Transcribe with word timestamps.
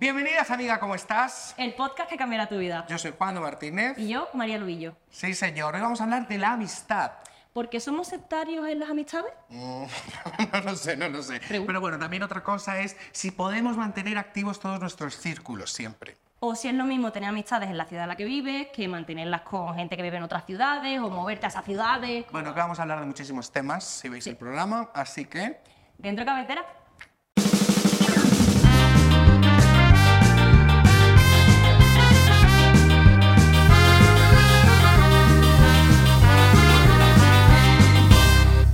Bienvenidas, 0.00 0.50
amiga, 0.50 0.80
¿cómo 0.80 0.94
estás? 0.94 1.54
El 1.58 1.74
podcast 1.74 2.08
que 2.08 2.16
cambiará 2.16 2.48
tu 2.48 2.56
vida. 2.56 2.86
Yo 2.88 2.96
soy 2.96 3.12
Juan 3.18 3.38
Martínez. 3.38 3.98
Y 3.98 4.08
yo, 4.08 4.30
María 4.32 4.56
Luillo. 4.56 4.96
Sí, 5.10 5.34
señor. 5.34 5.74
Hoy 5.74 5.82
vamos 5.82 6.00
a 6.00 6.04
hablar 6.04 6.26
de 6.26 6.38
la 6.38 6.52
amistad. 6.52 7.12
¿Por 7.52 7.68
qué 7.68 7.80
somos 7.80 8.08
sectarios 8.08 8.66
en 8.66 8.80
las 8.80 8.88
amistades? 8.88 9.30
Mm, 9.50 9.84
no 10.54 10.60
lo 10.62 10.74
sé, 10.74 10.96
no 10.96 11.10
lo 11.10 11.22
sé. 11.22 11.40
Pregunta. 11.40 11.66
Pero 11.66 11.80
bueno, 11.82 11.98
también 11.98 12.22
otra 12.22 12.42
cosa 12.42 12.80
es 12.80 12.96
si 13.12 13.30
podemos 13.30 13.76
mantener 13.76 14.16
activos 14.16 14.58
todos 14.58 14.80
nuestros 14.80 15.18
círculos 15.18 15.70
siempre. 15.70 16.16
O 16.38 16.54
si 16.54 16.68
es 16.68 16.74
lo 16.74 16.84
mismo 16.84 17.12
tener 17.12 17.28
amistades 17.28 17.68
en 17.68 17.76
la 17.76 17.84
ciudad 17.84 18.04
en 18.04 18.08
la 18.08 18.16
que 18.16 18.24
vives 18.24 18.68
que 18.68 18.88
mantenerlas 18.88 19.42
con 19.42 19.74
gente 19.74 19.98
que 19.98 20.02
vive 20.02 20.16
en 20.16 20.22
otras 20.22 20.46
ciudades 20.46 20.98
o 20.98 21.10
moverte 21.10 21.44
a 21.44 21.50
esas 21.50 21.66
ciudades. 21.66 22.24
Bueno, 22.32 22.54
que 22.54 22.60
vamos 22.60 22.78
a 22.78 22.82
hablar 22.84 23.00
de 23.00 23.06
muchísimos 23.06 23.52
temas 23.52 23.84
si 23.84 24.08
veis 24.08 24.26
el 24.26 24.38
programa, 24.38 24.88
así 24.94 25.26
que... 25.26 25.60
Dentro 25.98 26.24
de 26.24 26.30
cabecera. 26.30 26.79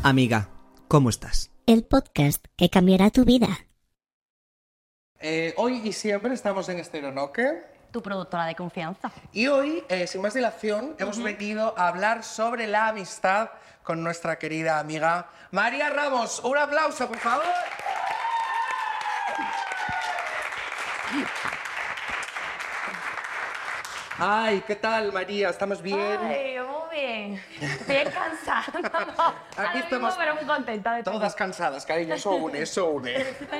Amiga, 0.08 0.50
¿cómo 0.86 1.10
estás? 1.10 1.50
El 1.66 1.82
podcast 1.82 2.44
que 2.56 2.70
cambiará 2.70 3.10
tu 3.10 3.24
vida. 3.24 3.48
eh, 5.18 5.52
hoy 5.56 5.80
y 5.82 5.92
siempre 5.92 6.32
estamos 6.32 6.68
en 6.68 6.78
Esteronoque. 6.78 7.64
Tu 7.90 8.00
productora 8.00 8.46
de 8.46 8.54
confianza. 8.54 9.10
Y 9.32 9.48
hoy, 9.48 9.82
eh, 9.88 10.06
sin 10.06 10.22
más 10.22 10.34
dilación, 10.34 10.94
hemos 11.00 11.20
venido 11.20 11.74
a 11.76 11.88
hablar 11.88 12.22
sobre 12.22 12.68
la 12.68 12.86
amistad 12.86 13.50
con 13.82 14.04
nuestra 14.04 14.38
querida 14.38 14.78
amiga 14.78 15.28
María 15.50 15.90
Ramos. 15.90 16.38
Un 16.44 16.56
aplauso, 16.56 17.08
por 17.08 17.18
favor. 17.18 17.44
Ay, 24.18 24.62
¿qué 24.66 24.76
tal, 24.76 25.12
María? 25.12 25.50
¿Estamos 25.50 25.82
bien? 25.82 26.18
Ay, 26.22 26.56
muy 26.60 26.85
bien. 27.00 27.42
Bien 27.86 28.10
cansada. 28.10 28.64
Aquí 28.68 29.38
Ahora 29.56 29.72
mismo, 29.74 29.84
estamos 29.84 30.14
pero 30.16 30.34
muy 30.34 30.44
contenta 30.44 30.94
de 30.94 31.02
todo. 31.02 31.14
Todas 31.14 31.34
cansadas, 31.34 31.84
cariño. 31.86 32.14
Eso 32.14 32.30
une, 32.34 32.60
eso 32.62 32.88
une. 32.90 33.12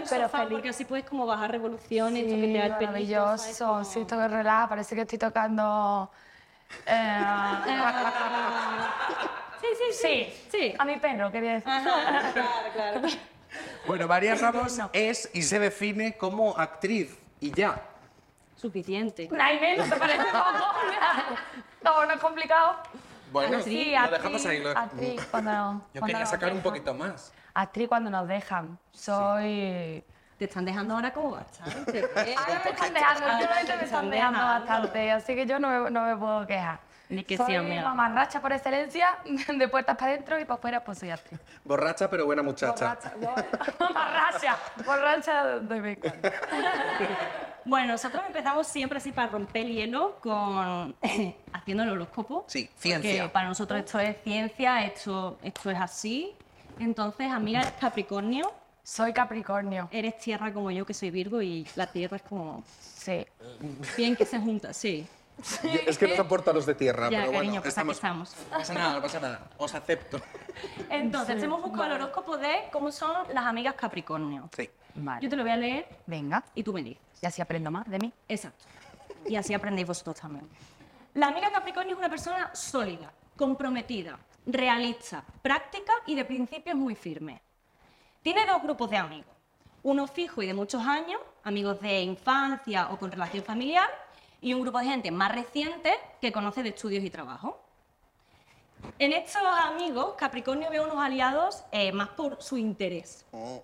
Pero 0.09 0.29
feliz. 0.29 0.49
Porque 0.51 0.69
así 0.71 0.85
puedes 0.85 1.05
como 1.05 1.27
bajar 1.27 1.51
revoluciones, 1.53 2.25
Sí, 2.25 2.31
toquetear 2.31 2.65
el 2.67 2.87
maravilloso. 2.87 3.67
Como- 3.67 3.85
Sí, 3.85 4.01
estoy 4.01 4.27
relajada. 4.29 4.69
Parece 4.69 4.95
que 4.95 5.03
estoy 5.03 5.19
tocando. 5.19 6.11
eh, 6.87 7.21
Sí, 9.61 9.67
sí, 9.79 9.93
sí. 9.93 10.49
Sí. 10.51 10.75
a 10.79 10.85
mi 10.85 10.97
perro, 10.97 11.31
quería 11.33 11.55
decir. 11.55 11.69
Ajá, 11.71 12.33
claro, 12.33 12.73
claro. 12.73 13.01
Bueno, 13.87 14.07
María 14.07 14.35
Ramos 14.35 14.79
es 14.93 15.31
y 15.33 15.41
se 15.43 15.59
define 15.59 16.17
como 16.19 16.57
actriz 16.59 17.17
y 17.41 17.53
ya. 17.53 17.81
Suficiente. 18.55 19.29
Naime, 19.31 19.77
¿no 19.79 19.85
te 19.85 19.97
parece 19.97 20.25
poco? 20.25 20.67
No, 21.83 22.05
no 22.05 22.13
es 22.13 22.21
complicado. 22.21 22.77
Bueno, 23.33 23.61
Sí, 23.63 23.91
lo 23.93 23.99
actriz, 23.99 24.19
dejamos 24.19 24.47
ahí. 24.47 24.63
lo- 24.63 24.71
actriz 24.71 25.27
cuando, 25.31 25.51
Yo 25.95 26.01
cuando 26.01 26.07
quería 26.07 26.27
sacar 26.27 26.53
un 26.53 26.61
poquito 26.61 26.95
más. 26.95 27.33
Actriz 27.55 27.89
cuando 27.89 28.11
nos 28.11 28.29
dejan. 28.29 28.79
Soy. 28.93 30.05
Te 30.39 30.45
están 30.45 30.67
dejando 30.67 30.95
ahora 30.95 31.13
como 31.15 31.31
bastante. 31.31 31.99
¿eh? 32.17 32.35
Ahora 32.37 32.61
me 32.65 32.71
están 32.71 32.93
dejando, 32.95 33.27
últimamente 33.33 33.77
me 33.77 33.85
están 33.85 34.11
dejando 34.11 34.39
bastante, 34.41 35.11
así 35.11 35.35
que 35.35 35.47
yo 35.47 35.59
no 35.59 35.69
me, 35.69 35.91
no 35.91 36.03
me 36.03 36.17
puedo 36.17 36.47
quejar. 36.47 36.79
Ni 37.09 37.23
que 37.25 37.37
soy 37.37 37.55
sí, 37.55 37.59
mamarracha 37.83 38.41
por 38.41 38.53
excelencia, 38.53 39.17
de 39.25 39.69
puertas 39.69 39.97
para 39.97 40.11
adentro 40.13 40.39
y 40.41 40.45
para 40.45 40.59
afuera 40.59 40.85
pues 40.85 40.99
soy 40.99 41.11
actriz. 41.11 41.41
Borracha 41.65 42.11
pero 42.11 42.27
buena 42.27 42.43
muchacha. 42.43 42.99
Mamarracha, 43.79 44.57
borracha 44.85 45.45
de 45.61 45.81
vez 45.81 45.99
en 46.03 46.11
cuando. 46.11 46.29
Bueno, 47.67 47.89
nosotros 47.89 48.23
empezamos 48.25 48.69
siempre 48.69 48.99
así 48.99 49.11
para 49.11 49.29
romper 49.29 49.67
el 49.67 49.75
hielo 49.75 50.19
con 50.21 50.95
haciendo 51.53 51.83
el 51.83 51.91
horóscopo. 51.91 52.45
Sí, 52.47 52.71
ciencia. 52.79 53.25
Que 53.25 53.29
para 53.29 53.49
nosotros 53.49 53.81
esto 53.81 53.99
es 53.99 54.17
ciencia, 54.23 54.85
esto, 54.85 55.39
esto 55.43 55.71
es 55.71 55.79
así. 55.79 56.33
Entonces, 56.79 57.31
amiga, 57.31 57.63
eres 57.63 57.73
Capricornio, 57.73 58.53
Soy 58.85 59.13
Capricornio, 59.13 59.89
eres 59.91 60.17
tierra 60.19 60.53
como 60.53 60.71
yo, 60.71 60.87
que 60.87 60.95
soy 60.95 61.11
Virgo, 61.11 61.43
y 61.43 61.67
la 61.75 61.89
tierra 61.89 62.19
es 62.19 62.23
como 62.23 62.63
sí. 62.81 63.27
bien 63.97 64.15
que 64.15 64.25
se 64.25 64.39
junta, 64.39 64.73
sí. 64.73 65.05
Es 65.87 65.99
que 65.99 66.07
no 66.07 66.15
soporto 66.15 66.51
a 66.53 66.55
los 66.55 66.67
de 66.67 66.75
tierra, 66.75 67.11
Ya, 67.11 67.19
pero 67.19 67.33
bueno, 67.33 67.39
cariño, 67.39 67.63
pues 67.63 67.77
aquí 67.77 67.91
estamos... 67.91 68.29
estamos. 68.29 68.51
No 68.51 68.59
pasa 68.59 68.75
nada, 68.75 68.95
no 68.95 69.03
pasa 69.03 69.21
nada. 69.21 69.51
Os 69.59 69.75
acepto. 69.75 70.21
Entonces, 70.89 71.43
hemos 71.43 71.61
buscado 71.61 71.87
el 71.87 71.93
horóscopo 71.93 72.39
de 72.39 72.69
cómo 72.71 72.93
son 72.93 73.13
las 73.35 73.45
amigas 73.45 73.75
Capricornio. 73.75 74.49
Sí. 74.57 74.71
Vale. 74.97 75.23
Yo 75.23 75.29
te 75.31 75.37
lo 75.37 75.43
voy 75.43 75.53
a 75.53 75.57
leer 75.57 75.87
Venga, 76.07 76.43
y 76.55 76.63
tú 76.63 76.73
me 76.73 76.83
dices. 76.83 77.03
y 77.23 77.27
así 77.27 77.43
aprendo 77.43 77.71
más 77.71 77.89
de 77.89 77.99
mí. 77.99 78.13
Exacto. 78.29 78.65
Y 79.27 79.37
así 79.37 79.55
aprendéis 79.55 79.87
vosotros 79.87 80.17
también. 80.17 80.49
La 81.15 81.29
amiga 81.29 81.51
Capricornio 81.51 81.95
es 81.95 81.99
una 81.99 82.09
persona 82.11 82.55
sólida, 82.55 83.13
comprometida, 83.37 84.19
realista, 84.47 85.25
práctica 85.43 85.93
y 86.07 86.15
de 86.15 86.25
principios 86.25 86.77
muy 86.77 86.95
firmes. 86.95 87.41
Tiene 88.23 88.47
dos 88.47 88.63
grupos 88.63 88.91
de 88.91 88.97
amigos. 88.97 89.35
Uno 89.83 90.07
fijo 90.07 90.43
y 90.43 90.47
de 90.47 90.55
muchos 90.55 90.83
años, 90.85 91.21
amigos 91.45 91.81
de 91.81 92.03
infancia 92.03 92.89
o 92.91 92.99
con 92.99 93.11
relación 93.11 93.45
familiar, 93.45 93.89
y 94.41 94.53
un 94.53 94.63
grupo 94.63 94.79
de 94.79 94.87
gente 94.87 95.11
más 95.11 95.33
reciente 95.33 95.95
que 96.21 96.31
conoce 96.33 96.63
de 96.63 96.71
estudios 96.71 97.03
y 97.05 97.11
trabajo. 97.11 97.61
En 98.99 99.13
estos 99.13 99.43
amigos, 99.43 100.15
Capricornio 100.19 100.71
ve 100.71 100.81
unos 100.81 100.99
aliados 100.99 101.65
eh, 101.73 101.93
más 101.93 102.09
por 102.11 102.43
su 102.43 102.57
interés, 102.59 103.25
Oh. 103.33 103.63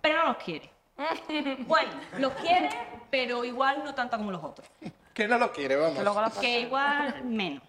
Pero 0.00 0.18
no 0.18 0.28
los 0.28 0.36
quiere. 0.38 0.70
Bueno, 1.66 1.92
los 2.18 2.32
quiere, 2.34 2.70
pero 3.10 3.44
igual 3.44 3.82
no 3.84 3.94
tanto 3.94 4.16
como 4.16 4.32
los 4.32 4.42
otros. 4.42 4.68
Que 5.14 5.28
no 5.28 5.38
lo 5.38 5.52
quiere, 5.52 5.76
vamos. 5.76 6.02
Luego 6.02 6.22
Que 6.40 6.60
igual 6.60 7.24
menos. 7.24 7.62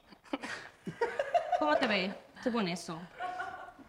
¿Cómo 1.60 1.76
te 1.76 1.88
ves 1.88 2.12
tú 2.44 2.52
con 2.52 2.68
eso? 2.68 3.00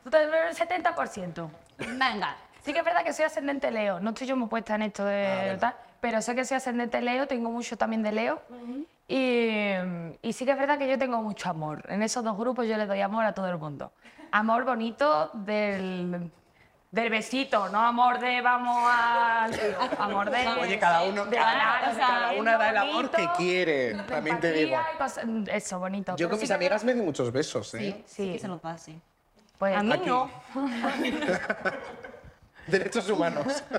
Tú 0.05 0.11
te 0.11 0.27
ves 0.27 0.61
el 0.61 0.69
70%. 0.69 1.49
Venga. 1.79 2.37
Sí 2.63 2.73
que 2.73 2.81
es 2.81 2.85
verdad 2.85 3.03
que 3.05 3.13
soy 3.13 3.25
ascendente 3.25 3.71
Leo, 3.71 4.01
no 4.01 4.11
estoy 4.11 4.27
yo 4.27 4.37
muy 4.37 4.49
puesta 4.49 4.75
en 4.75 4.83
esto 4.83 5.05
de 5.05 5.57
tal, 5.59 5.75
pero 6.01 6.21
sé 6.21 6.35
que 6.35 6.45
soy 6.45 6.59
ascendente 6.59 7.01
Leo, 7.01 7.27
tengo 7.27 7.51
mucho 7.51 7.79
también 7.79 8.03
de 8.03 8.13
Leo. 8.13 8.43
y, 9.09 9.73
y 10.21 10.33
sí 10.35 10.45
que 10.45 10.51
es 10.53 10.59
verdad 10.59 10.79
que 10.79 10.87
yo 10.89 10.99
tengo 10.99 11.23
mucho 11.23 11.49
amor. 11.49 11.83
En 11.89 12.03
esos 12.03 12.23
dos 12.23 12.37
grupos 12.37 12.67
yo 12.67 12.77
le 12.77 12.87
doy 12.87 13.01
amor 13.01 13.25
a 13.25 13.33
todo 13.33 13.49
el 13.49 13.57
mundo. 13.57 13.93
Amor 14.33 14.65
bonito 14.65 15.31
del, 15.33 16.31
del 16.91 17.11
besito, 17.11 17.69
no 17.69 17.79
amor 17.81 18.19
de 18.19 18.41
vamos 18.41 18.77
a... 18.85 19.45
Amor 19.99 20.31
de... 20.31 20.49
Oye, 20.61 20.79
cada 20.79 21.03
uno, 21.05 21.25
de 21.27 21.37
cada, 21.37 21.51
hablar, 21.53 21.93
o 21.93 21.95
sea, 21.95 22.07
cada 22.07 22.33
una 22.33 22.59
da 22.59 22.71
el 22.71 22.77
amor 22.79 23.11
que 23.11 23.29
quiere. 23.37 23.95
También 24.09 24.41
te 24.41 24.51
digo. 24.53 24.77
empatía 24.77 24.95
y 24.95 24.99
cosas- 24.99 25.25
Eso, 25.55 25.79
bonito. 25.79 26.13
Yo 26.13 26.17
Pero 26.17 26.29
con 26.31 26.39
sí 26.39 26.43
mis 26.43 26.49
que- 26.51 26.55
amigas 26.55 26.83
me 26.85 26.95
di 26.95 27.01
muchos 27.03 27.31
besos, 27.31 27.73
¿eh? 27.75 28.03
Sí, 28.07 28.33
Que 28.33 28.39
se 28.41 28.49
los 28.49 28.61
da 28.61 28.73
así. 28.73 29.01
pues, 29.59 29.77
A 29.77 29.83
mí 29.85 29.93
Aquí. 29.93 30.07
no. 30.07 30.29
Derechos 32.67 33.09
humanos. 33.09 33.63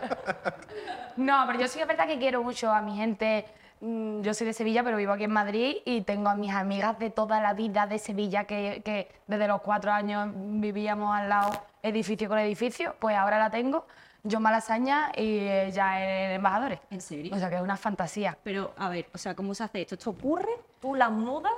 No, 1.18 1.44
pero 1.46 1.60
yo 1.60 1.68
sí 1.68 1.76
que 1.76 1.82
es 1.82 1.88
verdad 1.90 2.08
que 2.08 2.18
quiero 2.18 2.42
mucho 2.42 2.72
a 2.72 2.82
mi 2.82 2.96
gente. 2.96 3.46
Mm, 3.82 4.22
Yo 4.22 4.34
soy 4.34 4.48
de 4.48 4.54
Sevilla, 4.54 4.84
pero 4.84 4.98
vivo 4.98 5.12
aquí 5.14 5.24
en 5.24 5.32
Madrid 5.32 5.78
y 5.86 6.02
tengo 6.02 6.30
a 6.30 6.36
mis 6.36 6.54
amigas 6.54 7.00
de 7.00 7.10
toda 7.10 7.42
la 7.42 7.54
vida 7.54 7.88
de 7.88 7.98
Sevilla 7.98 8.46
que, 8.46 8.82
que 8.86 9.10
desde 9.28 9.48
los 9.48 9.62
cuatro 9.62 9.92
años 9.92 10.30
vivíamos 10.36 11.16
al 11.16 11.30
lado, 11.30 11.52
edificio 11.82 12.30
con 12.30 12.38
edificio. 12.38 12.96
Pues 13.00 13.18
ahora 13.18 13.40
la 13.40 13.50
tengo, 13.50 13.88
yo 14.24 14.40
Malasaña 14.40 15.12
y 15.16 15.40
ella 15.48 16.26
en 16.26 16.32
Embajadores. 16.32 16.80
¿En 16.90 17.02
serio? 17.02 17.36
O 17.36 17.40
sea 17.40 17.50
que 17.50 17.56
es 17.56 17.62
una 17.62 17.78
fantasía. 17.78 18.38
Pero, 18.44 18.74
a 18.78 18.90
ver, 18.90 19.08
o 19.14 19.18
sea, 19.18 19.36
¿cómo 19.36 19.54
se 19.54 19.64
hace 19.64 19.82
esto? 19.82 19.96
¿Esto 19.96 20.12
ocurre? 20.12 20.52
¿Tú 20.80 20.96
las 20.96 21.12
mudas? 21.12 21.54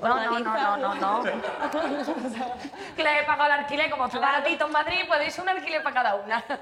No, 0.00 0.08
no, 0.08 0.38
no, 0.38 0.76
no, 0.78 0.94
no, 0.94 0.94
no. 0.94 1.22
que 2.96 3.02
les 3.02 3.22
he 3.22 3.26
pagado 3.26 3.52
el 3.52 3.60
alquiler, 3.60 3.90
como 3.90 4.06
está 4.06 4.18
baratito 4.18 4.66
en 4.66 4.72
Madrid, 4.72 5.00
podéis 5.06 5.38
un 5.38 5.48
alquiler 5.48 5.82
para 5.82 5.94
cada 5.94 6.14
una. 6.16 6.44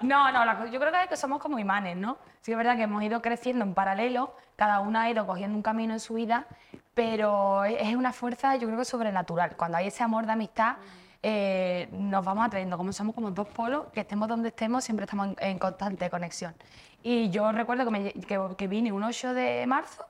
No, 0.00 0.30
no, 0.32 0.66
yo 0.66 0.78
creo 0.80 0.92
que, 0.92 1.02
es 1.02 1.08
que 1.08 1.16
somos 1.16 1.40
como 1.40 1.58
imanes, 1.58 1.96
¿no? 1.96 2.18
Sí 2.40 2.46
que 2.46 2.52
es 2.52 2.58
verdad 2.58 2.76
que 2.76 2.82
hemos 2.82 3.02
ido 3.02 3.20
creciendo 3.20 3.64
en 3.64 3.74
paralelo, 3.74 4.34
cada 4.56 4.80
una 4.80 5.02
ha 5.02 5.10
ido 5.10 5.26
cogiendo 5.26 5.56
un 5.56 5.62
camino 5.62 5.92
en 5.92 6.00
su 6.00 6.14
vida, 6.14 6.46
pero 6.94 7.64
es 7.64 7.94
una 7.94 8.12
fuerza, 8.12 8.56
yo 8.56 8.66
creo 8.66 8.78
que 8.78 8.84
sobrenatural. 8.84 9.56
Cuando 9.56 9.78
hay 9.78 9.88
ese 9.88 10.02
amor 10.02 10.26
de 10.26 10.32
amistad, 10.32 10.76
eh, 11.22 11.88
nos 11.92 12.24
vamos 12.24 12.46
atrayendo, 12.46 12.76
como 12.76 12.92
somos 12.92 13.14
como 13.14 13.30
dos 13.30 13.48
polos, 13.48 13.86
que 13.92 14.00
estemos 14.00 14.28
donde 14.28 14.48
estemos, 14.48 14.84
siempre 14.84 15.04
estamos 15.04 15.28
en, 15.28 15.36
en 15.38 15.58
constante 15.58 16.08
conexión. 16.10 16.54
Y 17.02 17.30
yo 17.30 17.50
recuerdo 17.52 17.84
que, 17.84 17.90
me 17.90 18.12
que, 18.12 18.40
que 18.56 18.68
vine 18.68 18.92
un 18.92 19.02
8 19.02 19.34
de 19.34 19.66
marzo 19.66 20.04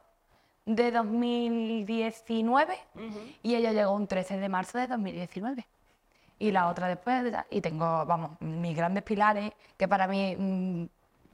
de 0.69 0.91
2019 0.91 2.79
y 3.43 3.55
ella 3.55 3.73
llegó 3.73 3.93
un 3.93 4.07
13 4.07 4.39
de 4.39 4.49
marzo 4.49 4.79
de 4.79 4.87
2019. 4.87 5.67
Y 6.41 6.53
la 6.53 6.69
otra 6.69 6.89
después, 6.89 7.33
y 7.51 7.61
tengo, 7.61 8.05
vamos, 8.07 8.41
mis 8.41 8.77
grandes 8.77 9.03
pilares, 9.03 9.53
que 9.77 9.89
para 9.89 10.07
mí 10.07 10.37
mm, 10.39 10.85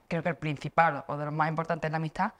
creo 0.07 0.23
que 0.23 0.29
el 0.29 0.37
principal 0.37 1.03
o 1.07 1.17
de 1.17 1.25
los 1.25 1.33
más 1.33 1.49
importantes 1.49 1.87
en 1.87 1.91
la 1.91 1.97
amistad, 1.97 2.31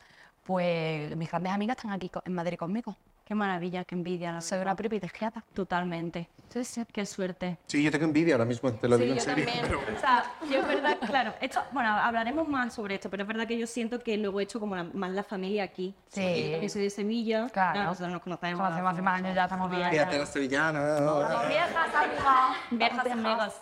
pues 0.44 1.16
mis 1.16 1.30
grandes 1.30 1.52
amigas 1.52 1.78
están 1.78 1.92
aquí 1.92 2.10
en 2.24 2.34
Madrid 2.34 2.58
conmigo. 2.58 2.96
Qué 3.26 3.34
maravilla, 3.34 3.84
qué 3.86 3.96
envidia. 3.96 4.32
La 4.32 4.40
Soy 4.42 4.60
una 4.60 4.76
privilegiada. 4.76 5.44
Totalmente. 5.56 6.30
Sí, 6.50 6.64
sí. 6.64 6.86
Qué 6.94 7.08
suerte. 7.08 7.58
Sí, 7.66 7.82
yo 7.84 7.90
tengo 7.92 8.06
envidia 8.06 8.36
ahora 8.36 8.46
mismo, 8.46 8.72
te 8.72 8.88
lo 8.88 9.00
digo 9.00 9.16
Sí, 9.16 9.20
en 9.20 9.26
yo 9.26 9.44
serio. 9.44 9.46
también. 9.46 9.66
pero- 9.84 9.98
O 9.98 10.00
sea, 10.00 10.24
yo 10.52 10.60
es 10.60 10.68
verdad, 10.68 10.98
claro, 11.08 11.34
esto, 11.42 11.60
bueno, 11.72 11.90
hablaremos 11.90 12.48
más 12.48 12.74
sobre 12.76 12.96
esto, 12.96 13.10
pero 13.10 13.24
es 13.24 13.28
verdad 13.28 13.48
que 13.48 13.58
yo 13.58 13.66
siento 13.66 14.00
que 14.00 14.16
luego 14.18 14.40
he 14.40 14.44
hecho 14.44 14.60
como 14.60 14.76
la- 14.76 14.84
más 14.84 15.10
la 15.10 15.24
familia 15.24 15.64
aquí. 15.64 15.96
Sí. 16.10 16.56
Yo 16.62 16.70
soy 16.70 16.84
de 16.84 16.90
Sevilla, 16.92 17.50
Claro. 17.52 17.84
nosotros 17.86 18.12
nos 18.12 18.22
conocemos. 18.22 18.60
Como 18.62 18.72
hacemos 18.72 18.94
hace 18.94 19.02
más 19.02 19.20
años, 19.20 19.34
ya 19.36 19.44
estamos 19.46 19.72
bien. 19.72 19.90
Fíjate, 19.90 20.20
la 20.20 20.26
sevillana. 20.28 20.98
Somos 21.00 21.48
viejas, 21.48 21.96
amigas. 21.96 22.58
Viejas 22.70 23.12
amigas. 23.12 23.62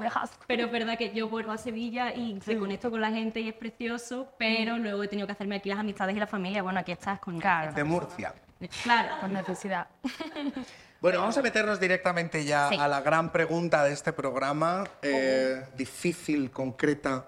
Viejas. 0.00 0.30
Pero 0.46 0.66
es 0.66 0.72
verdad 0.72 0.96
que 0.96 1.12
yo 1.12 1.28
vuelvo 1.28 1.50
a 1.52 1.58
Sevilla 1.58 2.14
y 2.14 2.38
reconecto 2.40 2.90
con 2.90 3.00
la 3.00 3.10
gente 3.10 3.40
y 3.40 3.48
es 3.48 3.54
precioso, 3.54 4.28
pero 4.38 4.78
luego 4.78 5.02
he 5.02 5.08
tenido 5.08 5.26
que 5.26 5.32
hacerme 5.32 5.56
aquí 5.56 5.68
las 5.70 5.78
amistades 5.78 6.14
y 6.16 6.18
la 6.20 6.26
familia. 6.26 6.62
Bueno, 6.62 6.78
aquí 6.80 6.92
estás 6.92 7.18
con... 7.20 7.38
Claro. 7.40 7.72
De 7.72 7.82
Murcia. 7.84 8.32
Claro. 8.82 9.20
Por 9.20 9.30
necesidad. 9.30 9.86
Bueno, 11.00 11.18
vamos 11.20 11.36
a 11.36 11.42
meternos 11.42 11.80
directamente 11.80 12.44
ya 12.44 12.68
Sí. 12.68 12.76
a 12.78 12.86
la 12.88 13.00
gran 13.00 13.32
pregunta 13.32 13.82
de 13.84 13.92
este 13.92 14.12
programa. 14.12 14.84
eh, 15.02 15.66
difícil, 15.74 16.50
concreta. 16.50 17.26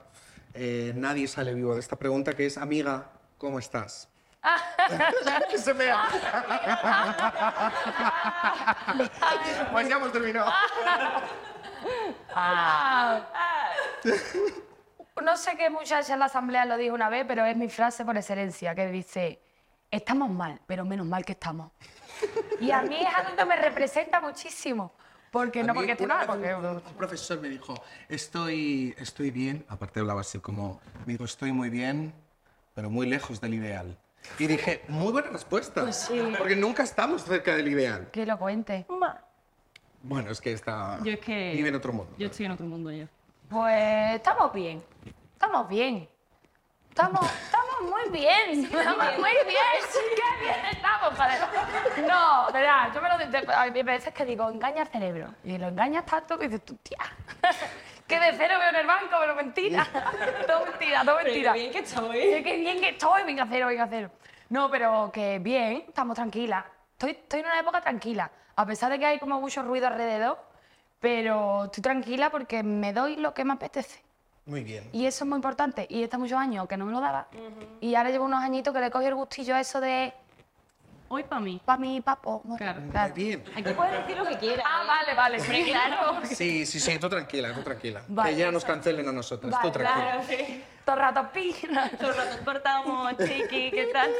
eh, 0.54 0.92
nadie 0.94 1.26
sale 1.26 1.52
vivo 1.54 1.74
de 1.74 1.80
esta 1.80 1.96
pregunta, 1.96 2.32
que 2.34 2.46
es, 2.46 2.56
amiga, 2.58 3.10
¿cómo 3.38 3.58
estás? 3.58 4.08
Que 5.50 5.58
se 5.58 5.72
vea. 5.72 6.04
pues 9.72 9.88
ya 9.88 9.96
hemos 9.96 10.12
terminado. 10.12 10.52
No 15.22 15.36
sé 15.36 15.56
qué 15.56 15.70
muchacha 15.70 16.12
en 16.12 16.18
la 16.18 16.26
asamblea 16.26 16.64
lo 16.66 16.76
dijo 16.76 16.94
una 16.94 17.08
vez, 17.08 17.24
pero 17.26 17.44
es 17.44 17.56
mi 17.56 17.68
frase 17.68 18.04
por 18.04 18.16
excelencia, 18.16 18.74
que 18.74 18.86
dice, 18.88 19.40
estamos 19.96 20.30
mal, 20.30 20.60
pero 20.66 20.84
menos 20.84 21.06
mal 21.06 21.24
que 21.24 21.32
estamos. 21.32 21.70
Y 22.60 22.70
a 22.70 22.82
mí 22.82 22.96
es 23.00 23.14
algo 23.14 23.36
que 23.36 23.44
me 23.44 23.56
representa 23.56 24.20
muchísimo. 24.20 24.92
Porque 25.30 25.60
A 25.60 25.64
no 25.64 25.74
porque 25.74 25.96
mal, 26.06 26.18
vez 26.18 26.26
porque... 26.28 26.54
un, 26.54 26.64
un 26.66 26.80
profesor 26.96 27.40
me 27.40 27.48
dijo, 27.48 27.74
estoy, 28.08 28.94
estoy 28.98 29.30
bien, 29.32 29.64
aparte 29.68 29.98
hablaba 30.00 30.20
así 30.20 30.38
como, 30.38 30.80
me 31.06 31.14
dijo, 31.14 31.24
estoy 31.24 31.50
muy 31.52 31.70
bien, 31.70 32.14
pero 32.74 32.88
muy 32.88 33.08
lejos 33.08 33.40
del 33.40 33.54
ideal. 33.54 33.98
Y 34.38 34.46
dije, 34.46 34.84
muy 34.88 35.10
buena 35.12 35.30
respuesta, 35.30 35.82
Pues 35.82 35.96
sí. 35.96 36.20
porque 36.38 36.54
nunca 36.56 36.82
estamos 36.84 37.24
cerca 37.24 37.56
del 37.56 37.68
ideal. 37.68 38.08
Que 38.12 38.24
lo 38.24 38.38
cuente. 38.38 38.86
Bueno, 40.02 40.30
es 40.30 40.40
que 40.40 40.52
está... 40.52 40.98
Yo 41.02 41.12
es 41.12 41.18
que... 41.20 41.52
Vive 41.56 41.68
en 41.68 41.74
otro 41.74 41.92
mundo. 41.92 42.14
Yo 42.16 42.26
estoy 42.26 42.46
en 42.46 42.52
otro 42.52 42.66
mundo 42.66 42.90
ya. 42.92 43.08
Pues 43.48 44.14
estamos 44.14 44.52
bien. 44.52 44.82
Estamos 45.32 45.68
bien. 45.68 46.08
Estamos, 46.94 47.28
estamos 47.42 47.90
muy 47.90 48.20
bien. 48.20 48.64
Estamos 48.66 49.18
muy 49.18 49.30
bien. 49.48 49.82
Qué 50.14 50.44
bien 50.44 50.64
estamos, 50.70 51.18
joder. 51.18 52.06
No, 52.08 52.46
de 52.46 52.60
verdad, 52.60 52.92
yo 52.94 53.02
me 53.02 53.08
lo. 53.08 53.52
Hay 53.58 53.82
veces 53.82 54.14
que 54.14 54.24
digo, 54.24 54.48
engaña 54.48 54.82
al 54.82 54.88
cerebro. 54.88 55.34
Y 55.42 55.58
lo 55.58 55.66
engañas 55.66 56.06
tanto 56.06 56.38
que 56.38 56.46
dices 56.46 56.64
tú, 56.64 56.76
tía. 56.76 56.98
Que 58.06 58.20
de 58.20 58.34
cero 58.36 58.54
veo 58.60 58.68
en 58.68 58.76
el 58.76 58.86
banco, 58.86 59.16
pero 59.18 59.34
mentira. 59.34 59.84
Todo 60.46 60.66
mentira, 60.66 61.04
todo 61.04 61.16
mentira. 61.16 61.52
qué 61.52 61.58
bien 61.58 61.72
que 61.72 61.78
estoy. 61.80 62.20
Sí, 62.20 62.42
qué 62.44 62.56
bien 62.58 62.80
que 62.80 62.88
estoy, 62.90 63.24
venga 63.24 63.44
cero, 63.50 63.66
venga 63.66 63.88
cero. 63.90 64.10
No, 64.50 64.70
pero 64.70 65.10
que 65.12 65.40
bien, 65.40 65.86
estamos 65.88 66.14
tranquilas. 66.14 66.64
Estoy, 66.92 67.10
estoy 67.10 67.40
en 67.40 67.46
una 67.46 67.58
época 67.58 67.80
tranquila, 67.80 68.30
a 68.54 68.66
pesar 68.66 68.92
de 68.92 69.00
que 69.00 69.06
hay 69.06 69.18
como 69.18 69.40
mucho 69.40 69.62
ruido 69.62 69.88
alrededor, 69.88 70.38
pero 71.00 71.64
estoy 71.64 71.82
tranquila 71.82 72.30
porque 72.30 72.62
me 72.62 72.92
doy 72.92 73.16
lo 73.16 73.34
que 73.34 73.44
me 73.44 73.54
apetece. 73.54 74.04
Muy 74.46 74.62
bien. 74.62 74.88
Y 74.92 75.06
eso 75.06 75.24
es 75.24 75.28
muy 75.28 75.36
importante. 75.36 75.86
Y 75.88 76.02
está 76.02 76.18
muchos 76.18 76.38
años 76.38 76.68
que 76.68 76.76
no 76.76 76.86
me 76.86 76.92
lo 76.92 77.00
daba. 77.00 77.28
Y 77.80 77.94
ahora 77.94 78.10
llevo 78.10 78.24
unos 78.26 78.42
añitos 78.42 78.74
que 78.74 78.80
le 78.80 78.90
cogí 78.90 79.06
el 79.06 79.14
gustillo 79.14 79.54
a 79.54 79.60
eso 79.60 79.80
de 79.80 80.12
Hoy 81.08 81.22
para 81.22 81.40
mí. 81.40 81.60
pa' 81.64 81.76
mi 81.76 82.00
papo. 82.00 82.42
Claro. 82.56 82.80
Muy 82.80 83.12
bien. 83.12 83.44
Aquí 83.54 83.72
puedes 83.74 84.00
decir 84.00 84.16
lo 84.16 84.26
que 84.26 84.38
quieras. 84.38 84.64
Ah, 84.66 84.84
vale, 84.86 85.14
vale. 85.14 85.38
Sí, 85.38 85.64
claro. 85.64 86.20
Sí, 86.24 86.66
sí, 86.66 86.80
sí, 86.80 86.98
tú 86.98 87.08
tranquila, 87.08 87.52
tú 87.54 87.62
tranquila. 87.62 88.02
Vale. 88.08 88.30
que 88.30 88.36
ya 88.36 88.50
nos 88.50 88.64
cancelen 88.64 89.06
a 89.08 89.12
nosotros, 89.12 89.52
Vale, 89.52 89.62
tú 89.62 89.72
tranquila. 89.72 90.22
Claro, 90.22 90.22
sí. 90.26 90.64
Todo 90.84 90.96
el 90.96 91.00
rato 91.02 91.30
pi. 91.32 91.54
Todo 92.00 92.10
el 92.10 92.16
rato 92.16 92.44
cortamos, 92.44 93.12
chiqui, 93.18 93.70
¿qué 93.70 93.90
tal? 93.92 94.10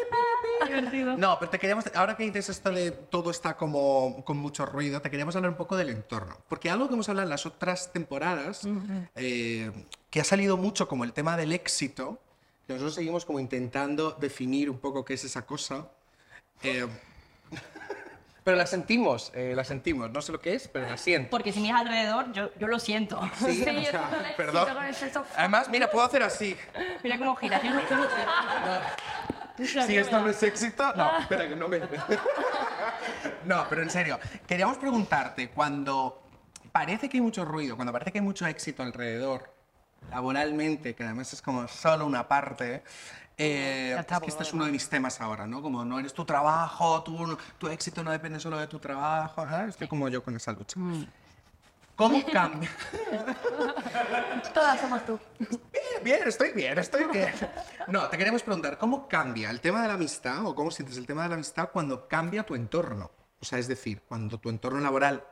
Divertido. 0.67 1.17
No, 1.17 1.38
pero 1.38 1.50
te 1.50 1.59
queríamos, 1.59 1.85
ahora 1.94 2.17
que 2.17 2.25
dices 2.25 2.49
esto 2.50 2.71
de 2.71 2.91
todo 2.93 3.31
está 3.31 3.56
como 3.56 4.23
con 4.25 4.37
mucho 4.37 4.65
ruido, 4.65 5.00
te 5.00 5.11
queríamos 5.11 5.35
hablar 5.37 5.50
un 5.50 5.56
poco 5.56 5.76
del 5.76 5.88
entorno. 5.91 6.37
Porque 6.49 6.71
algo 6.71 6.87
que 6.87 6.94
hemos 6.94 7.09
hablado 7.09 7.25
en 7.26 7.31
las 7.31 7.44
otras 7.44 7.93
temporadas, 7.93 8.62
eh, 9.17 9.71
que 10.14 10.20
ha 10.20 10.25
salido 10.25 10.56
mucho 10.56 10.87
como 10.87 11.02
el 11.02 11.12
tema 11.12 11.37
del 11.37 11.50
éxito, 11.50 12.20
nosotros 12.69 12.94
seguimos 12.94 13.25
como 13.25 13.40
intentando 13.40 14.12
definir 14.12 14.70
un 14.70 14.78
poco 14.78 15.05
qué 15.05 15.14
es 15.14 15.25
esa 15.25 15.44
cosa. 15.44 15.88
eh, 16.62 16.87
pero 18.44 18.56
la 18.56 18.64
sentimos, 18.64 19.32
eh, 19.34 19.55
la 19.56 19.64
sentimos, 19.64 20.12
no 20.12 20.22
sé 20.22 20.31
lo 20.31 20.40
que 20.40 20.55
es, 20.55 20.69
pero 20.69 20.88
la 20.88 20.96
siento. 20.99 21.31
Porque 21.31 21.50
si 21.52 21.58
miras 21.58 21.81
alrededor, 21.81 22.32
yo, 22.32 22.50
yo 22.61 22.69
lo 22.69 22.78
siento. 22.78 23.20
Sí, 23.38 23.55
Sí, 23.55 23.62
o 23.62 23.72
yo 23.72 23.90
sea, 23.90 24.02
éxito 24.02 24.37
perdón. 24.37 24.69
con. 25.12 25.25
Además, 25.37 25.69
mira, 25.69 25.90
puedo 25.90 26.06
hacer 26.06 26.22
así. 26.22 26.56
Mira 27.02 27.19
cómo 27.19 27.34
gira. 27.34 27.61
Yo 27.61 27.70
no, 27.75 27.81
yo 27.90 27.96
no 27.96 28.05
sé. 29.66 29.82
Si 29.88 29.96
esto 29.96 30.20
no 30.20 30.28
es 30.28 30.40
éxito, 30.44 30.93
no, 30.94 31.19
espera 31.19 31.49
que 31.49 31.56
no 31.56 31.66
me. 31.66 31.81
No, 33.46 33.66
pero 33.69 33.82
en 33.82 33.90
serio, 33.90 34.20
queríamos 34.46 34.78
preguntarte, 34.78 35.49
cuando 35.50 36.22
parece 36.70 37.08
que 37.08 37.16
hay 37.16 37.20
mucho 37.20 37.44
ruido, 37.44 37.75
cuando 37.75 37.93
parece 37.93 38.12
que 38.12 38.19
hay 38.19 38.25
mucho 38.25 38.46
éxito 38.46 38.84
alrededor, 38.84 39.53
laboralmente, 40.10 40.94
que 40.94 41.04
además 41.04 41.32
es 41.32 41.42
como 41.42 41.66
solo 41.68 42.06
una 42.06 42.26
parte, 42.26 42.82
eh, 43.36 43.96
es 43.98 44.18
que 44.20 44.26
este 44.28 44.42
es 44.44 44.52
uno 44.52 44.64
de 44.64 44.70
mis 44.70 44.88
temas 44.88 45.20
ahora, 45.20 45.46
¿no? 45.46 45.60
Como 45.60 45.84
no 45.84 45.98
eres 45.98 46.14
tu 46.14 46.24
trabajo, 46.24 47.02
tu, 47.02 47.36
tu 47.58 47.68
éxito 47.68 48.04
no 48.04 48.12
depende 48.12 48.38
solo 48.38 48.58
de 48.58 48.68
tu 48.68 48.78
trabajo, 48.78 49.44
¿ah? 49.48 49.66
estoy 49.68 49.88
como 49.88 50.08
yo 50.08 50.22
con 50.22 50.36
esa 50.36 50.52
lucha. 50.52 50.78
¿Cómo 51.96 52.24
cambia? 52.26 52.70
Todas 54.54 54.80
somos 54.80 55.06
tú. 55.06 55.18
Bien, 55.38 56.02
bien, 56.02 56.20
estoy 56.26 56.52
bien, 56.52 56.76
estoy 56.78 57.04
bien. 57.04 57.32
No, 57.86 58.08
te 58.08 58.18
queremos 58.18 58.42
preguntar, 58.42 58.78
¿cómo 58.78 59.06
cambia 59.06 59.50
el 59.50 59.60
tema 59.60 59.82
de 59.82 59.88
la 59.88 59.94
amistad 59.94 60.44
o 60.44 60.54
cómo 60.54 60.70
sientes 60.72 60.96
el 60.96 61.06
tema 61.06 61.22
de 61.24 61.28
la 61.28 61.34
amistad 61.36 61.70
cuando 61.72 62.08
cambia 62.08 62.44
tu 62.44 62.56
entorno? 62.56 63.12
O 63.40 63.44
sea, 63.44 63.58
es 63.58 63.68
decir, 63.68 64.02
cuando 64.08 64.38
tu 64.38 64.48
entorno 64.50 64.80
laboral 64.80 65.24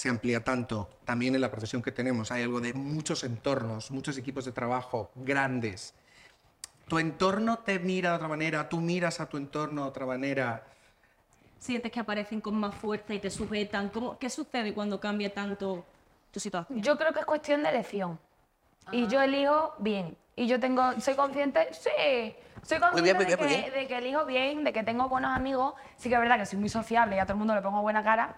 se 0.00 0.08
amplía 0.08 0.42
tanto, 0.42 0.88
también 1.04 1.34
en 1.34 1.42
la 1.42 1.50
profesión 1.50 1.82
que 1.82 1.92
tenemos 1.92 2.32
hay 2.32 2.44
algo 2.44 2.58
de 2.62 2.72
muchos 2.72 3.22
entornos, 3.22 3.90
muchos 3.90 4.16
equipos 4.16 4.46
de 4.46 4.52
trabajo 4.52 5.10
grandes. 5.14 5.92
Tu 6.88 6.98
entorno 6.98 7.58
te 7.58 7.78
mira 7.78 8.08
de 8.08 8.16
otra 8.16 8.28
manera, 8.28 8.66
tú 8.66 8.80
miras 8.80 9.20
a 9.20 9.28
tu 9.28 9.36
entorno 9.36 9.82
de 9.82 9.88
otra 9.90 10.06
manera. 10.06 10.64
Sientes 11.58 11.92
que 11.92 12.00
aparecen 12.00 12.40
con 12.40 12.54
más 12.54 12.74
fuerza 12.74 13.12
y 13.12 13.18
te 13.18 13.28
sujetan. 13.28 13.90
¿Cómo, 13.90 14.18
¿Qué 14.18 14.30
sucede 14.30 14.72
cuando 14.72 14.98
cambia 14.98 15.34
tanto 15.34 15.84
tu 16.30 16.40
situación? 16.40 16.80
Yo 16.80 16.96
creo 16.96 17.12
que 17.12 17.20
es 17.20 17.26
cuestión 17.26 17.62
de 17.62 17.68
elección. 17.68 18.18
Y 18.92 19.06
yo 19.06 19.20
elijo 19.20 19.74
bien. 19.80 20.16
Y 20.34 20.46
yo 20.46 20.58
tengo, 20.58 20.98
soy 20.98 21.14
consciente, 21.14 21.68
sí, 21.72 22.34
soy 22.62 22.78
consciente 22.78 22.92
Muy 22.92 23.02
bien, 23.02 23.16
muy 23.16 23.24
de, 23.24 23.36
bien, 23.36 23.38
muy 23.38 23.48
que, 23.48 23.60
bien. 23.60 23.72
de 23.72 23.86
que 23.86 23.98
elijo 23.98 24.24
bien, 24.26 24.64
de 24.64 24.72
que 24.72 24.82
tengo 24.82 25.08
buenos 25.08 25.34
amigos. 25.34 25.74
Sí 25.96 26.08
que 26.08 26.14
es 26.14 26.20
verdad 26.20 26.38
que 26.38 26.46
soy 26.46 26.58
muy 26.58 26.68
sociable 26.68 27.16
y 27.16 27.18
a 27.18 27.24
todo 27.24 27.34
el 27.34 27.38
mundo 27.38 27.54
le 27.54 27.62
pongo 27.62 27.82
buena 27.82 28.02
cara, 28.02 28.34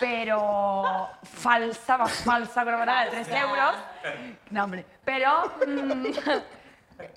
pero 0.00 1.08
falsa, 1.22 1.98
más 1.98 2.12
falsa, 2.22 2.62
creo 2.62 2.76
que 2.76 2.82
era 2.82 3.04
de 3.04 3.10
3 3.10 3.28
euros. 3.28 3.74
No, 4.50 4.64
hombre. 4.64 4.86
Pero 5.04 5.52
mm, 5.66 6.06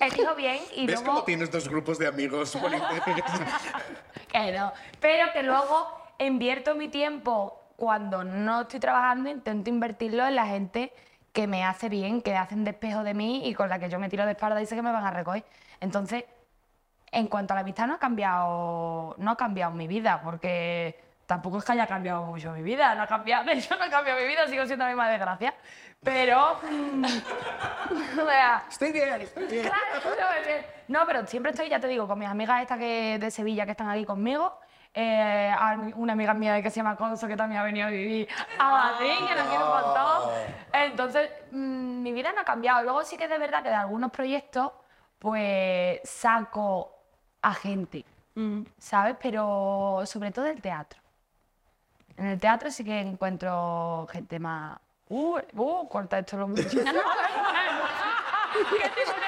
elijo 0.00 0.34
bien 0.34 0.58
y 0.74 0.86
¿Ves 0.86 0.96
luego... 0.96 1.12
cómo 1.12 1.24
tienes 1.24 1.50
dos 1.50 1.68
grupos 1.68 1.98
de 1.98 2.06
amigos? 2.06 2.56
Que 4.28 4.52
no. 4.52 4.72
Pero 5.00 5.32
que 5.32 5.42
luego 5.42 5.88
invierto 6.18 6.74
mi 6.74 6.88
tiempo 6.88 7.62
cuando 7.76 8.24
no 8.24 8.62
estoy 8.62 8.80
trabajando, 8.80 9.30
intento 9.30 9.70
invertirlo 9.70 10.26
en 10.26 10.34
la 10.34 10.46
gente 10.46 10.92
que 11.32 11.46
me 11.46 11.64
hace 11.64 11.88
bien, 11.88 12.20
que 12.20 12.36
hacen 12.36 12.64
despejo 12.64 13.04
de 13.04 13.14
mí 13.14 13.48
y 13.48 13.54
con 13.54 13.68
la 13.68 13.78
que 13.78 13.88
yo 13.88 13.98
me 13.98 14.08
tiro 14.08 14.26
de 14.26 14.32
espalda 14.32 14.60
y 14.60 14.66
sé 14.66 14.74
que 14.74 14.82
me 14.82 14.92
van 14.92 15.06
a 15.06 15.12
recoger. 15.12 15.44
Entonces, 15.80 16.24
en 17.10 17.26
cuanto 17.26 17.54
a 17.54 17.56
la 17.56 17.60
amistad 17.62 17.86
no 17.86 17.94
ha 17.94 17.98
cambiado, 17.98 19.14
no 19.18 19.30
ha 19.30 19.36
cambiado 19.36 19.72
mi 19.72 19.86
vida, 19.86 20.20
porque 20.22 21.00
tampoco 21.26 21.58
es 21.58 21.64
que 21.64 21.72
haya 21.72 21.86
cambiado 21.86 22.24
mucho 22.24 22.52
mi 22.52 22.62
vida, 22.62 22.94
no 22.94 23.02
ha 23.02 23.06
cambiado, 23.06 23.44
de 23.50 23.52
hecho 23.52 23.76
no 23.76 23.84
ha 23.84 23.90
cambiado 23.90 24.20
mi 24.20 24.26
vida, 24.26 24.46
sigo 24.46 24.64
siendo 24.66 24.84
la 24.84 24.90
misma 24.90 25.08
desgracia. 25.10 25.54
Pero, 26.02 26.52
o 28.22 28.26
sea, 28.26 28.64
estoy 28.68 28.92
bien, 28.92 29.20
estoy 29.20 29.46
bien. 29.46 29.64
Claro, 29.64 29.82
no, 30.86 31.00
pero 31.06 31.26
siempre 31.26 31.50
estoy, 31.50 31.68
ya 31.68 31.80
te 31.80 31.88
digo, 31.88 32.06
con 32.06 32.18
mis 32.18 32.28
amigas 32.28 32.62
estas 32.62 32.78
que, 32.78 33.18
de 33.20 33.30
Sevilla 33.30 33.64
que 33.64 33.72
están 33.72 33.90
aquí 33.90 34.04
conmigo. 34.04 34.58
eh, 34.94 35.52
a 35.56 35.76
una 35.96 36.14
amiga 36.14 36.34
mía 36.34 36.62
que 36.62 36.70
se 36.70 36.76
llama 36.76 36.96
Conso 36.96 37.28
que 37.28 37.36
también 37.36 37.60
ha 37.60 37.64
venido 37.64 37.86
a 37.86 37.90
vivir 37.90 38.28
a 38.58 38.70
Madrid, 38.70 39.12
que 39.28 39.34
nos 39.34 39.48
quiere 39.48 39.64
un 39.64 39.70
montón. 39.70 40.30
Entonces, 40.72 41.30
mm, 41.50 42.02
mi 42.02 42.12
vida 42.12 42.32
no 42.32 42.40
ha 42.40 42.44
cambiado. 42.44 42.82
Luego 42.82 43.04
sí 43.04 43.16
que 43.16 43.24
es 43.24 43.30
de 43.30 43.38
verdad 43.38 43.62
que 43.62 43.68
de 43.68 43.74
algunos 43.74 44.10
proyectos, 44.10 44.72
pues 45.18 46.00
saco 46.04 46.97
a 47.42 47.54
gente, 47.54 48.04
¿sabes? 48.78 49.16
Pero 49.22 50.02
sobre 50.06 50.30
todo 50.30 50.44
del 50.44 50.60
teatro. 50.60 51.00
En 52.16 52.26
el 52.26 52.38
teatro 52.40 52.70
sí 52.70 52.84
que 52.84 53.00
encuentro 53.00 54.06
gente 54.10 54.38
más. 54.38 54.78
Uh, 55.08 55.38
uh, 55.54 55.88
corta 55.88 56.18
esto 56.18 56.36
lo 56.36 56.48
mucho. 56.48 56.62
que 56.68 56.76
tengo 56.76 56.84
que 56.84 56.92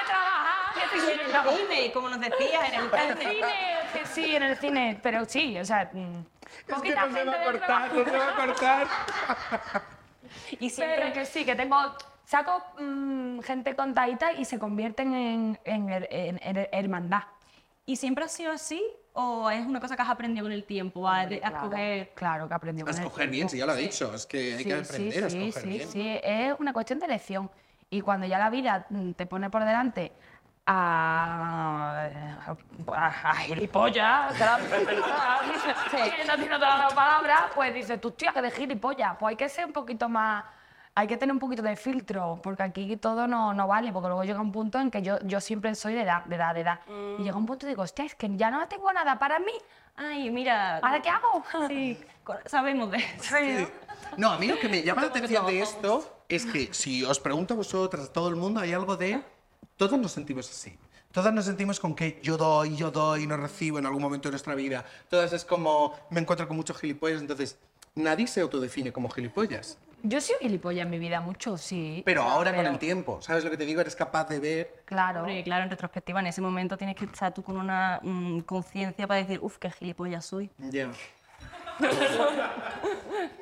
trabajar, 0.05 0.73
que 0.73 0.97
tengo 0.97 1.07
que 1.07 1.29
trabajar. 1.29 1.57
Cine, 1.57 1.91
como 1.93 2.09
nos 2.09 2.19
decías, 2.19 2.69
en 2.69 2.75
el 2.75 2.89
En 2.93 3.11
el 3.11 3.17
cine, 3.17 3.53
que 3.93 4.05
sí, 4.05 4.35
en 4.35 4.43
el 4.43 4.57
cine, 4.57 4.99
pero 5.01 5.25
sí, 5.25 5.57
o 5.57 5.65
sea, 5.65 5.89
mm, 5.93 6.19
Es 6.67 6.81
que 6.81 6.95
no 6.95 7.11
se 7.11 7.23
va 7.25 7.33
a 7.33 7.43
cortar, 7.43 7.93
no 7.93 8.05
se 8.05 8.17
va 8.17 8.29
a 8.29 8.35
cortar. 8.35 8.87
Y 10.59 10.69
siempre 10.69 10.97
Pero 10.97 11.13
que 11.13 11.25
sí, 11.25 11.43
que 11.45 11.55
tengo. 11.55 11.77
Saco 12.23 12.63
mm, 12.79 13.39
gente 13.41 13.75
contadita 13.75 14.31
y 14.31 14.45
se 14.45 14.57
convierten 14.59 15.13
en, 15.13 15.59
en, 15.65 15.89
her- 15.89 16.07
en 16.09 16.37
her- 16.39 16.69
hermandad. 16.71 17.23
¿Y 17.85 17.95
siempre 17.95 18.23
ha 18.23 18.27
sido 18.27 18.51
así? 18.51 18.81
¿O 19.13 19.49
es 19.49 19.65
una 19.65 19.79
cosa 19.79 19.95
que 19.95 20.01
has 20.01 20.09
aprendido 20.09 20.45
con 20.45 20.51
el 20.51 20.63
tiempo? 20.63 21.07
A, 21.07 21.25
de- 21.25 21.37
a 21.37 21.49
Claro, 21.49 21.55
escoger. 21.65 22.09
Claro, 22.15 22.47
que 22.47 22.53
aprendió 22.53 22.85
A 22.85 22.89
con 22.89 22.95
el 22.97 23.03
escoger 23.03 23.29
bien, 23.29 23.49
si 23.49 23.57
ya 23.57 23.65
lo 23.65 23.71
ha 23.73 23.75
dicho. 23.75 24.13
Es 24.13 24.25
que 24.25 24.55
hay 24.55 24.63
que 24.63 24.73
aprender 24.73 25.23
a 25.25 25.29
sí, 25.29 25.37
escoger 25.49 25.63
sí, 25.63 25.69
bien. 25.69 25.87
sí, 25.89 26.19
es 26.23 26.55
una 26.59 26.73
cuestión 26.73 26.99
de 26.99 27.05
elección. 27.07 27.49
Y 27.89 28.01
cuando 28.01 28.25
ya 28.25 28.39
la 28.39 28.49
vida 28.49 28.85
mm, 28.89 29.11
te 29.13 29.25
pone 29.25 29.49
por 29.49 29.65
delante 29.65 30.13
a, 30.65 32.07
a, 32.87 33.05
a 33.29 33.35
gilipollas, 33.35 34.33
que 34.33 34.45
la- 34.45 34.57
no 36.27 36.35
tiene 36.37 36.55
otra 36.55 36.87
palabra, 36.95 37.49
pues 37.53 37.73
dices, 37.73 37.99
tú, 37.99 38.11
tía, 38.11 38.31
que 38.31 38.41
de 38.41 38.51
gilipollas. 38.51 39.17
Pues 39.19 39.31
hay 39.31 39.35
que 39.35 39.49
ser 39.49 39.65
un 39.65 39.73
poquito 39.73 40.07
más, 40.07 40.45
hay 40.93 41.07
que 41.07 41.17
tener 41.17 41.33
un 41.33 41.39
poquito 41.39 41.61
de 41.61 41.75
filtro, 41.75 42.39
porque 42.43 42.63
aquí 42.63 42.97
todo 42.97 43.27
no, 43.27 43.53
no 43.53 43.67
vale, 43.67 43.93
porque 43.93 44.07
luego 44.07 44.23
llega 44.23 44.41
un 44.41 44.51
punto 44.51 44.79
en 44.79 44.91
que 44.91 45.01
yo, 45.01 45.19
yo 45.23 45.39
siempre 45.39 45.73
soy 45.75 45.93
de 45.93 46.01
edad, 46.01 46.25
de 46.25 46.35
edad, 46.35 46.53
de 46.53 46.61
edad. 46.61 46.79
Y 47.17 47.23
llega 47.23 47.37
un 47.37 47.45
punto 47.45 47.65
y 47.65 47.69
digo, 47.69 47.83
hostia, 47.83 48.05
es 48.05 48.15
que 48.15 48.29
ya 48.35 48.51
no 48.51 48.67
tengo 48.67 48.91
nada 48.91 49.17
para 49.17 49.39
mí. 49.39 49.53
Ay, 49.95 50.29
mira. 50.29 50.77
¿Ahora 50.77 51.01
qué 51.01 51.09
hago? 51.09 51.43
Sí, 51.67 51.97
sabemos 52.45 52.91
de 52.91 52.97
eso. 52.97 53.67
No, 54.17 54.31
a 54.31 54.37
mí 54.37 54.47
lo 54.47 54.59
que 54.59 54.67
me 54.67 54.83
llama 54.83 55.03
la 55.03 55.07
atención 55.07 55.45
de 55.45 55.61
esto 55.61 56.23
es 56.27 56.45
que 56.45 56.73
si 56.73 57.03
os 57.03 57.19
pregunto 57.19 57.53
a 57.53 57.57
vosotras, 57.57 58.09
a 58.09 58.13
todo 58.13 58.29
el 58.29 58.35
mundo, 58.35 58.59
hay 58.59 58.73
algo 58.73 58.97
de... 58.97 59.21
Todos 59.77 59.97
nos 59.99 60.11
sentimos 60.11 60.49
así. 60.49 60.77
Todas 61.11 61.33
nos 61.33 61.45
sentimos 61.45 61.79
con 61.79 61.95
que 61.95 62.19
yo 62.23 62.37
doy, 62.37 62.75
yo 62.75 62.91
doy, 62.91 63.27
no 63.27 63.35
recibo 63.35 63.79
en 63.79 63.85
algún 63.85 64.01
momento 64.01 64.29
de 64.29 64.31
nuestra 64.31 64.55
vida. 64.55 64.85
Todas 65.09 65.33
es 65.33 65.43
como, 65.43 65.93
me 66.09 66.21
encuentro 66.21 66.47
con 66.47 66.55
muchos 66.55 66.77
gilipollas, 66.77 67.21
entonces 67.21 67.57
nadie 67.95 68.27
se 68.27 68.41
autodefine 68.41 68.93
como 68.93 69.09
gilipollas. 69.09 69.77
Yo 70.03 70.19
soy 70.19 70.35
gilipollas 70.41 70.83
en 70.85 70.89
mi 70.89 70.99
vida 70.99 71.21
mucho, 71.21 71.57
sí. 71.57 72.01
Pero 72.05 72.23
ahora 72.23 72.55
con 72.55 72.65
el 72.65 72.79
tiempo, 72.79 73.21
¿sabes 73.21 73.43
lo 73.43 73.51
que 73.51 73.57
te 73.57 73.65
digo? 73.65 73.81
Eres 73.81 73.95
capaz 73.95 74.27
de 74.29 74.39
ver... 74.39 74.83
Claro. 74.85 75.19
Hombre, 75.19 75.43
claro, 75.43 75.63
en 75.63 75.69
retrospectiva, 75.69 76.19
en 76.19 76.27
ese 76.27 76.41
momento 76.41 76.77
tienes 76.77 76.95
que 76.95 77.05
estar 77.05 77.33
tú 77.33 77.43
con 77.43 77.57
una 77.57 77.99
mm, 78.01 78.39
conciencia 78.41 79.07
para 79.07 79.19
decir, 79.19 79.39
uff, 79.41 79.57
qué 79.57 79.69
gilipollas 79.69 80.25
soy. 80.25 80.49
Ya. 80.57 80.89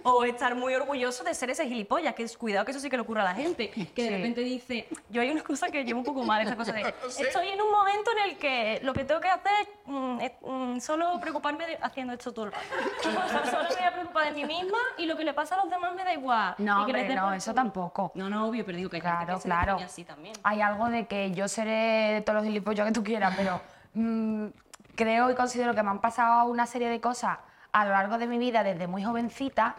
O 0.03 0.23
estar 0.23 0.55
muy 0.55 0.73
orgulloso 0.73 1.23
de 1.23 1.33
ser 1.33 1.49
ese 1.49 1.67
gilipollas, 1.67 2.13
que 2.15 2.23
es 2.23 2.37
cuidado 2.37 2.65
que 2.65 2.71
eso 2.71 2.79
sí 2.79 2.89
que 2.89 2.97
le 2.97 3.01
ocurre 3.01 3.21
a 3.21 3.25
la 3.25 3.35
gente. 3.35 3.69
Que 3.69 4.03
de 4.03 4.09
Sí. 4.09 4.15
repente 4.15 4.41
dice, 4.41 4.87
yo 5.09 5.21
hay 5.21 5.29
una 5.29 5.43
cosa 5.43 5.69
que 5.69 5.83
llevo 5.83 5.99
un 5.99 6.05
poco 6.05 6.23
mal, 6.23 6.41
esa 6.41 6.55
cosa 6.55 6.71
de, 6.73 6.81
estoy 7.19 7.49
en 7.49 7.61
un 7.61 7.71
momento 7.71 8.11
en 8.11 8.29
el 8.31 8.37
que 8.37 8.79
lo 8.83 8.93
que 8.93 9.03
tengo 9.05 9.21
que 9.21 9.29
hacer 9.29 9.67
mm, 9.85 10.19
es 10.21 10.31
mm, 10.41 10.79
solo 10.79 11.19
preocuparme 11.19 11.65
de 11.67 11.77
haciendo 11.81 12.13
esto 12.13 12.31
todo 12.33 12.45
el 12.45 12.51
rato. 12.53 12.65
O 13.09 13.29
sea, 13.29 13.45
solo 13.45 13.63
me 13.69 13.75
voy 13.75 13.83
a 13.85 13.91
preocupar 13.93 14.25
de 14.25 14.31
mí 14.31 14.45
misma 14.45 14.77
y 14.97 15.05
lo 15.05 15.15
que 15.15 15.23
le 15.23 15.33
pasa 15.33 15.55
a 15.55 15.59
los 15.59 15.69
demás 15.69 15.93
me 15.93 16.03
da 16.03 16.13
igual. 16.13 16.55
No, 16.57 16.83
hombre, 16.83 17.13
no, 17.15 17.25
por 17.25 17.33
eso 17.35 17.53
tampoco. 17.53 18.11
No, 18.15 18.29
no, 18.29 18.47
obvio, 18.47 18.65
pero 18.65 18.77
digo 18.77 18.89
que 18.89 18.97
hay 18.97 19.01
gente 19.01 19.17
Claro, 19.25 19.35
que 19.35 19.41
se 19.41 19.47
claro. 19.47 19.75
así 19.83 20.03
también. 20.03 20.35
Hay 20.43 20.61
algo 20.61 20.89
de 20.89 21.05
que 21.07 21.31
yo 21.31 21.47
seré 21.47 22.13
de 22.13 22.21
todos 22.21 22.37
los 22.37 22.45
gilipollas 22.45 22.87
que 22.87 22.93
tú 22.93 23.03
quieras, 23.03 23.33
pero 23.37 23.61
mm, 23.93 24.47
creo 24.95 25.29
y 25.31 25.35
considero 25.35 25.73
que 25.75 25.83
me 25.83 25.89
han 25.89 25.99
pasado 26.01 26.45
una 26.49 26.65
serie 26.65 26.89
de 26.89 26.99
cosas 27.01 27.37
a 27.71 27.85
lo 27.85 27.91
largo 27.91 28.17
de 28.17 28.27
mi 28.27 28.37
vida 28.37 28.63
desde 28.63 28.87
muy 28.87 29.03
jovencita 29.03 29.75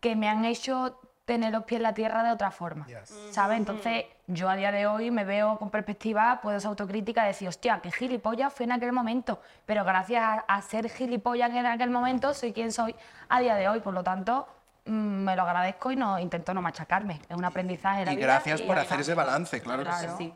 que 0.00 0.16
me 0.16 0.28
han 0.28 0.44
hecho 0.44 1.00
tener 1.24 1.52
los 1.52 1.64
pies 1.64 1.80
en 1.80 1.82
la 1.82 1.92
tierra 1.92 2.22
de 2.22 2.30
otra 2.30 2.52
forma, 2.52 2.86
¿sabes? 3.30 3.58
Entonces 3.58 4.04
yo 4.28 4.48
a 4.48 4.54
día 4.54 4.70
de 4.70 4.86
hoy 4.86 5.10
me 5.10 5.24
veo 5.24 5.58
con 5.58 5.70
perspectiva, 5.70 6.40
puedo 6.40 6.58
ser 6.60 6.68
autocrítica 6.68 7.24
y 7.24 7.28
decir, 7.28 7.48
hostia, 7.48 7.80
qué 7.80 7.90
gilipollas 7.90 8.52
fui 8.52 8.64
en 8.64 8.72
aquel 8.72 8.92
momento, 8.92 9.40
pero 9.66 9.84
gracias 9.84 10.22
a, 10.22 10.34
a 10.46 10.62
ser 10.62 10.88
gilipollas 10.88 11.50
en 11.50 11.66
aquel 11.66 11.90
momento 11.90 12.32
soy 12.32 12.52
quien 12.52 12.70
soy 12.70 12.94
a 13.28 13.40
día 13.40 13.56
de 13.56 13.68
hoy, 13.68 13.80
por 13.80 13.92
lo 13.92 14.04
tanto 14.04 14.46
mm, 14.84 14.92
me 14.92 15.34
lo 15.34 15.42
agradezco 15.42 15.90
y 15.90 15.96
no 15.96 16.16
intento 16.20 16.54
no 16.54 16.62
machacarme, 16.62 17.20
es 17.28 17.36
un 17.36 17.44
aprendizaje 17.44 18.00
de 18.00 18.06
la 18.06 18.12
Y 18.12 18.16
vida 18.16 18.26
gracias 18.26 18.60
y 18.60 18.62
por 18.64 18.78
hacer 18.78 19.00
ese 19.00 19.14
balance, 19.14 19.60
claro, 19.60 19.82
que 19.82 20.08
sí. 20.16 20.32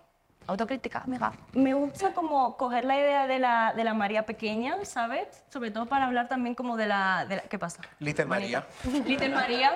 Autocrítica, 0.47 1.03
amiga. 1.05 1.33
Me 1.53 1.75
gusta 1.75 2.13
como 2.13 2.57
coger 2.57 2.85
la 2.85 2.97
idea 2.97 3.27
de 3.27 3.39
la, 3.39 3.73
de 3.75 3.85
la 3.85 3.95
María 3.95 4.27
pequeña, 4.27 4.85
¿sabes? 4.85 5.45
Sobre 5.49 5.71
todo 5.71 5.87
para 5.87 6.07
hablar 6.07 6.29
también 6.29 6.55
como 6.55 6.77
de 6.77 6.87
la... 6.87 7.25
de 7.29 7.37
la- 7.37 7.43
¿Qué 7.43 7.59
pasa? 7.59 7.83
Little 8.01 8.25
María. 8.25 8.67
Little 9.07 9.29
María, 9.29 9.73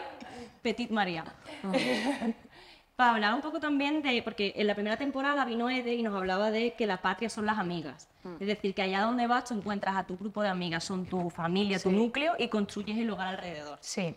Petit 0.63 0.91
María. 0.91 1.25
para 2.97 3.11
hablar 3.13 3.35
un 3.35 3.41
poco 3.41 3.61
también 3.61 4.03
de... 4.03 4.21
Porque 4.23 4.53
en 4.57 4.67
la 4.67 4.75
primera 4.75 4.97
temporada 4.97 5.45
vino 5.45 5.69
Ede 5.71 5.95
y 5.95 6.03
nos 6.03 6.15
hablaba 6.15 6.51
de 6.51 6.75
que 6.75 6.87
la 6.87 7.01
patria 7.03 7.29
son 7.29 7.47
las 7.47 7.59
amigas. 7.59 8.09
Es 8.41 8.47
decir, 8.47 8.75
que 8.75 8.83
allá 8.83 9.03
donde 9.03 9.27
vas 9.27 9.45
tú 9.45 9.55
encuentras 9.55 9.95
a 9.97 10.05
tu 10.05 10.17
grupo 10.17 10.43
de 10.43 10.49
amigas, 10.49 10.83
son 10.83 11.05
tu 11.07 11.29
familia, 11.31 11.79
tu 11.79 11.93
núcleo 11.93 12.35
y 12.39 12.49
construyes 12.49 12.97
el 12.99 13.11
hogar 13.11 13.29
alrededor. 13.29 13.79
Sí. 13.83 14.17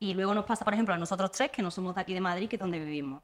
Y 0.00 0.14
luego 0.14 0.34
nos 0.34 0.44
pasa, 0.46 0.64
por 0.64 0.72
ejemplo, 0.74 0.94
a 0.94 0.98
nosotros 0.98 1.30
tres, 1.30 1.50
que 1.50 1.60
no 1.62 1.70
somos 1.70 1.94
de 1.94 2.00
aquí 2.00 2.14
de 2.14 2.20
Madrid, 2.20 2.48
que 2.48 2.56
es 2.56 2.60
donde 2.60 2.78
vivimos. 2.78 3.22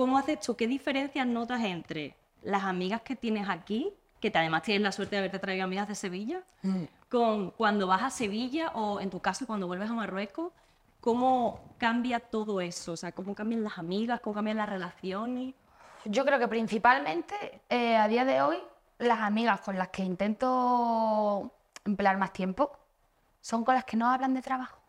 ¿Cómo 0.00 0.16
haces 0.16 0.40
tú? 0.40 0.56
¿Qué 0.56 0.66
diferencias 0.66 1.26
notas 1.26 1.62
entre 1.62 2.16
las 2.40 2.64
amigas 2.64 3.02
que 3.02 3.16
tienes 3.16 3.50
aquí, 3.50 3.92
que 4.18 4.30
te- 4.30 4.38
además 4.38 4.62
tienes 4.62 4.80
la 4.80 4.92
suerte 4.92 5.16
de 5.16 5.18
haberte 5.18 5.38
traído 5.38 5.64
amigas 5.64 5.88
de 5.88 5.94
Sevilla, 5.94 6.42
con 7.10 7.50
cuando 7.50 7.86
vas 7.86 8.02
a 8.02 8.08
Sevilla 8.08 8.70
o 8.70 8.98
en 9.00 9.10
tu 9.10 9.20
caso 9.20 9.46
cuando 9.46 9.66
vuelves 9.66 9.90
a 9.90 9.92
Marruecos? 9.92 10.54
¿Cómo 11.02 11.74
cambia 11.76 12.18
todo 12.18 12.62
eso? 12.62 12.92
O 12.92 12.96
sea, 12.96 13.12
¿cómo 13.12 13.34
cambian 13.34 13.62
las 13.62 13.76
amigas? 13.76 14.20
¿Cómo 14.20 14.32
cambian 14.32 14.56
las 14.56 14.70
relaciones? 14.70 15.54
Yo 16.06 16.24
creo 16.24 16.38
que 16.38 16.48
principalmente 16.48 17.60
eh, 17.68 17.94
a 17.98 18.08
día 18.08 18.24
de 18.24 18.40
hoy 18.40 18.56
las 18.96 19.18
amigas 19.20 19.60
con 19.60 19.76
las 19.76 19.88
que 19.88 20.02
intento 20.02 21.52
emplear 21.84 22.16
más 22.16 22.32
tiempo 22.32 22.72
son 23.42 23.64
con 23.64 23.74
las 23.74 23.84
que 23.84 23.98
no 23.98 24.10
hablan 24.10 24.32
de 24.32 24.40
trabajo. 24.40 24.79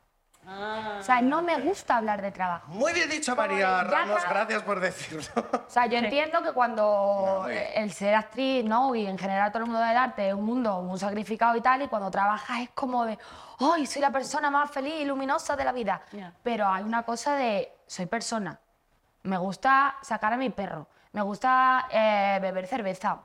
O 0.47 1.03
sea, 1.03 1.21
no 1.21 1.41
me 1.41 1.59
gusta 1.59 1.97
hablar 1.97 2.21
de 2.21 2.31
trabajo. 2.31 2.67
Muy 2.71 2.93
bien 2.93 3.09
dicho, 3.09 3.35
María 3.35 3.83
Ramos, 3.83 4.21
gracias 4.27 4.63
por 4.63 4.79
decirlo. 4.79 5.45
O 5.67 5.69
sea, 5.69 5.85
yo 5.85 5.97
entiendo 5.97 6.41
que 6.41 6.51
cuando 6.51 7.47
el 7.49 7.91
ser 7.91 8.15
actriz, 8.15 8.65
¿no? 8.65 8.93
Y 8.95 9.05
en 9.05 9.17
general 9.17 9.51
todo 9.51 9.63
el 9.63 9.69
mundo 9.69 9.85
del 9.85 9.97
arte 9.97 10.29
es 10.29 10.33
un 10.33 10.45
mundo 10.45 10.81
muy 10.81 10.99
sacrificado 10.99 11.55
y 11.55 11.61
tal, 11.61 11.81
y 11.83 11.87
cuando 11.87 12.11
trabajas 12.11 12.61
es 12.61 12.69
como 12.71 13.05
de, 13.05 13.17
¡ay, 13.59 13.85
soy 13.85 14.01
la 14.01 14.11
persona 14.11 14.49
más 14.49 14.69
feliz 14.71 14.95
y 14.99 15.05
luminosa 15.05 15.55
de 15.55 15.63
la 15.63 15.71
vida! 15.71 16.01
Pero 16.43 16.67
hay 16.67 16.83
una 16.83 17.03
cosa 17.03 17.35
de, 17.35 17.71
soy 17.87 18.07
persona. 18.07 18.59
Me 19.23 19.37
gusta 19.37 19.95
sacar 20.01 20.33
a 20.33 20.37
mi 20.37 20.49
perro. 20.49 20.87
Me 21.13 21.21
gusta 21.21 21.87
eh, 21.91 22.39
beber 22.41 22.67
cerveza. 22.67 23.19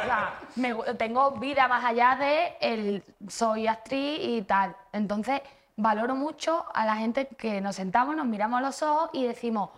O 0.00 0.04
sea, 0.04 0.34
me 0.56 0.74
tengo 0.94 1.30
vida 1.32 1.68
más 1.68 1.84
allá 1.84 2.16
de 2.16 2.56
el 2.60 3.04
soy 3.28 3.66
actriz 3.68 4.18
y 4.20 4.42
tal. 4.42 4.74
Entonces, 4.92 5.40
valoro 5.76 6.14
mucho 6.16 6.66
a 6.74 6.84
la 6.84 6.96
gente 6.96 7.28
que 7.28 7.60
nos 7.60 7.76
sentamos, 7.76 8.16
nos 8.16 8.26
miramos 8.26 8.58
a 8.58 8.62
los 8.62 8.82
ojos 8.82 9.10
y 9.12 9.24
decimos, 9.26 9.70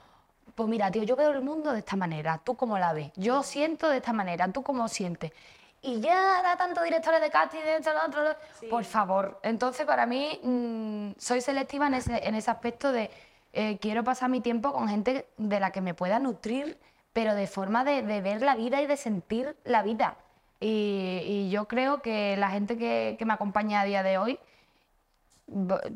pues 0.54 0.68
mira, 0.68 0.90
tío, 0.90 1.02
yo 1.02 1.16
veo 1.16 1.30
el 1.30 1.42
mundo 1.42 1.72
de 1.72 1.80
esta 1.80 1.96
manera, 1.96 2.40
¿tú 2.42 2.56
cómo 2.56 2.78
la 2.78 2.92
ves? 2.94 3.12
Yo 3.16 3.42
siento 3.42 3.88
de 3.90 3.98
esta 3.98 4.12
manera, 4.14 4.48
¿tú 4.48 4.62
cómo 4.62 4.88
sientes? 4.88 5.32
Y 5.82 6.00
ya 6.00 6.42
da 6.42 6.56
tanto 6.56 6.82
directores 6.82 7.20
de 7.20 7.30
casting, 7.30 7.60
de 7.60 7.76
esto, 7.76 7.90
lo 7.92 8.06
otro, 8.06 8.22
lo- 8.24 8.36
por 8.68 8.84
favor. 8.84 9.40
Entonces, 9.42 9.86
para 9.86 10.04
mí, 10.06 10.38
mm, 10.42 11.12
soy 11.18 11.40
selectiva 11.40 11.86
en 11.86 11.94
ese, 11.94 12.26
en 12.26 12.34
ese 12.34 12.50
aspecto 12.50 12.92
de 12.92 13.10
eh, 13.52 13.78
quiero 13.80 14.04
pasar 14.04 14.28
mi 14.30 14.40
tiempo 14.40 14.72
con 14.72 14.88
gente 14.88 15.26
de 15.36 15.58
la 15.60 15.70
que 15.72 15.80
me 15.80 15.92
pueda 15.94 16.18
nutrir, 16.18 16.78
pero 17.12 17.34
de 17.34 17.46
forma 17.46 17.84
de, 17.84 18.02
de 18.02 18.20
ver 18.20 18.42
la 18.42 18.54
vida 18.56 18.80
y 18.82 18.86
de 18.86 18.96
sentir 18.96 19.56
la 19.64 19.82
vida. 19.82 20.16
Y, 20.60 21.22
y 21.26 21.50
yo 21.50 21.66
creo 21.66 22.02
que 22.02 22.36
la 22.36 22.50
gente 22.50 22.76
que, 22.76 23.16
que 23.18 23.24
me 23.24 23.32
acompaña 23.32 23.80
a 23.80 23.84
día 23.84 24.02
de 24.02 24.18
hoy 24.18 24.38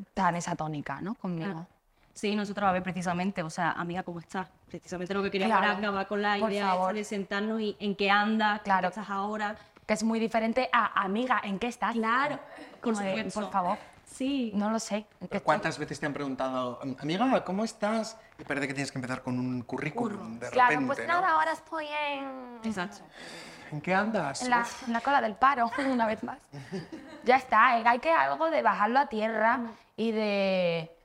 está 0.09 0.29
en 0.31 0.37
esa 0.37 0.57
tónica, 0.57 1.01
¿no? 1.01 1.15
Conmigo. 1.15 1.67
Sí, 2.13 2.35
nosotros 2.37 2.69
a 2.69 2.73
ver 2.73 2.83
precisamente, 2.83 3.43
o 3.43 3.51
sea, 3.51 3.73
amiga, 3.73 4.03
¿cómo 4.05 4.21
estás? 4.21 4.49
Precisamente 4.69 5.13
lo 5.15 5.23
que 5.23 5.31
quería 5.31 5.47
Claro, 5.49 5.73
acabar 5.79 6.07
con 6.07 6.23
la 6.23 6.37
por 6.39 6.51
idea 6.51 6.77
de 6.93 7.05
sentarnos 7.05 7.61
y 7.61 7.77
en 7.81 7.97
qué 7.97 8.11
andas, 8.11 8.61
Claro. 8.63 8.83
qué 8.83 9.01
estás 9.01 9.11
ahora. 9.11 9.57
Que 9.87 9.95
es 9.95 10.03
muy 10.03 10.19
diferente 10.19 10.71
a 10.73 11.03
amiga, 11.03 11.41
¿en 11.45 11.59
qué 11.59 11.67
estás? 11.67 11.93
Claro, 11.95 12.39
por 12.81 12.97
de, 12.97 13.11
supuesto. 13.17 13.41
por 13.41 13.51
favor. 13.51 13.79
Sí, 14.15 14.53
No 14.55 14.71
lo 14.71 14.79
sé. 14.79 15.07
¿en 15.21 15.27
qué 15.27 15.41
¿Cuántas 15.41 15.77
veces 15.77 15.99
te 15.99 16.07
han 16.07 16.13
preguntado, 16.13 16.79
amiga, 17.01 17.45
¿cómo 17.45 17.65
estás? 17.65 18.17
Y 18.39 18.45
parece 18.45 18.69
que 18.69 18.75
tienes 18.75 18.93
que 18.93 18.99
empezar 18.99 19.23
con 19.25 19.41
un 19.41 19.63
currículum 19.63 20.39
de? 20.39 20.51
Claro, 20.51 20.71
repente, 20.71 20.87
pues 20.87 21.09
¿no? 21.09 21.15
nada, 21.15 21.33
ahora 21.33 21.51
estoy 21.51 21.87
en, 21.87 22.61
exacto. 22.63 23.03
¿En 23.73 23.81
qué 23.81 23.93
andas? 23.93 24.43
en, 24.43 24.51
la, 24.51 24.65
en 24.87 24.93
la 24.93 25.01
cola 25.01 25.21
del 25.21 25.35
paro, 25.35 25.69
una 25.91 26.07
vez 26.07 26.23
más. 26.23 26.39
ya 27.25 27.37
está, 27.37 27.77
eh, 27.81 27.83
hay 27.85 27.99
que 27.99 28.13
algo 28.13 28.51
de 28.51 28.63
bajarlo 28.63 29.01
a 29.01 29.07
tierra 29.09 29.61
y 29.97 30.13
de... 30.13 30.97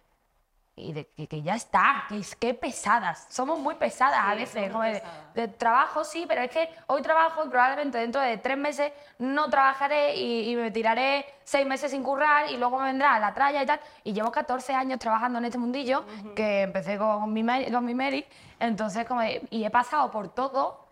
Y 0.80 0.94
de 0.94 1.08
que, 1.08 1.28
que 1.28 1.42
ya 1.42 1.56
está, 1.56 2.06
que 2.10 2.18
es 2.20 2.36
que 2.36 2.54
pesadas. 2.54 3.28
Somos 3.30 3.60
muy 3.60 3.76
pesadas 3.76 4.20
a 4.20 4.34
veces. 4.36 4.64
de, 4.82 5.02
de 5.36 5.48
trabajo 5.50 6.04
sí, 6.04 6.26
pero 6.28 6.42
es 6.42 6.50
que 6.52 6.70
hoy 6.88 7.02
trabajo 7.02 7.44
y 7.46 7.50
probablemente 7.50 7.98
dentro 7.98 8.22
de 8.22 8.38
tres 8.38 8.58
meses 8.58 8.92
no 9.18 9.50
trabajaré 9.50 10.16
y, 10.16 10.52
y 10.52 10.56
me 10.56 10.72
tiraré 10.72 11.26
seis 11.44 11.66
meses 11.68 11.92
sin 11.92 12.02
currar 12.04 12.50
y 12.52 12.58
luego 12.58 12.78
me 12.80 12.86
vendrá 12.86 13.20
la 13.20 13.34
tralla 13.34 13.62
y 13.62 13.66
tal. 13.66 13.80
Y 14.04 14.14
llevo 14.14 14.32
14 14.32 14.74
años 14.74 15.00
trabajando 15.00 15.40
en 15.40 15.46
este 15.46 15.58
mundillo, 15.58 16.06
que 16.36 16.62
empecé 16.62 16.98
con 16.98 17.32
mi, 17.34 17.44
Mary- 17.44 17.72
con 17.72 17.84
mi 17.86 17.94
Mary. 17.94 18.26
Entonces, 18.60 19.06
como 19.06 19.22
y 19.24 19.64
he 19.66 19.70
pasado 19.70 20.10
por 20.12 20.30
todo 20.30 20.88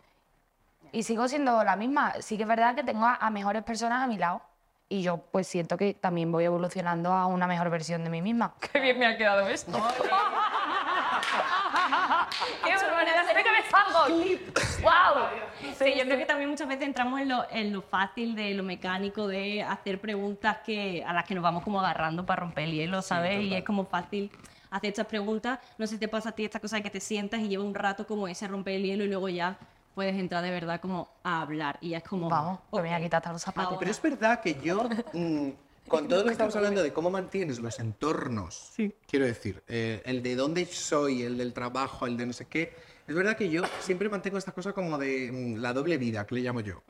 y 0.91 1.03
sigo 1.03 1.27
siendo 1.27 1.63
la 1.63 1.75
misma. 1.75 2.13
Sí 2.21 2.37
que 2.37 2.43
es 2.43 2.49
verdad 2.49 2.75
que 2.75 2.83
tengo 2.83 3.05
a, 3.05 3.15
a 3.15 3.29
mejores 3.29 3.63
personas 3.63 4.03
a 4.03 4.07
mi 4.07 4.17
lado. 4.17 4.41
Y 4.89 5.01
yo 5.01 5.17
pues 5.17 5.47
siento 5.47 5.75
que 5.77 5.93
también 5.93 6.31
voy 6.31 6.45
evolucionando 6.45 7.11
a 7.11 7.25
una 7.25 7.45
mejor 7.45 7.69
versión 7.69 8.05
de 8.05 8.09
mí 8.09 8.21
misma. 8.21 8.53
Qué 8.71 8.79
bien 8.79 8.97
me 8.97 9.05
ha 9.05 9.17
quedado 9.17 9.45
esto. 9.47 9.71
¡Qué 12.63 12.75
barbaridad! 12.75 13.27
¡Se 13.27 13.33
ve 13.33 13.43
que 13.43 13.51
me 13.51 13.63
salgo! 13.69 14.07
¡Wow! 14.81 15.25
Sí, 15.77 15.93
yo 15.97 16.05
creo 16.05 16.17
que 16.17 16.25
también 16.25 16.49
muchas 16.49 16.67
veces 16.69 16.87
entramos 16.87 17.19
en 17.19 17.29
lo, 17.29 17.45
en 17.51 17.73
lo 17.73 17.81
fácil 17.81 18.33
de 18.35 18.53
lo 18.53 18.63
mecánico, 18.63 19.27
de 19.27 19.61
hacer 19.61 19.99
preguntas 19.99 20.59
que, 20.65 21.03
a 21.05 21.11
las 21.11 21.25
que 21.25 21.35
nos 21.35 21.43
vamos 21.43 21.63
como 21.63 21.79
agarrando 21.81 22.25
para 22.25 22.41
romper 22.41 22.65
el 22.65 22.71
hielo, 22.71 23.01
¿sabes? 23.01 23.41
y 23.43 23.53
es 23.53 23.63
como 23.63 23.85
fácil 23.85 24.31
hacer 24.69 24.89
estas 24.89 25.07
preguntas. 25.07 25.59
No 25.77 25.85
sé 25.85 25.95
si 25.95 25.99
te 25.99 26.07
pasa 26.07 26.29
a 26.29 26.31
ti 26.31 26.45
esta 26.45 26.61
cosa 26.61 26.77
de 26.77 26.83
que 26.83 26.89
te 26.89 27.01
sientas 27.01 27.41
y 27.41 27.49
lleva 27.49 27.63
un 27.63 27.75
rato 27.75 28.07
como 28.07 28.27
ese 28.27 28.45
a 28.45 28.47
romper 28.47 28.75
el 28.75 28.83
hielo 28.83 29.03
y 29.03 29.07
luego 29.07 29.27
ya 29.29 29.57
puedes 29.97 30.15
entrar 30.15 30.43
de 30.43 30.51
verdad 30.51 30.79
como 30.79 31.09
a 31.23 31.41
hablar. 31.41 31.79
Y 31.81 31.89
ya 31.89 31.97
es 31.97 32.03
como... 32.03 32.29
Vamos, 32.29 32.59
que 32.71 32.81
me 32.83 32.89
voy 32.89 32.91
a 32.91 33.01
quitar 33.01 33.33
los 33.33 33.41
zapatos. 33.41 33.77
Pero 33.79 33.89
es 33.89 33.99
verdad 33.99 34.41
que 34.41 34.55
yo, 34.63 34.87
mm, 35.13 35.49
con 35.87 36.07
todo 36.07 36.19
lo 36.19 36.25
que 36.25 36.33
estamos 36.33 36.55
hablando 36.55 36.83
de 36.83 36.93
cómo 36.93 37.09
mantienes 37.09 37.57
los 37.57 37.79
entornos, 37.79 38.73
quiero 39.07 39.25
decir, 39.25 39.63
eh, 39.67 40.03
el 40.05 40.21
de 40.21 40.35
dónde 40.35 40.67
soy, 40.67 41.23
el 41.23 41.39
del 41.39 41.51
trabajo, 41.51 42.05
el 42.05 42.15
de 42.15 42.27
no 42.27 42.33
sé 42.33 42.45
qué, 42.45 42.75
es 43.07 43.15
verdad 43.15 43.35
que 43.35 43.49
yo 43.49 43.63
siempre 43.79 44.07
mantengo 44.07 44.37
esta 44.37 44.51
cosa 44.51 44.71
como 44.71 44.99
de 44.99 45.31
mm, 45.31 45.61
la 45.61 45.73
doble 45.73 45.97
vida, 45.97 46.27
que 46.27 46.35
le 46.35 46.41
llamo 46.41 46.59
yo. 46.59 46.83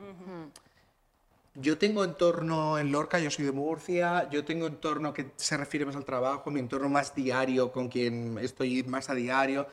Yo 1.54 1.78
tengo 1.78 2.04
entorno 2.04 2.78
en 2.78 2.92
Lorca, 2.92 3.18
yo 3.18 3.30
soy 3.30 3.46
de 3.46 3.52
Murcia, 3.52 4.28
yo 4.28 4.44
tengo 4.44 4.66
entorno 4.66 5.14
que 5.14 5.30
se 5.36 5.56
refiere 5.56 5.86
más 5.86 5.96
al 5.96 6.04
trabajo, 6.04 6.50
mi 6.50 6.60
entorno 6.60 6.90
más 6.90 7.14
diario, 7.14 7.72
con 7.72 7.88
quien 7.88 8.36
estoy 8.36 8.82
más 8.82 9.08
a 9.08 9.14
diario. 9.14 9.66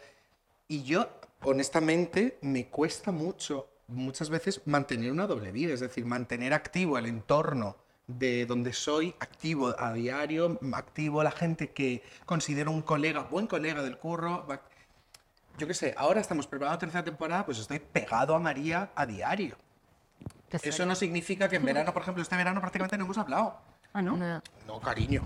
Y 0.70 0.84
yo, 0.84 1.10
honestamente, 1.46 2.38
me 2.42 2.68
cuesta 2.68 3.12
mucho, 3.12 3.70
muchas 3.88 4.30
veces, 4.30 4.62
mantener 4.66 5.12
una 5.12 5.28
doble 5.28 5.52
vida, 5.52 5.74
es 5.74 5.80
decir, 5.80 6.06
mantener 6.06 6.54
activo 6.54 6.98
el 6.98 7.06
entorno 7.06 7.78
de 8.08 8.46
donde 8.46 8.74
soy, 8.74 9.16
activo 9.20 9.74
a 9.80 9.94
diario, 9.94 10.60
activo 10.74 11.24
la 11.24 11.32
gente 11.32 11.72
que 11.72 12.04
considero 12.26 12.72
un 12.72 12.82
colega, 12.82 13.22
buen 13.22 13.48
colega 13.48 13.82
del 13.82 13.98
curro. 13.98 14.46
Yo 15.58 15.68
qué 15.68 15.74
sé, 15.74 15.96
ahora 15.98 16.22
estamos 16.22 16.48
preparando 16.48 16.76
la 16.76 16.80
tercera 16.80 17.04
temporada, 17.04 17.46
pues 17.46 17.60
estoy 17.60 17.80
pegado 17.80 18.36
a 18.36 18.40
María 18.40 18.92
a 18.96 19.06
diario. 19.06 19.56
Eso 20.52 20.86
no 20.86 20.96
significa 20.96 21.50
que 21.50 21.56
en 21.56 21.66
verano, 21.66 21.94
por 21.94 22.02
ejemplo, 22.02 22.22
este 22.22 22.36
verano 22.36 22.62
prácticamente 22.62 22.98
no 22.98 23.06
hemos 23.06 23.18
hablado. 23.18 23.60
Ah, 23.94 24.02
¿no? 24.02 24.16
No. 24.16 24.42
No, 24.68 24.80
cariño. 24.80 25.24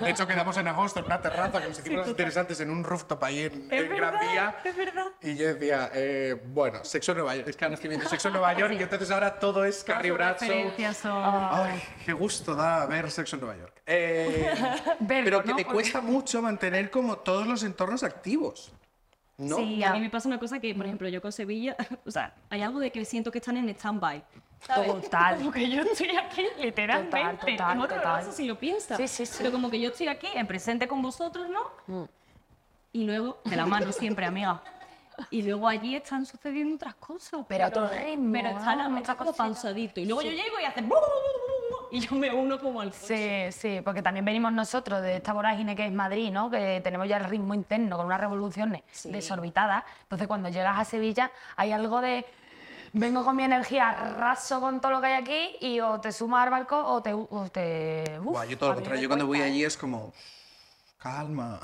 De 0.00 0.10
hecho, 0.10 0.26
quedamos 0.26 0.56
en 0.56 0.68
agosto 0.68 1.00
en 1.00 1.06
una 1.06 1.20
terraza 1.20 1.60
con 1.60 1.72
cosas 1.72 2.08
interesantes 2.08 2.60
en 2.60 2.70
un 2.70 2.84
rooftop 2.84 3.22
ahí 3.24 3.40
en, 3.40 3.68
en 3.70 3.88
Gran 3.96 4.14
Vía. 4.20 4.56
es 4.64 4.76
verdad. 4.76 5.06
Y 5.22 5.36
yo 5.36 5.54
decía, 5.54 5.90
eh, 5.94 6.40
bueno, 6.46 6.84
sexo 6.84 7.12
en 7.12 7.18
Nueva 7.18 7.36
York. 7.36 7.48
Es 7.48 7.56
que 7.56 7.64
ahora 7.64 7.74
estoy 7.74 7.88
viendo 7.88 8.08
sexo 8.08 8.28
en 8.28 8.34
Nueva 8.34 8.52
York 8.54 8.74
y 8.78 8.82
entonces 8.82 9.10
ahora 9.10 9.38
todo 9.38 9.64
es 9.64 9.84
Carrie 9.84 10.12
Bradshaw. 10.12 10.72
Son... 10.94 11.12
Ay, 11.24 11.82
qué 12.04 12.12
gusto 12.12 12.54
da 12.54 12.86
ver 12.86 13.10
sexo 13.10 13.36
en 13.36 13.40
Nueva 13.42 13.56
York. 13.58 13.82
Eh, 13.86 14.52
pero 15.08 15.42
que 15.42 15.48
¿no? 15.48 15.56
Porque- 15.56 15.64
cuesta 15.64 16.00
mucho 16.00 16.42
mantener 16.42 16.90
como 16.90 17.18
todos 17.18 17.46
los 17.46 17.62
entornos 17.62 18.02
activos. 18.02 18.72
¿No? 19.36 19.56
Sí, 19.56 19.82
a 19.82 19.94
mí 19.94 20.00
me 20.00 20.10
pasa 20.10 20.28
una 20.28 20.38
cosa 20.38 20.60
que, 20.60 20.74
por 20.74 20.84
ejemplo, 20.84 21.08
yo 21.08 21.22
con 21.22 21.32
Sevilla, 21.32 21.74
o 22.04 22.10
sea, 22.10 22.34
hay 22.50 22.60
algo 22.60 22.78
de 22.78 22.90
que 22.92 23.04
siento 23.06 23.30
que 23.30 23.38
están 23.38 23.56
en 23.56 23.68
stand-by. 23.70 24.22
¿Sabes? 24.60 24.86
Total. 24.88 25.36
Como 25.38 25.50
que 25.52 25.68
yo 25.68 25.82
estoy 25.82 26.16
aquí, 26.16 26.46
literalmente. 26.58 27.16
Total, 27.16 27.38
total, 27.38 27.76
en 27.76 27.82
otro 27.82 27.96
total. 27.96 28.12
brazo, 28.12 28.32
si 28.32 28.46
lo 28.46 28.58
piensas. 28.58 28.96
Sí, 28.98 29.08
sí, 29.08 29.26
sí. 29.26 29.34
Pero 29.38 29.52
como 29.52 29.70
que 29.70 29.80
yo 29.80 29.90
estoy 29.90 30.08
aquí, 30.08 30.28
en 30.34 30.46
presente 30.46 30.86
con 30.86 31.02
vosotros, 31.02 31.48
¿no? 31.48 32.08
Y 32.92 33.04
luego, 33.04 33.40
de 33.44 33.56
la 33.56 33.66
mano 33.66 33.92
siempre, 33.92 34.26
amiga. 34.26 34.62
Y 35.30 35.42
luego 35.42 35.68
allí 35.68 35.96
están 35.96 36.24
sucediendo 36.24 36.76
otras 36.76 36.94
cosas. 36.94 37.44
Pero 37.46 37.64
a 37.64 37.68
otro 37.68 37.88
ritmo, 37.88 38.32
Pero 38.32 38.48
están 38.48 38.78
¿no? 38.78 38.96
a 38.96 39.00
Otra 39.00 39.16
como 39.16 39.32
pausadito. 39.34 40.00
Y 40.00 40.06
luego 40.06 40.22
yo 40.22 40.30
llego 40.30 40.58
y 40.60 40.64
hacen... 40.64 40.90
Y 41.92 42.00
yo 42.00 42.14
me 42.14 42.32
uno 42.32 42.58
como 42.60 42.80
al. 42.80 42.92
Sí, 42.92 43.50
sí, 43.50 43.80
porque 43.84 44.00
también 44.00 44.24
venimos 44.24 44.52
nosotros 44.52 45.02
de 45.02 45.16
esta 45.16 45.32
vorágine 45.32 45.74
que 45.74 45.86
es 45.86 45.92
Madrid, 45.92 46.30
¿no? 46.30 46.48
Que 46.48 46.80
tenemos 46.84 47.08
ya 47.08 47.16
el 47.16 47.24
ritmo 47.24 47.52
interno 47.52 47.96
con 47.96 48.06
unas 48.06 48.20
revoluciones 48.20 48.82
desorbitadas. 49.04 49.84
Entonces, 50.02 50.28
cuando 50.28 50.48
llegas 50.48 50.78
a 50.78 50.84
Sevilla, 50.84 51.32
hay 51.56 51.72
algo 51.72 52.00
de. 52.00 52.24
Vengo 52.92 53.24
con 53.24 53.36
mi 53.36 53.44
energía, 53.44 54.14
raso 54.18 54.60
con 54.60 54.80
todo 54.80 54.92
lo 54.92 55.00
que 55.00 55.06
hay 55.06 55.22
aquí 55.22 55.56
y 55.60 55.78
o 55.80 56.00
te 56.00 56.10
sumas 56.10 56.44
al 56.44 56.50
barco 56.50 56.76
o 56.76 57.00
te. 57.02 57.12
O 57.14 57.48
te 57.52 58.18
uf, 58.18 58.24
Buah, 58.24 58.44
yo 58.46 58.58
todo 58.58 58.70
lo 58.70 58.74
contrario. 58.76 59.02
Yo 59.02 59.08
cuando 59.08 59.26
voy 59.26 59.40
allí 59.40 59.64
es 59.64 59.76
como, 59.76 60.12
calma. 60.98 61.60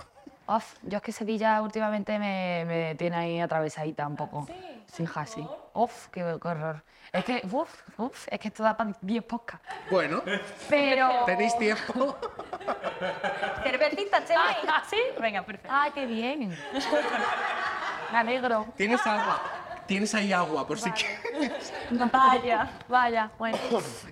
Uf, 0.46 0.74
yo 0.82 0.98
es 0.98 1.02
que 1.02 1.10
Sevilla 1.10 1.60
últimamente 1.62 2.16
me, 2.20 2.64
me 2.64 2.94
tiene 2.94 3.16
ahí 3.16 3.40
atravesadita 3.40 4.06
un 4.06 4.14
poco. 4.14 4.46
Sí, 4.92 5.02
hija, 5.02 5.26
sí. 5.26 5.44
Uf, 5.74 6.06
qué, 6.08 6.38
qué 6.40 6.48
horror. 6.48 6.84
Es 7.12 7.24
que, 7.24 7.42
uf, 7.50 7.82
uf, 7.98 8.28
es 8.30 8.38
que 8.38 8.48
esto 8.48 8.62
da 8.62 8.76
para 8.76 8.92
10 9.00 9.24
podcasts. 9.24 9.66
Bueno, 9.90 10.22
Pero. 10.68 11.10
tenéis 11.26 11.58
tiempo. 11.58 12.16
Cervecita, 13.64 14.24
Chema. 14.24 14.84
¿Sí? 14.88 14.98
Venga, 15.20 15.42
perfecto. 15.42 15.68
¡Ay, 15.72 15.90
qué 15.92 16.06
bien! 16.06 16.50
Me 18.12 18.18
alegro. 18.18 18.66
Tienes 18.76 19.04
agua. 19.04 19.40
Tienes 19.86 20.14
ahí 20.14 20.32
agua, 20.32 20.66
por 20.66 20.78
si 20.78 20.90
quieres. 20.90 21.72
Vaya, 22.12 22.68
vaya, 22.88 23.30
bueno. 23.38 23.56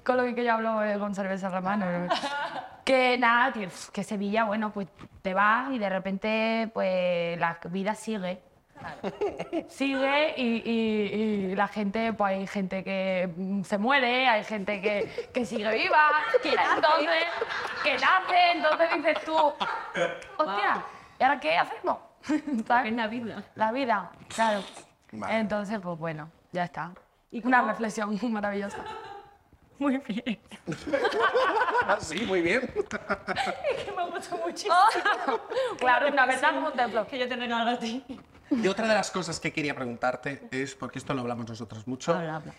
Con 0.04 0.16
lo 0.16 0.34
que 0.34 0.44
yo 0.44 0.52
hablo 0.52 0.84
eh, 0.84 0.98
con 0.98 1.14
cerveza 1.14 1.48
en 1.48 1.52
la 1.52 1.60
mano. 1.60 1.86
¿no? 1.90 2.08
Que 2.84 3.18
nada, 3.18 3.52
que, 3.52 3.68
que 3.92 4.04
Sevilla, 4.04 4.44
bueno, 4.44 4.70
pues 4.72 4.86
te 5.22 5.34
vas 5.34 5.72
y 5.72 5.78
de 5.78 5.88
repente, 5.88 6.70
pues 6.72 7.38
la 7.40 7.58
vida 7.70 7.94
sigue. 7.94 8.40
Sigue 9.68 10.34
y, 10.36 10.62
y- 10.64 11.50
y 11.52 11.54
la 11.56 11.68
gente, 11.68 12.12
pues 12.12 12.32
hay 12.36 12.46
gente 12.46 12.84
que 12.84 13.30
se 13.64 13.78
muere, 13.78 14.28
hay 14.28 14.44
gente 14.44 14.80
que, 14.80 15.28
que 15.32 15.46
sigue 15.46 15.70
viva, 15.72 16.10
que 16.42 16.50
entonces, 16.50 17.24
que 17.82 17.94
nace, 17.94 18.52
entonces 18.54 18.88
dices 18.96 19.24
tú, 19.24 19.36
hostia, 20.36 20.82
¿y 21.18 21.22
ahora 21.22 21.40
qué 21.40 21.56
hacemos? 21.56 21.98
¿Sabes? 22.68 22.90
Es 22.92 22.96
la 22.96 23.06
vida. 23.06 23.42
La 23.54 23.72
vida, 23.72 24.10
claro. 24.34 24.60
Vale. 25.14 25.38
Entonces, 25.38 25.78
pues 25.82 25.98
bueno, 25.98 26.30
ya 26.52 26.64
está. 26.64 26.92
Una 27.42 27.62
reflexión 27.62 28.18
maravillosa. 28.32 28.78
Muy 29.78 29.98
bien. 29.98 30.40
Ah, 31.86 31.98
sí, 32.00 32.24
muy 32.24 32.40
bien. 32.40 32.62
que 33.84 33.92
me 33.94 34.10
gusta 34.10 34.36
muchísimo. 34.36 34.74
Claro, 35.78 36.08
una 36.08 36.24
verdad 36.24 36.54
como 36.54 36.68
un 36.68 36.72
templo. 36.72 37.06
Que 37.06 37.18
yo 37.18 37.28
te 37.28 37.36
regalo 37.36 37.72
a 37.72 37.78
ti. 37.78 38.02
Y 38.50 38.66
otra 38.68 38.86
de 38.88 38.94
las 38.94 39.10
cosas 39.10 39.38
que 39.38 39.52
quería 39.52 39.74
preguntarte 39.74 40.48
es, 40.50 40.74
porque 40.74 40.98
esto 40.98 41.12
lo 41.12 41.20
hablamos 41.20 41.46
nosotros 41.48 41.86
mucho, 41.86 42.14
Habla, 42.14 42.36
habla. 42.36 42.54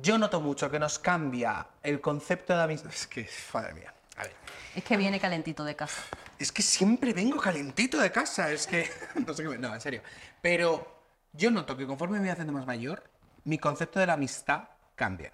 yo 0.00 0.16
noto 0.16 0.40
mucho 0.40 0.70
que 0.70 0.78
nos 0.78 0.98
cambia 0.98 1.66
el 1.82 2.00
concepto 2.00 2.56
de 2.56 2.62
amistad. 2.62 2.90
Es 2.90 3.06
que, 3.06 3.28
madre 3.52 3.74
mía, 3.74 3.92
a 4.16 4.22
ver. 4.22 4.32
Es 4.74 4.84
que 4.84 4.96
viene 4.96 5.20
calentito 5.20 5.64
de 5.64 5.76
casa. 5.76 6.00
Es 6.38 6.50
que 6.52 6.62
siempre 6.62 7.12
vengo 7.12 7.38
calentito 7.38 7.98
de 7.98 8.10
casa, 8.10 8.50
es 8.50 8.66
que... 8.66 8.88
No 9.26 9.34
sé 9.34 9.42
qué... 9.42 9.48
me- 9.50 9.58
No, 9.58 9.74
en 9.74 9.80
serio. 9.82 10.00
Pero 10.40 11.01
yo 11.32 11.50
noto 11.50 11.76
que 11.76 11.86
conforme 11.86 12.18
me 12.18 12.24
voy 12.24 12.30
haciendo 12.30 12.52
más 12.52 12.66
mayor, 12.66 13.04
mi 13.44 13.58
concepto 13.58 13.98
de 14.00 14.06
la 14.06 14.14
amistad 14.14 14.68
cambia. 14.94 15.32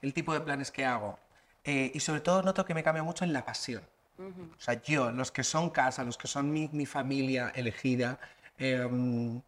El 0.00 0.12
tipo 0.14 0.32
de 0.34 0.40
planes 0.40 0.70
que 0.70 0.84
hago. 0.84 1.18
eh, 1.64 1.92
y 1.94 2.00
sobre 2.00 2.20
todo 2.20 2.42
noto 2.42 2.64
que 2.64 2.74
me 2.74 2.82
cambia 2.82 3.02
mucho 3.04 3.24
en 3.24 3.32
la 3.32 3.44
pasión. 3.44 3.82
O 4.18 4.60
sea, 4.60 4.80
yo, 4.82 5.10
los 5.12 5.30
que 5.32 5.42
son 5.44 5.70
casa, 5.70 6.04
los 6.04 6.16
que 6.18 6.28
son 6.28 6.52
mi, 6.52 6.68
mi 6.72 6.86
familia 6.86 7.50
elegida, 7.54 8.18
em, 8.58 9.40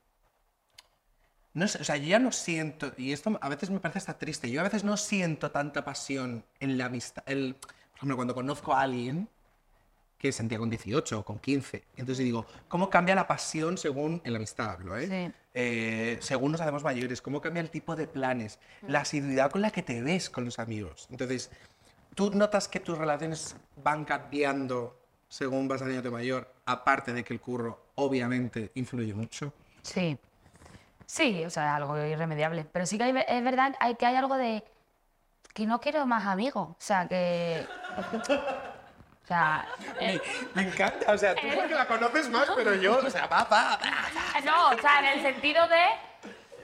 no 1.53 1.68
sé, 1.68 1.81
o 1.81 1.85
sea, 1.85 1.97
yo 1.97 2.07
ya 2.09 2.18
no 2.18 2.33
siento, 2.33 2.92
y 2.97 3.12
esto 3.12 3.38
a 3.40 3.49
veces 3.49 3.70
me 3.70 3.79
parece 3.81 3.99
hasta 3.99 4.18
triste, 4.18 4.51
yo 4.51 4.61
a 4.61 4.64
veces 4.64 4.83
no 4.85 4.97
siento 4.97 5.51
tanta 5.53 5.85
pasión 5.85 6.44
en 6.61 6.79
la 6.79 6.87
amistad. 6.87 7.23
El, 7.27 7.55
por 7.55 7.97
ejemplo, 7.97 8.16
cuando 8.16 8.35
conozco 8.35 8.75
a 8.75 8.83
alguien, 8.83 9.29
que 10.24 10.32
sentía 10.32 10.56
con 10.56 10.70
18 10.70 11.18
o 11.18 11.22
con 11.22 11.38
15. 11.38 11.84
Entonces 11.98 12.24
digo, 12.24 12.46
¿cómo 12.66 12.88
cambia 12.88 13.14
la 13.14 13.26
pasión 13.26 13.76
según, 13.76 14.22
en 14.24 14.32
la 14.32 14.38
amistad 14.38 14.70
hablo, 14.70 14.96
¿eh? 14.96 15.06
Sí. 15.06 15.34
Eh, 15.52 16.16
según 16.22 16.52
nos 16.52 16.62
hacemos 16.62 16.82
mayores? 16.82 17.20
¿Cómo 17.20 17.42
cambia 17.42 17.60
el 17.60 17.68
tipo 17.68 17.94
de 17.94 18.06
planes? 18.06 18.58
La 18.88 19.00
asiduidad 19.00 19.50
con 19.50 19.60
la 19.60 19.70
que 19.70 19.82
te 19.82 20.00
ves 20.00 20.30
con 20.30 20.46
los 20.46 20.58
amigos. 20.58 21.08
Entonces, 21.10 21.50
¿tú 22.14 22.30
notas 22.30 22.68
que 22.68 22.80
tus 22.80 22.96
relaciones 22.96 23.54
van 23.84 24.06
cambiando 24.06 24.98
según 25.28 25.68
vas 25.68 25.82
haciéndote 25.82 26.08
mayor? 26.08 26.50
Aparte 26.64 27.12
de 27.12 27.22
que 27.22 27.34
el 27.34 27.40
curro, 27.40 27.88
obviamente, 27.96 28.70
influye 28.76 29.12
mucho. 29.12 29.52
Sí. 29.82 30.16
Sí, 31.04 31.44
o 31.44 31.50
sea, 31.50 31.76
algo 31.76 31.98
irremediable. 32.02 32.64
Pero 32.72 32.87
sí 32.87 32.96
que 32.96 33.04
hay- 33.04 33.24
es 33.28 33.44
verdad 33.44 33.74
hay, 33.78 33.96
que 33.96 34.06
hay 34.06 34.16
algo 34.16 34.38
de 34.38 34.64
que 35.52 35.66
no 35.66 35.82
quiero 35.82 36.06
más 36.06 36.24
amigos. 36.24 36.70
O 36.70 36.76
sea, 36.78 37.06
que. 37.08 37.66
O 39.24 39.26
sea. 39.26 39.66
Me, 39.98 40.20
me 40.54 40.68
encanta, 40.68 41.12
o 41.12 41.16
sea, 41.16 41.34
tú 41.34 41.46
porque 41.54 41.74
la 41.74 41.87
conoces 41.87 42.28
más, 42.28 42.46
pero 42.54 42.74
yo, 42.74 42.98
o 42.98 43.10
sea, 43.10 43.26
va, 43.26 43.44
va, 43.44 43.78
va. 43.78 44.40
No, 44.44 44.68
o 44.68 44.78
sea, 44.78 44.98
en 45.00 45.18
el 45.18 45.22
sentido 45.22 45.66
de. 45.68 45.82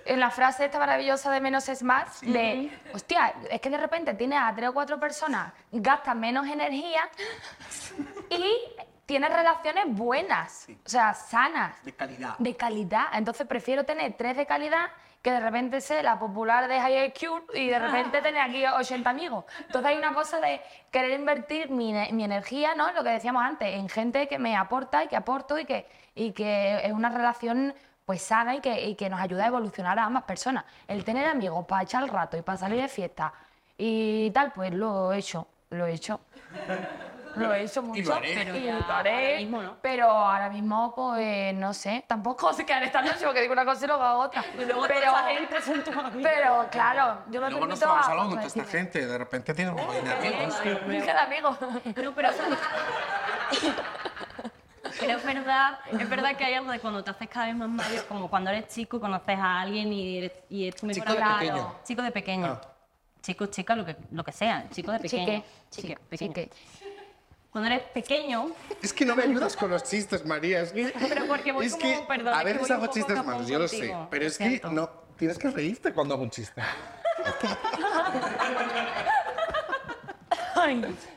En 0.04 0.18
la 0.18 0.30
frase 0.30 0.64
esta 0.64 0.78
maravillosa 0.78 1.30
de 1.30 1.40
menos 1.40 1.68
es 1.68 1.82
más, 1.82 2.20
de, 2.22 2.70
hostia, 2.92 3.34
es 3.50 3.60
que 3.60 3.70
de 3.70 3.76
repente 3.76 4.14
tienes 4.14 4.40
a 4.42 4.52
tres 4.54 4.70
o 4.70 4.72
cuatro 4.72 4.98
personas, 4.98 5.52
gastas 5.70 6.16
menos 6.16 6.46
energía 6.48 7.08
y 8.30 8.60
tienes 9.10 9.32
relaciones 9.32 9.86
buenas, 9.88 10.68
o 10.86 10.88
sea, 10.88 11.14
sanas. 11.14 11.84
De 11.84 11.92
calidad. 11.92 12.38
de 12.38 12.54
calidad. 12.54 13.06
Entonces 13.14 13.44
prefiero 13.44 13.82
tener 13.82 14.12
tres 14.16 14.36
de 14.36 14.46
calidad 14.46 14.86
que 15.20 15.32
de 15.32 15.40
repente 15.40 15.80
sé 15.80 16.04
la 16.04 16.16
popular 16.16 16.68
de 16.68 16.80
High 16.80 17.12
School 17.16 17.42
y 17.52 17.70
de 17.70 17.80
repente 17.80 18.22
tener 18.22 18.40
aquí 18.40 18.64
80 18.64 19.10
amigos. 19.10 19.46
Entonces 19.62 19.90
hay 19.90 19.98
una 19.98 20.14
cosa 20.14 20.38
de 20.38 20.60
querer 20.92 21.18
invertir 21.18 21.70
mi 21.70 21.92
energía, 21.92 22.76
¿no? 22.76 22.92
Lo 22.92 23.02
que 23.02 23.10
decíamos 23.10 23.42
antes, 23.42 23.74
en 23.74 23.88
gente 23.88 24.28
que 24.28 24.38
me 24.38 24.56
aporta 24.56 25.02
y 25.02 25.08
que 25.08 25.16
aporto 25.16 25.58
y 25.58 25.64
que, 25.64 25.88
y 26.14 26.30
que 26.30 26.80
es 26.86 26.92
una 26.92 27.08
relación 27.08 27.74
pues 28.04 28.22
sana 28.22 28.54
y 28.54 28.60
que, 28.60 28.80
y 28.86 28.94
que 28.94 29.10
nos 29.10 29.20
ayuda 29.20 29.42
a 29.42 29.46
evolucionar 29.48 29.98
a 29.98 30.04
ambas 30.04 30.22
personas. 30.22 30.64
El 30.86 31.04
tener 31.04 31.26
amigos 31.26 31.66
para 31.66 31.82
echar 31.82 32.04
el 32.04 32.10
rato 32.10 32.36
y 32.36 32.42
para 32.42 32.58
salir 32.58 32.80
de 32.80 32.86
fiesta 32.86 33.32
y 33.76 34.30
tal, 34.30 34.52
pues 34.52 34.72
lo 34.72 35.12
he 35.12 35.18
hecho, 35.18 35.48
lo 35.70 35.86
he 35.86 35.94
hecho. 35.94 36.20
Lo 37.36 37.54
he 37.54 37.62
hecho 37.64 37.82
mucho, 37.82 38.14
haré. 38.14 38.34
pero 38.34 38.56
Y 38.56 38.70
lo 38.70 38.92
haré. 38.92 39.10
Ahora 39.26 39.38
mismo 39.38 39.62
no. 39.62 39.76
Pero 39.82 40.10
ahora 40.10 40.48
mismo, 40.50 40.94
pues 40.94 41.54
no 41.54 41.72
sé, 41.74 42.04
tampoco 42.06 42.52
sé 42.54 42.64
qué 42.66 42.72
haré 42.72 42.86
esta 42.86 43.02
noche 43.02 43.24
porque 43.24 43.40
digo 43.42 43.52
una 43.52 43.64
cosa 43.64 43.84
y 43.84 43.88
luego 43.88 44.02
hago 44.02 44.20
otra. 44.20 44.44
luego 44.56 44.82
pero, 44.86 45.00
toda 45.00 45.30
esa 45.32 45.38
gente 45.40 45.62
son 45.62 45.84
tus 45.84 45.96
amigos. 45.96 46.20
pero 46.22 46.68
claro, 46.70 47.18
yo 47.30 47.40
me 47.40 47.50
Luego 47.50 47.66
nos 47.66 47.78
permito 47.78 47.86
tomamos 47.86 48.08
a 48.08 48.12
algo 48.12 48.22
con 48.24 48.34
toda 48.34 48.46
esta 48.46 48.64
gente. 48.64 49.06
De 49.06 49.18
repente 49.18 49.54
tienes 49.54 49.74
un 49.74 49.86
montón 49.86 50.04
de 50.04 50.12
amigos. 50.12 50.62
Dije 50.88 51.02
de 51.04 51.10
amigos. 51.12 51.56
No, 51.60 52.14
pero 52.14 52.30
Pero 54.98 55.16
es 55.18 55.24
verdad, 55.24 55.78
es 55.92 56.08
verdad 56.10 56.36
que 56.36 56.44
hay 56.44 56.54
algo 56.54 56.70
de 56.72 56.80
cuando 56.80 57.04
te 57.04 57.10
haces 57.10 57.28
cada 57.28 57.46
vez 57.46 57.54
más 57.54 57.68
mayor, 57.68 58.04
como 58.06 58.28
cuando 58.28 58.50
eres 58.50 58.66
chico 58.68 58.96
y 58.96 59.00
conoces 59.00 59.38
a 59.38 59.60
alguien 59.60 59.92
y, 59.92 60.18
eres, 60.18 60.32
y 60.48 60.66
es 60.68 60.74
tu 60.76 60.86
mejor 60.86 61.02
Chico 61.06 61.14
de 61.16 61.22
amigo. 61.22 61.38
pequeño. 61.38 61.74
Chico 61.84 62.02
de 62.02 62.10
pequeño. 62.10 62.46
Ah. 62.62 62.68
Chico, 63.22 63.46
chica, 63.46 63.76
lo 63.76 63.84
que, 63.84 63.96
lo 64.10 64.24
que 64.24 64.32
sea. 64.32 64.68
Chico 64.70 64.90
de 64.92 64.98
pequeño. 64.98 65.26
Chique, 65.26 65.44
Chique, 65.70 65.88
chique, 65.88 65.98
pequeño. 66.08 66.32
chique. 66.34 66.50
Cuando 67.52 67.68
eres 67.70 67.82
pequeño, 67.88 68.52
Es 68.80 68.92
que 68.92 69.04
no 69.04 69.16
me 69.16 69.24
ayudas 69.24 69.56
con 69.56 69.70
los 69.70 69.82
chistes, 69.82 70.24
María. 70.24 70.60
Es 70.60 70.72
que, 70.72 70.92
Pero 71.08 71.26
porque 71.26 71.50
voy 71.52 71.66
es 71.66 71.72
como- 71.76 71.82
que 72.00 72.06
perdón, 72.06 72.34
a 72.34 72.44
veces 72.44 72.70
hago 72.70 72.86
chistes 72.86 73.24
malos, 73.24 73.48
yo 73.48 73.58
lo 73.58 73.66
sé. 73.68 73.92
Pero 74.08 74.22
lo 74.22 74.28
es 74.28 74.38
que 74.38 74.60
no, 74.70 74.88
tienes 75.16 75.36
que 75.38 75.50
reírte 75.50 75.92
cuando 75.92 76.14
hago 76.14 76.22
un 76.22 76.30
chiste. 76.30 76.62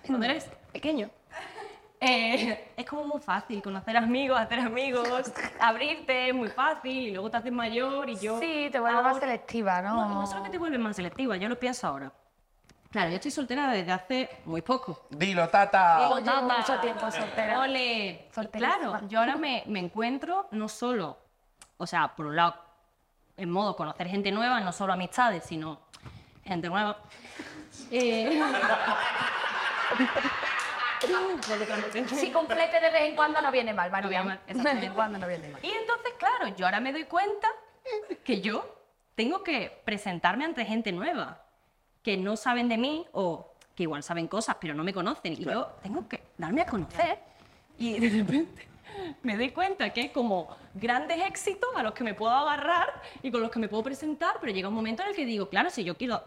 cuando 0.08 0.26
eres 0.26 0.46
pequeño, 0.72 1.10
eh, 2.00 2.72
es 2.76 2.86
como 2.86 3.06
muy 3.06 3.22
fácil 3.22 3.62
conocer 3.62 3.96
amigos, 3.98 4.39
hacer 4.39 4.60
amigos, 4.60 5.32
abrirte, 5.60 6.30
es 6.30 6.36
muy 6.36 6.50
fácil, 6.50 6.91
y 7.10 7.12
luego 7.12 7.30
te 7.30 7.38
haces 7.38 7.52
mayor 7.52 8.10
y 8.10 8.17
yo... 8.17 8.39
Sí, 8.39 8.69
te 8.72 8.80
vuelves 8.80 9.04
más 9.04 9.19
selectiva, 9.19 9.82
¿no? 9.82 9.96
No, 10.08 10.22
no 10.22 10.28
solo 10.28 10.43
que 10.43 10.50
te 10.50 10.58
vuelves 10.58 10.80
más 10.80 10.96
selectiva, 10.96 11.38
yo 11.38 11.48
lo 11.48 11.60
pienso 11.60 11.88
ahora. 11.88 12.12
Claro, 12.93 13.10
yo 13.10 13.15
estoy 13.15 13.32
soltera 13.32 13.71
desde 13.71 13.91
hace 13.91 14.29
muy 14.45 14.62
poco. 14.62 15.08
Dilo, 15.10 15.49
tata. 15.49 15.97
Yo 16.12 16.19
llevo 16.19 16.43
mucho 16.43 16.79
tiempo 16.79 17.10
soltera. 17.10 17.62
Ole. 17.62 18.27
Solterísima. 18.32 18.77
Claro, 18.77 19.08
yo 19.08 19.17
ahora 19.19 19.36
me, 19.36 19.63
me 19.65 19.79
encuentro 19.79 20.47
no 20.51 20.69
solo, 20.69 21.17
o 21.77 21.88
sea, 21.88 22.15
por 22.15 22.27
un 22.27 22.36
lado, 22.36 22.56
en 23.36 23.49
modo 23.49 23.75
conocer 23.75 24.08
gente 24.08 24.32
nueva, 24.32 24.60
no 24.60 24.71
solo 24.71 24.93
amistades, 24.93 25.43
sino 25.43 25.79
gente 26.45 26.69
nueva. 26.69 26.97
Eh, 27.89 28.39
Si 32.08 32.32
complete 32.32 32.79
de 32.79 32.89
vez 32.91 33.01
en 33.10 33.15
cuando 33.15 33.41
no 33.41 33.51
viene 33.51 33.73
mal, 33.73 33.89
María. 33.91 34.03
No 34.03 34.10
viene 34.10 34.23
mal, 34.25 34.39
de 34.45 34.73
vez 34.73 34.84
en 34.84 34.93
cuando 34.93 35.17
no 35.17 35.27
viene 35.27 35.49
mal. 35.49 35.60
Y 35.65 35.71
entonces, 35.71 36.13
claro, 36.19 36.47
yo 36.56 36.65
ahora 36.65 36.79
me 36.79 36.91
doy 36.91 37.06
cuenta 37.06 37.47
que 38.23 38.41
yo 38.41 38.63
tengo 39.15 39.43
que 39.43 39.82
presentarme 39.84 40.45
ante 40.45 40.65
gente 40.65 40.91
nueva, 40.91 41.42
que 42.04 42.18
no 42.18 42.36
saben 42.36 42.68
de 42.70 42.78
mí 42.78 43.06
o 43.13 43.54
que 43.76 43.84
igual 43.84 44.04
saben 44.04 44.28
cosas, 44.28 44.58
pero 44.62 44.76
no 44.76 44.84
me 44.84 44.94
conocen. 44.94 45.34
Y 45.34 45.46
yo 45.46 45.68
tengo 45.82 46.08
que 46.08 46.22
darme 46.38 46.62
a 46.62 46.66
conocer. 46.66 47.18
Y 47.80 47.98
de 48.00 48.10
repente 48.10 48.68
me 49.24 49.36
doy 49.36 49.50
cuenta 49.52 49.89
que 49.92 50.02
hay 50.02 50.10
como 50.10 50.56
grandes 50.76 51.20
éxitos 51.26 51.70
a 51.76 51.82
los 51.82 51.94
que 51.94 52.04
me 52.04 52.13
puedo 52.13 52.32
agarrar 52.34 53.02
y 53.24 53.32
con 53.32 53.42
los 53.42 53.50
que 53.50 53.58
me 53.60 53.68
puedo 53.68 53.82
presentar, 53.84 54.36
pero 54.39 54.52
llega 54.54 54.68
un 54.68 54.76
momento 54.76 55.02
en 55.02 55.10
el 55.10 55.16
que 55.16 55.26
digo, 55.26 55.50
claro, 55.50 55.70
si 55.72 55.84
yo 55.84 55.96
quiero 55.98 56.22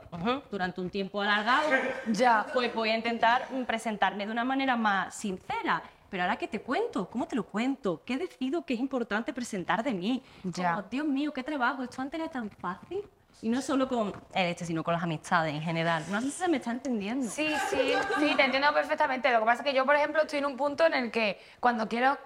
durante 0.50 0.80
un 0.80 0.90
tiempo 0.90 1.20
alargado, 1.20 1.68
Ya. 2.12 2.46
pues 2.52 2.74
voy 2.74 2.90
a 2.90 2.96
intentar 2.96 3.46
presentarme 3.66 4.26
de 4.26 4.32
una 4.32 4.44
manera 4.44 4.76
más 4.76 5.14
sincera. 5.14 5.82
Pero 6.08 6.22
ahora 6.22 6.36
que 6.36 6.46
te 6.48 6.60
cuento, 6.62 7.10
¿cómo 7.10 7.26
te 7.26 7.34
lo 7.36 7.44
cuento? 7.44 8.00
¿Qué 8.04 8.16
decido 8.16 8.64
que 8.64 8.74
es 8.74 8.80
importante 8.80 9.32
presentar 9.32 9.82
de 9.82 9.92
mí? 9.92 10.22
Ya. 10.44 10.74
Como, 10.76 10.88
Dios 10.88 11.06
mío, 11.06 11.32
qué 11.32 11.42
trabajo, 11.42 11.82
esto 11.82 12.00
antes 12.00 12.18
era 12.20 12.30
tan 12.30 12.48
fácil. 12.48 13.02
Y 13.42 13.48
no 13.48 13.60
solo 13.60 13.86
con 13.88 14.14
el 14.34 14.46
este, 14.46 14.64
sino 14.64 14.82
con 14.82 14.94
las 14.94 15.02
amistades 15.02 15.54
en 15.54 15.62
general. 15.62 16.02
No 16.08 16.20
sé 16.20 16.26
si 16.30 16.32
se 16.32 16.48
me 16.48 16.56
está 16.56 16.70
entendiendo. 16.70 17.28
Sí, 17.30 17.54
sí, 17.68 17.94
sí, 18.18 18.34
te 18.34 18.44
entiendo 18.44 18.72
perfectamente. 18.72 19.30
Lo 19.30 19.40
que 19.40 19.44
pasa 19.46 19.62
es 19.62 19.68
que 19.68 19.74
yo, 19.74 19.84
por 19.84 19.94
ejemplo, 19.94 20.22
estoy 20.22 20.38
en 20.38 20.46
un 20.46 20.56
punto 20.56 20.86
en 20.86 20.94
el 20.94 21.10
que 21.10 21.40
cuando 21.60 21.86
quiero... 21.88 22.16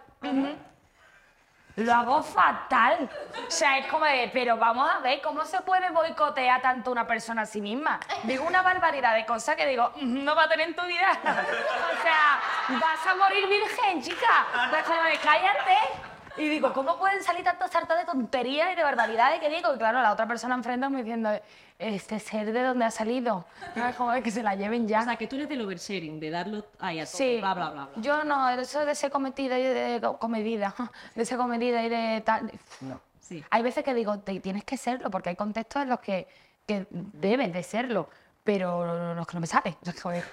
Lo 1.77 1.94
hago 1.94 2.23
fatal. 2.23 3.09
O 3.46 3.51
sea, 3.51 3.79
es 3.79 3.87
como 3.87 4.05
de, 4.05 4.29
pero 4.33 4.57
vamos 4.57 4.90
a 4.90 4.99
ver, 4.99 5.23
¿cómo 5.23 5.44
se 5.44 5.61
puede 5.62 5.88
boicotear 5.90 6.61
tanto 6.61 6.90
una 6.90 7.07
persona 7.07 7.42
a 7.42 7.46
sí 7.46 7.61
misma? 7.61 7.99
Digo 8.25 8.44
una 8.44 8.61
barbaridad 8.61 9.14
de 9.14 9.25
cosas 9.25 9.57
que 9.57 9.66
digo, 9.66 9.90
"Mm, 9.96 10.25
no 10.25 10.35
va 10.35 10.44
a 10.44 10.49
tener 10.49 10.68
en 10.68 10.75
tu 10.77 10.83
vida. 10.85 11.11
O 11.23 12.03
sea, 12.03 12.40
vas 12.79 13.07
a 13.07 13.14
morir 13.14 13.46
virgen, 13.49 14.03
chica. 14.03 14.46
Pues 14.68 14.83
como 14.85 15.03
de, 15.05 15.16
cállate. 15.18 16.10
Y 16.37 16.49
digo, 16.49 16.73
¿cómo 16.73 16.97
pueden 16.99 17.23
salir 17.23 17.43
tantas 17.45 17.71
sartas 17.71 17.99
de 17.99 18.05
tonterías 18.05 18.73
y 18.73 18.77
de 18.77 18.83
barbaridades 18.83 19.40
que 19.40 19.49
digo? 19.51 19.75
Y 19.75 19.79
claro, 19.79 20.01
la 20.01 20.12
otra 20.12 20.27
persona 20.27 20.55
enfrente 20.55 20.88
me 20.88 20.99
diciendo, 21.03 21.31
este 21.79 22.19
ser 22.21 22.53
de 22.53 22.62
dónde 22.62 22.85
ha 22.85 22.90
salido. 22.90 23.45
¿Sabes? 23.75 23.97
Como 23.97 24.12
de 24.12 24.23
que 24.23 24.31
se 24.31 24.43
la 24.43 24.55
lleven 24.55 24.87
ya. 24.87 25.01
O 25.01 25.05
sea, 25.05 25.16
que 25.16 25.27
tú 25.27 25.37
eres 25.37 25.49
del 25.49 25.61
oversharing, 25.62 26.21
de 26.21 26.31
darlo 26.31 26.64
ahí 26.79 27.01
a 27.01 27.05
todo, 27.05 27.16
Sí, 27.16 27.38
bla, 27.40 27.55
bla, 27.55 27.71
bla, 27.71 27.85
bla. 27.87 28.03
yo 28.03 28.25
no, 28.25 28.49
eso 28.51 28.85
de 28.87 28.95
ser 28.95 29.11
cometida 29.11 29.59
y 29.59 29.62
de 29.64 30.01
comedida, 30.19 30.75
de 31.14 31.25
ser 31.25 31.37
comedida 31.37 31.83
y 31.83 31.88
de 31.88 32.23
tal, 32.25 32.51
no. 32.81 33.01
Sí. 33.21 33.45
Hay 33.51 33.62
veces 33.62 33.85
que 33.85 33.95
digo, 33.95 34.19
te- 34.21 34.40
tienes 34.40 34.64
que 34.64 34.77
serlo, 34.77 35.11
porque 35.11 35.29
hay 35.31 35.37
contextos 35.37 35.83
en 35.83 35.88
los 35.88 36.01
que, 36.01 36.27
que 36.66 36.87
debes 36.90 37.53
de 37.53 37.62
serlo, 37.62 38.09
pero 38.45 39.14
los 39.14 39.27
que 39.27 39.35
no 39.35 39.40
me 39.40 39.47
sale. 39.47 39.77
Joder. 40.03 40.25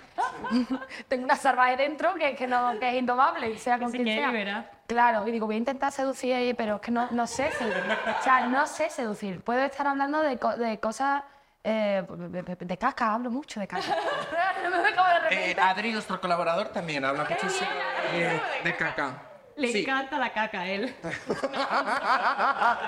Tengo 1.08 1.24
una 1.26 1.36
salvaje 1.36 1.78
dentro 1.78 2.14
que, 2.16 2.36
que, 2.36 2.48
no, 2.48 2.80
que 2.80 2.90
es 2.90 2.96
indomable, 2.96 3.58
sea 3.58 3.78
con 3.80 3.92
se 3.92 3.98
quien 3.98 4.16
sea. 4.18 4.28
liberar. 4.28 4.77
Claro, 4.88 5.28
y 5.28 5.32
digo, 5.32 5.46
voy 5.46 5.56
a 5.56 5.58
intentar 5.60 5.92
seducir, 5.92 6.34
ahí, 6.34 6.54
pero 6.54 6.76
es 6.76 6.82
que 6.82 6.92
no, 6.92 7.08
no 7.12 7.28
sé 7.28 7.52
seducir. 7.52 7.84
O 8.20 8.24
sea, 8.24 8.48
no 8.48 8.66
sé 8.66 8.90
seducir. 8.90 9.42
Puedo 9.44 9.62
estar 9.64 9.86
hablando 9.86 10.22
de, 10.22 10.38
co- 10.40 10.56
de 10.56 10.80
cosas... 10.80 11.24
eh, 11.64 12.04
de, 12.08 12.78
caca, 12.78 13.14
hablo 13.14 13.30
mucho 13.30 13.60
de 13.60 13.68
caca. 13.68 13.84
no 14.64 14.82
me 14.82 14.88
acabo 14.90 15.08
de 15.10 15.20
repente. 15.20 15.52
Eh, 15.52 15.58
Adri, 15.62 15.92
nuestro 15.92 16.22
colaborador, 16.22 16.70
también 16.70 17.04
habla 17.04 17.26
muchísimo 17.30 17.70
de, 18.14 18.42
de 18.64 18.76
caca. 18.78 19.24
Le 19.58 19.72
Sí. 19.72 19.82
encanta 19.82 20.18
la 20.20 20.32
caca 20.32 20.62
a 20.62 20.68
él. 20.68 20.96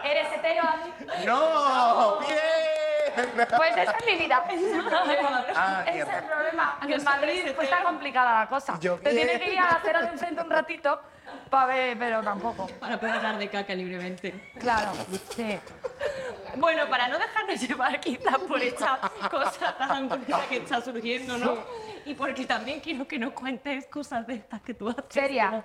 ¿Eres 0.03 0.27
hetero, 0.37 0.63
Adri? 0.63 1.25
¡No! 1.25 2.19
¡Bien! 2.19 2.37
Pues 3.57 3.77
esa 3.77 3.91
es 3.91 4.05
mi 4.05 4.15
vida. 4.17 4.43
Ah, 5.55 5.83
Ese 5.87 5.99
es 5.99 6.07
el 6.07 6.23
problema. 6.23 6.79
Que 6.85 6.93
en 6.93 7.03
Madrid 7.03 7.43
pues, 7.55 7.69
está 7.69 7.83
complicada 7.83 8.39
la 8.41 8.47
cosa. 8.47 8.77
Yo 8.79 8.95
Te 8.97 9.11
tienes 9.11 9.39
que 9.41 9.53
ir 9.53 9.59
a 9.59 9.65
la 9.65 9.71
acera 9.71 10.01
de 10.01 10.07
enfrente 10.09 10.41
un 10.41 10.49
ratito 10.49 11.01
para 11.49 11.65
ver, 11.67 11.97
pero 11.97 12.21
tampoco. 12.23 12.67
Para 12.79 12.99
poder 12.99 13.15
hablar 13.15 13.37
de 13.37 13.49
caca 13.49 13.73
libremente. 13.73 14.51
Claro, 14.59 14.91
sí. 15.35 15.59
Bueno, 16.55 16.87
para 16.89 17.07
no 17.07 17.17
dejarnos 17.17 17.59
llevar 17.67 17.99
quizás 17.99 18.37
por 18.39 18.61
esta 18.61 18.99
cosa 19.29 19.75
tan 19.77 20.09
bonita 20.09 20.41
que 20.49 20.57
está 20.57 20.81
surgiendo, 20.81 21.37
¿no? 21.37 21.57
Y 22.05 22.15
porque 22.15 22.45
también 22.45 22.79
quiero 22.79 23.07
que 23.07 23.19
nos 23.19 23.33
cuentes 23.33 23.85
cosas 23.87 24.25
de 24.25 24.35
estas 24.35 24.61
que 24.61 24.73
tú 24.73 24.89
haces. 24.89 25.05
¿Seria? 25.09 25.63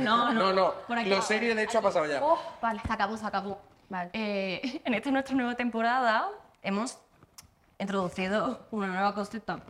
No, 0.00 0.32
no. 0.32 0.34
No, 0.34 0.52
no. 0.52 0.72
Por 0.86 0.98
aquí. 0.98 1.08
Lo 1.08 1.22
serio, 1.22 1.54
de 1.54 1.62
hecho, 1.62 1.78
ha 1.78 1.82
pasado 1.82 2.06
ya. 2.06 2.22
Oh, 2.22 2.38
vale. 2.60 2.80
Se 2.86 2.92
acabó, 2.92 3.16
se 3.16 3.26
acabó. 3.26 3.58
Vale. 3.88 4.10
Eh, 4.12 4.80
en 4.84 4.94
esta 4.94 5.10
nuestra 5.10 5.34
nueva 5.34 5.54
temporada 5.54 6.28
hemos 6.66 6.98
introducido 7.78 8.66
una 8.70 8.86
nueva 8.88 9.14
cosita 9.14 9.60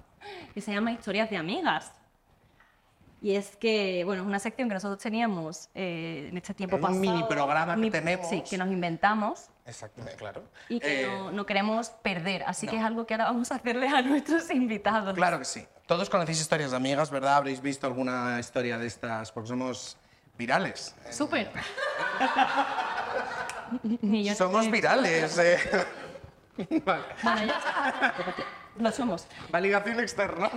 que 0.55 0.61
se 0.61 0.73
llama 0.73 0.93
Historias 0.93 1.31
de 1.31 1.37
Amigas. 1.37 1.93
Y 3.23 3.35
es 3.35 3.57
que, 3.57 4.03
bueno, 4.05 4.23
es 4.23 4.29
una 4.29 4.39
sección 4.39 4.69
que 4.69 4.75
nosotros 4.75 5.01
teníamos 5.03 5.69
eh, 5.75 6.29
en 6.31 6.37
este 6.37 6.53
tiempo 6.55 6.77
Un 6.77 6.83
pasado. 6.83 7.01
mini 7.01 7.25
programa 7.25 7.75
que 7.75 7.81
Mi- 7.81 7.91
tenemos. 7.91 8.29
Sí, 8.29 8.43
que 8.49 8.59
nos 8.59 8.69
inventamos 8.69 9.49
Exactamente, 9.65 10.17
claro. 10.17 10.43
y 10.69 10.79
que 10.81 11.05
Eh, 11.05 11.09
no, 11.09 11.33
no 11.33 11.47
queremos 11.47 11.89
perder. 11.89 12.45
Así 12.47 12.67
que 12.69 12.77
es 12.77 12.83
algo 12.85 13.07
que 13.07 13.15
ahora 13.15 13.25
vamos 13.27 13.51
a 13.51 13.57
hacerles 13.57 13.93
a 13.93 14.03
nuestros 14.03 14.51
invitados. 14.51 15.15
Claro 15.15 15.39
que 15.39 15.45
sí. 15.45 15.67
Todos 15.87 16.11
conocéis 16.11 16.41
historias 16.41 16.71
de 16.73 16.77
amigas, 16.77 17.11
¿verdad? 17.11 17.37
Habréis 17.37 17.61
visto 17.63 17.87
alguna 17.87 18.39
historia 18.39 18.77
de 18.79 18.87
estas, 18.87 19.33
porque 19.33 19.49
somos 19.49 19.97
virales. 20.37 20.95
Súper. 21.11 21.51
Somos 24.37 24.71
virales. 24.71 25.39
eh. 25.39 25.59
Vale. 26.85 27.05
Bueno, 27.23 27.45
ya 27.47 28.15
lo 28.79 28.93
somos. 28.93 29.27
Validación 29.51 30.01
externa. 30.01 30.51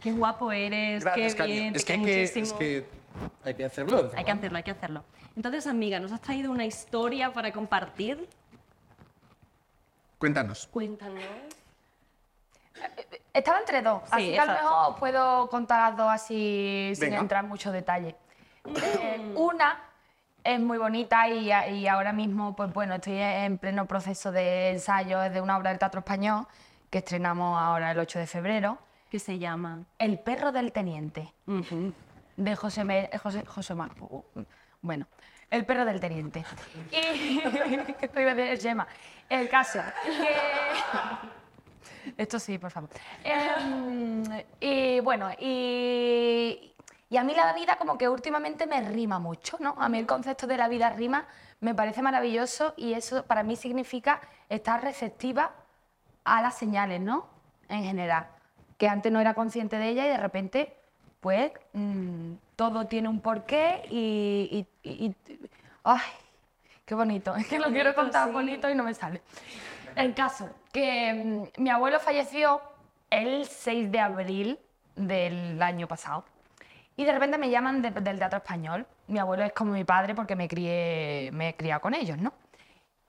Qué 0.00 0.12
guapo 0.12 0.52
eres, 0.52 1.04
Gracias, 1.04 1.34
qué 1.34 1.42
bien, 1.44 1.76
Es 1.76 1.84
que 1.84 1.92
hay 1.94 1.98
que, 2.04 2.16
muchísimo. 2.18 2.44
es 2.46 2.52
que 2.54 2.86
hay 3.44 3.54
que 3.54 3.64
hacerlo. 3.64 4.10
Hay 4.16 4.24
que 4.24 4.30
hacerlo, 4.30 4.56
hay 4.56 4.62
que 4.62 4.70
hacerlo. 4.70 5.04
Entonces, 5.36 5.66
amiga, 5.66 5.98
¿nos 6.00 6.12
has 6.12 6.20
traído 6.20 6.50
una 6.50 6.64
historia 6.64 7.32
para 7.32 7.52
compartir? 7.52 8.28
Cuéntanos. 10.18 10.68
Cuéntanos. 10.70 11.22
Estaba 13.32 13.58
entre 13.60 13.80
dos, 13.82 14.02
así 14.10 14.30
que 14.32 14.38
a 14.38 14.46
lo 14.46 14.52
mejor 14.52 14.96
puedo 14.96 15.48
contar 15.48 15.90
las 15.90 15.96
dos 15.98 16.08
así 16.10 16.92
sin 16.94 17.10
Venga. 17.10 17.20
entrar 17.20 17.44
en 17.44 17.48
mucho 17.50 17.72
detalle. 17.72 18.14
Eh, 18.64 19.32
una 19.34 19.80
es 20.44 20.60
muy 20.60 20.78
bonita 20.78 21.28
y, 21.28 21.86
ahora 21.86 22.12
mismo, 22.12 22.56
pues 22.56 22.72
bueno, 22.72 22.94
estoy 22.94 23.18
en 23.18 23.58
pleno 23.58 23.86
proceso 23.86 24.32
de 24.32 24.70
ensayo 24.70 25.20
de 25.20 25.40
una 25.40 25.56
obra 25.56 25.70
del 25.70 25.78
Teatro 25.78 26.00
Español 26.00 26.46
que 26.90 26.98
estrenamos 26.98 27.60
ahora 27.60 27.92
el 27.92 27.98
8 27.98 28.18
de 28.18 28.26
febrero, 28.26 28.78
Que 29.10 29.18
se 29.18 29.38
llama. 29.38 29.84
El 29.98 30.18
perro 30.18 30.52
del 30.52 30.72
teniente, 30.72 31.32
de 32.36 32.56
José, 32.56 32.84
Me- 32.84 33.10
José, 33.22 33.44
José 33.46 33.74
Mar- 33.74 33.92
uh, 34.00 34.22
Bueno, 34.80 35.06
El 35.50 35.64
perro 35.66 35.84
del 35.84 36.00
teniente. 36.00 36.44
Y... 36.90 37.40
Esto 38.00 38.20
iba 38.20 38.32
a 38.32 38.34
decir 38.34 38.68
Gemma. 38.68 38.86
El 39.28 39.48
caso, 39.48 39.80
que... 40.04 40.28
Esto 42.16 42.38
sí, 42.40 42.58
por 42.58 42.70
favor. 42.70 42.90
Em, 43.22 44.24
y 44.60 44.98
bueno, 45.00 45.30
y, 45.38 46.71
y 47.12 47.18
a 47.18 47.24
mí 47.24 47.34
la 47.34 47.52
vida 47.52 47.76
como 47.76 47.98
que 47.98 48.08
últimamente 48.08 48.66
me 48.66 48.80
rima 48.80 49.18
mucho, 49.18 49.58
¿no? 49.60 49.74
A 49.78 49.90
mí 49.90 49.98
el 49.98 50.06
concepto 50.06 50.46
de 50.46 50.56
la 50.56 50.66
vida 50.66 50.88
rima 50.88 51.26
me 51.60 51.74
parece 51.74 52.00
maravilloso 52.00 52.72
y 52.78 52.94
eso 52.94 53.26
para 53.26 53.42
mí 53.42 53.54
significa 53.54 54.22
estar 54.48 54.82
receptiva 54.82 55.50
a 56.24 56.40
las 56.40 56.56
señales, 56.56 57.02
¿no? 57.02 57.26
En 57.68 57.84
general. 57.84 58.28
Que 58.78 58.88
antes 58.88 59.12
no 59.12 59.20
era 59.20 59.34
consciente 59.34 59.76
de 59.76 59.90
ella 59.90 60.06
y 60.06 60.08
de 60.08 60.16
repente, 60.16 60.74
pues, 61.20 61.52
mm, 61.74 62.32
todo 62.56 62.86
tiene 62.86 63.10
un 63.10 63.20
porqué 63.20 63.82
y... 63.90 64.66
y- 64.82 64.88
y- 64.90 65.04
y- 65.08 65.16
¡Ay! 65.84 66.00
¡Qué 66.86 66.94
bonito! 66.94 67.36
Es 67.36 67.46
que 67.46 67.58
lo 67.58 67.66
quiero 67.70 67.94
contar 67.94 68.32
bonito 68.32 68.70
y 68.70 68.74
no 68.74 68.84
me 68.84 68.94
sale. 68.94 69.20
El 69.96 70.14
caso, 70.14 70.48
que 70.72 71.12
mm, 71.56 71.62
mi 71.62 71.68
abuelo 71.68 72.00
falleció 72.00 72.62
el 73.10 73.44
6 73.44 73.92
de 73.92 74.00
abril 74.00 74.58
del 74.96 75.60
año 75.62 75.86
pasado. 75.86 76.24
Y 76.96 77.04
de 77.04 77.12
repente 77.12 77.38
me 77.38 77.50
llaman 77.50 77.82
de- 77.82 77.90
del 77.90 78.18
Teatro 78.18 78.38
Español. 78.38 78.86
Mi 79.08 79.18
abuelo 79.18 79.44
es 79.44 79.52
como 79.52 79.72
mi 79.72 79.84
padre 79.84 80.14
porque 80.14 80.36
me 80.36 80.48
crié, 80.48 81.30
me 81.32 81.50
he 81.50 81.56
criado 81.56 81.80
con 81.80 81.94
ellos, 81.94 82.18
¿no? 82.18 82.32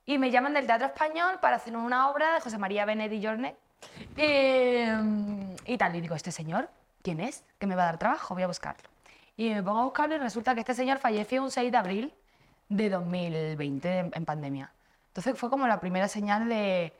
Y 0.05 0.17
me 0.17 0.31
llaman 0.31 0.53
del 0.53 0.65
Teatro 0.67 0.87
Español 0.87 1.39
para 1.41 1.57
hacer 1.57 1.75
una 1.75 2.09
obra 2.09 2.33
de 2.33 2.41
José 2.41 2.57
María 2.57 2.85
Benet 2.85 3.11
y 3.11 3.23
Jornet. 3.25 3.57
Eh, 4.17 5.55
y 5.65 5.77
tal, 5.77 5.95
y 5.95 6.01
digo, 6.01 6.15
¿este 6.15 6.31
señor 6.31 6.69
quién 7.01 7.19
es? 7.19 7.43
Que 7.59 7.67
me 7.67 7.75
va 7.75 7.83
a 7.83 7.85
dar 7.87 7.97
trabajo, 7.97 8.33
voy 8.33 8.43
a 8.43 8.47
buscarlo. 8.47 8.89
Y 9.35 9.49
me 9.49 9.63
pongo 9.63 9.79
a 9.81 9.83
buscarlo 9.85 10.15
y 10.15 10.19
resulta 10.19 10.53
que 10.53 10.61
este 10.61 10.73
señor 10.73 10.99
falleció 10.99 11.43
un 11.43 11.51
6 11.51 11.71
de 11.71 11.77
abril 11.77 12.13
de 12.69 12.89
2020 12.89 14.11
en, 14.13 14.25
pandemia. 14.25 14.71
Entonces 15.07 15.37
fue 15.37 15.49
como 15.49 15.67
la 15.67 15.79
primera 15.79 16.07
señal 16.07 16.47
de 16.49 16.93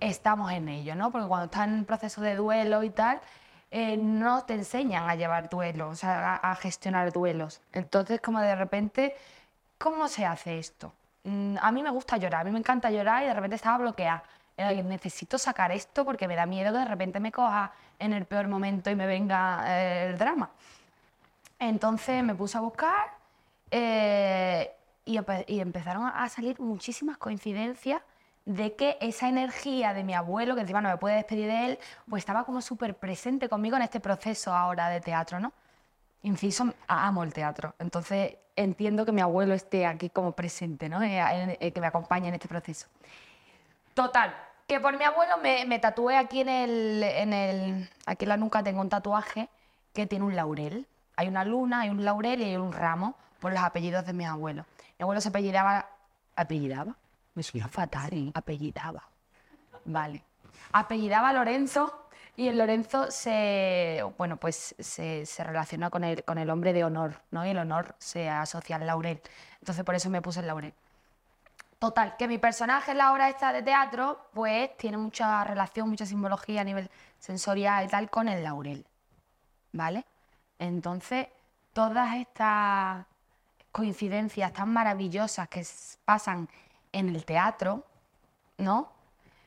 estamos 0.00 0.50
en 0.52 0.68
ello, 0.68 0.94
¿no? 0.94 1.10
Porque 1.10 1.28
cuando 1.28 1.46
estás 1.46 1.68
en 1.68 1.84
proceso 1.84 2.20
de 2.20 2.36
duelo 2.36 2.82
y 2.82 2.90
tal, 2.90 3.20
eh, 3.70 3.96
no 3.96 4.44
te 4.44 4.54
enseñan 4.54 5.08
a 5.08 5.14
llevar 5.14 5.48
duelos, 5.48 6.02
a, 6.02 6.54
gestionar 6.56 7.12
duelos. 7.12 7.60
Entonces, 7.72 8.20
como 8.20 8.40
de 8.40 8.56
repente, 8.56 9.14
¿cómo 9.78 10.08
se 10.08 10.26
hace 10.26 10.58
esto? 10.58 10.92
Mm, 11.24 11.56
a 11.60 11.70
mí 11.72 11.82
me 11.82 11.90
gusta 11.90 12.16
llorar, 12.16 12.42
a 12.42 12.44
mí 12.44 12.50
me 12.50 12.58
encanta 12.58 12.90
llorar 12.90 13.22
y 13.22 13.26
de 13.26 13.34
repente 13.34 13.56
estaba 13.56 13.78
bloqueada. 13.78 14.24
Que 14.56 14.82
necesito 14.82 15.38
sacar 15.38 15.72
esto 15.72 16.04
porque 16.04 16.28
me 16.28 16.36
da 16.36 16.44
miedo 16.44 16.72
que 16.72 16.80
de 16.80 16.84
repente 16.84 17.18
me 17.18 17.32
coja 17.32 17.72
en 17.98 18.12
el 18.12 18.26
peor 18.26 18.46
momento 18.46 18.90
y 18.90 18.94
me 18.94 19.06
venga 19.06 19.62
eh, 19.66 20.10
el 20.10 20.18
drama. 20.18 20.50
Entonces 21.58 22.22
me 22.22 22.34
puse 22.34 22.58
a 22.58 22.60
buscar 22.60 23.10
eh, 23.70 24.70
y 25.06 25.60
empezaron 25.60 26.06
a 26.06 26.28
salir 26.28 26.60
muchísimas 26.60 27.16
coincidencias 27.16 28.02
de 28.44 28.74
que 28.74 28.96
esa 29.00 29.28
energía 29.28 29.94
de 29.94 30.04
mi 30.04 30.14
abuelo, 30.14 30.54
que 30.54 30.62
encima 30.62 30.80
no 30.80 30.88
me 30.88 30.96
puede 30.96 31.16
despedir 31.16 31.46
de 31.46 31.66
él, 31.66 31.78
pues 32.08 32.22
estaba 32.22 32.44
como 32.44 32.60
súper 32.60 32.96
presente 32.96 33.48
conmigo 33.48 33.76
en 33.76 33.82
este 33.82 34.00
proceso 34.00 34.54
ahora 34.54 34.88
de 34.88 35.00
teatro, 35.00 35.40
¿no? 35.40 35.52
Inciso, 36.22 36.72
amo 36.86 37.22
el 37.22 37.32
teatro, 37.32 37.74
entonces 37.78 38.36
entiendo 38.56 39.06
que 39.06 39.12
mi 39.12 39.20
abuelo 39.20 39.54
esté 39.54 39.86
aquí 39.86 40.10
como 40.10 40.32
presente, 40.32 40.88
¿no? 40.88 41.02
Eh, 41.02 41.56
eh, 41.60 41.72
que 41.72 41.80
me 41.80 41.86
acompañe 41.86 42.28
en 42.28 42.34
este 42.34 42.48
proceso. 42.48 42.88
Total, 43.94 44.34
que 44.66 44.80
por 44.80 44.96
mi 44.96 45.04
abuelo 45.04 45.38
me, 45.38 45.64
me 45.64 45.78
tatué 45.78 46.16
aquí 46.16 46.40
en 46.40 46.48
el, 46.48 47.02
en 47.02 47.32
el. 47.32 47.90
Aquí 48.06 48.24
en 48.24 48.28
la 48.28 48.36
nuca 48.36 48.62
tengo 48.62 48.80
un 48.80 48.88
tatuaje 48.88 49.48
que 49.92 50.06
tiene 50.06 50.24
un 50.24 50.36
laurel. 50.36 50.86
Hay 51.16 51.28
una 51.28 51.44
luna, 51.44 51.80
hay 51.80 51.90
un 51.90 52.04
laurel 52.04 52.40
y 52.40 52.44
hay 52.44 52.56
un 52.56 52.72
ramo 52.72 53.16
por 53.40 53.52
los 53.52 53.62
apellidos 53.62 54.06
de 54.06 54.12
mis 54.12 54.26
abuelos. 54.26 54.66
Mi 54.98 55.02
abuelo 55.02 55.20
se 55.20 55.30
apellidaba. 55.30 55.88
¿Apellidaba? 56.36 56.94
Me 57.34 57.42
suena 57.42 57.68
fatal. 57.68 58.32
Apellidaba. 58.34 59.02
Vale. 59.84 60.24
Apellidaba 60.72 61.32
Lorenzo 61.32 62.08
y 62.36 62.48
el 62.48 62.58
Lorenzo 62.58 63.10
se, 63.10 64.02
bueno, 64.16 64.36
pues 64.36 64.74
se, 64.78 65.26
se 65.26 65.44
relaciona 65.44 65.90
con 65.90 66.04
el, 66.04 66.24
con 66.24 66.38
el 66.38 66.48
hombre 66.50 66.72
de 66.72 66.84
honor, 66.84 67.20
¿no? 67.30 67.44
Y 67.44 67.50
el 67.50 67.58
honor 67.58 67.94
se 67.98 68.28
asocia 68.28 68.76
al 68.76 68.86
laurel. 68.86 69.20
Entonces 69.58 69.84
por 69.84 69.94
eso 69.94 70.10
me 70.10 70.22
puse 70.22 70.40
el 70.40 70.46
laurel. 70.46 70.74
Total, 71.78 72.16
que 72.18 72.28
mi 72.28 72.36
personaje 72.38 72.90
en 72.90 72.98
la 72.98 73.12
obra 73.12 73.30
esta 73.30 73.54
de 73.54 73.62
teatro, 73.62 74.28
pues 74.34 74.76
tiene 74.76 74.98
mucha 74.98 75.42
relación, 75.44 75.88
mucha 75.88 76.04
simbología 76.04 76.60
a 76.60 76.64
nivel 76.64 76.90
sensorial 77.18 77.86
y 77.86 77.88
tal 77.88 78.10
con 78.10 78.28
el 78.28 78.44
laurel. 78.44 78.86
¿Vale? 79.72 80.04
Entonces, 80.58 81.28
todas 81.72 82.16
estas 82.16 83.06
coincidencias 83.72 84.52
tan 84.52 84.70
maravillosas 84.72 85.48
que 85.48 85.66
pasan 86.04 86.48
en 86.92 87.08
el 87.10 87.24
teatro, 87.24 87.84
¿no? 88.58 88.92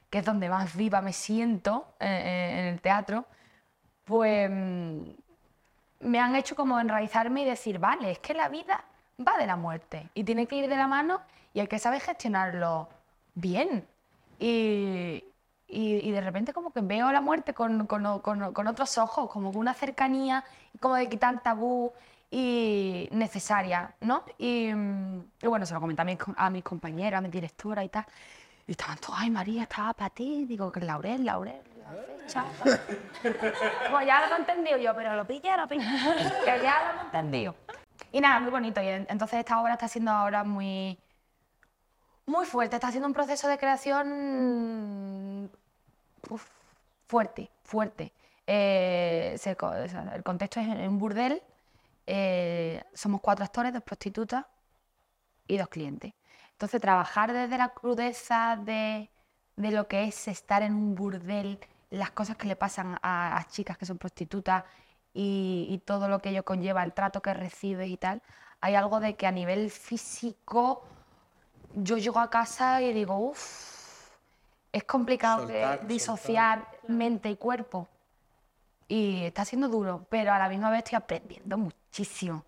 Que 0.10 0.20
es 0.20 0.26
donde 0.26 0.50
más 0.50 0.76
viva 0.76 1.02
me 1.02 1.14
siento 1.14 1.88
eh, 2.00 2.08
eh, 2.08 2.60
en 2.62 2.66
el 2.68 2.82
teatro, 2.82 3.26
pues 4.06 4.50
mm, 4.52 5.02
me 6.02 6.20
han 6.20 6.36
hecho 6.36 6.56
como 6.56 6.80
enraizarme 6.80 7.42
y 7.44 7.46
decir, 7.46 7.80
vale, 7.80 8.12
es 8.12 8.20
que 8.20 8.34
la 8.34 8.50
vida 8.50 8.84
va 9.26 9.38
de 9.38 9.48
la 9.48 9.56
muerte 9.56 10.10
y 10.14 10.24
tiene 10.24 10.48
que 10.48 10.56
ir 10.58 10.70
de 10.70 10.76
la 10.78 10.88
mano 10.88 11.22
y 11.54 11.60
hay 11.62 11.68
que 11.68 11.80
saber 11.80 12.02
gestionarlo 12.02 12.90
bien. 13.36 13.88
Y, 14.40 15.24
y- 15.68 16.12
de 16.12 16.22
repente 16.22 16.54
como 16.54 16.72
que 16.74 16.82
veo 16.82 17.12
la 17.12 17.22
muerte 17.22 17.54
con, 17.54 17.88
con 17.88 18.20
con 18.20 18.54
con 18.54 18.68
otros 18.68 18.98
ojos, 18.98 19.30
como 19.32 19.52
con 19.52 19.62
una 19.62 19.74
cercanía, 19.74 20.44
como 20.80 20.96
de 20.96 21.08
quitar 21.10 21.42
tabú 21.42 21.92
y 22.36 23.08
necesaria, 23.12 23.94
¿no? 24.02 24.24
Y, 24.40 24.74
mm, 24.74 25.24
y 25.44 25.48
bueno, 25.48 25.68
se 25.68 25.74
lo 25.76 25.80
comenté 25.80 26.02
a 26.02 26.06
mis, 26.06 26.18
a 26.36 26.50
mis 26.50 26.64
compañeras, 26.64 27.20
a 27.20 27.22
mi 27.22 27.30
directora 27.30 27.84
y 27.84 27.90
tal. 27.90 28.06
Y 28.66 28.72
estaban 28.72 28.98
todos, 28.98 29.16
ay 29.20 29.30
María, 29.30 29.64
estaba 29.64 29.94
para 29.94 30.10
ti. 30.10 30.46
Digo, 30.46 30.72
que 30.72 30.80
Laurel, 30.80 31.24
Laurel, 31.24 31.62
la 31.84 31.92
fecha. 32.24 32.46
Pues 33.92 34.08
ya 34.08 34.28
lo 34.28 34.36
he 34.36 34.40
entendido 34.40 34.78
yo, 34.80 34.96
pero 34.96 35.16
lo 35.16 35.28
pillé, 35.28 35.56
lo 35.56 35.68
pillé. 35.68 35.86
Que 36.46 36.60
ya 36.64 36.94
lo 36.96 37.02
he 37.02 37.06
entendido. 37.06 37.56
Y 38.12 38.20
nada, 38.20 38.40
muy 38.40 38.50
bonito. 38.50 38.82
Y 38.82 38.88
en- 38.88 39.06
entonces 39.10 39.38
esta 39.38 39.62
obra 39.62 39.74
está 39.74 39.88
siendo 39.88 40.10
ahora 40.10 40.44
muy, 40.44 40.98
muy 42.26 42.46
fuerte. 42.48 42.78
Está 42.78 42.90
siendo 42.90 43.08
un 43.08 43.14
proceso 43.14 43.48
de 43.48 43.60
creación 43.60 45.52
uf, 46.32 46.48
fuerte, 47.08 47.52
fuerte. 47.64 48.12
Eh, 48.48 49.36
se 49.38 49.52
el 49.52 50.24
contexto 50.24 50.60
es 50.62 50.68
en 50.68 50.90
un 50.90 50.98
burdel. 50.98 51.44
Eh, 52.06 52.84
somos 52.94 53.22
cuatro 53.22 53.46
actores, 53.46 53.74
dos 53.74 53.84
prostitutas 53.84 54.46
y 55.48 55.58
dos 55.58 55.68
clientes. 55.70 56.14
Entonces, 56.52 56.82
trabajar 56.82 57.34
desde 57.34 57.58
la 57.58 57.70
crudeza 57.70 58.58
de, 58.62 59.10
de 59.56 59.72
lo 59.72 59.88
que 59.88 60.06
es 60.06 60.28
estar 60.28 60.64
en 60.64 60.74
un 60.74 60.96
burdel, 60.96 61.60
las 61.90 62.12
cosas 62.12 62.38
que 62.38 62.48
le 62.48 62.56
pasan 62.56 62.98
a, 63.02 63.38
a 63.38 63.48
chicas 63.48 63.78
que 63.78 63.86
son 63.86 63.98
prostitutas 63.98 64.64
y, 65.14 65.68
y 65.70 65.80
todo 65.80 66.08
lo 66.08 66.20
que 66.20 66.30
ello 66.30 66.44
conlleva, 66.44 66.84
el 66.84 66.94
trato 66.94 67.22
que 67.22 67.34
recibes 67.34 67.90
y 67.90 67.98
tal, 67.98 68.22
hay 68.62 68.76
algo 68.76 69.00
de 69.00 69.16
que 69.16 69.28
a 69.28 69.32
nivel 69.32 69.70
físico 69.70 70.84
yo 71.76 71.98
llego 71.98 72.20
a 72.20 72.30
casa 72.30 72.82
y 72.82 72.94
digo, 72.94 73.18
uff, 73.18 73.74
es 74.72 74.84
complicado 74.86 75.46
de 75.46 75.62
Soltar, 75.62 75.88
disociar 75.88 76.68
mente 76.88 77.30
y 77.30 77.36
cuerpo. 77.36 77.88
Y 78.88 79.24
está 79.26 79.46
siendo 79.46 79.68
duro, 79.70 80.06
pero 80.10 80.34
a 80.34 80.40
la 80.40 80.50
misma 80.50 80.70
vez 80.70 80.80
estoy 80.80 80.98
aprendiendo 80.98 81.58
muchísimo, 81.98 82.44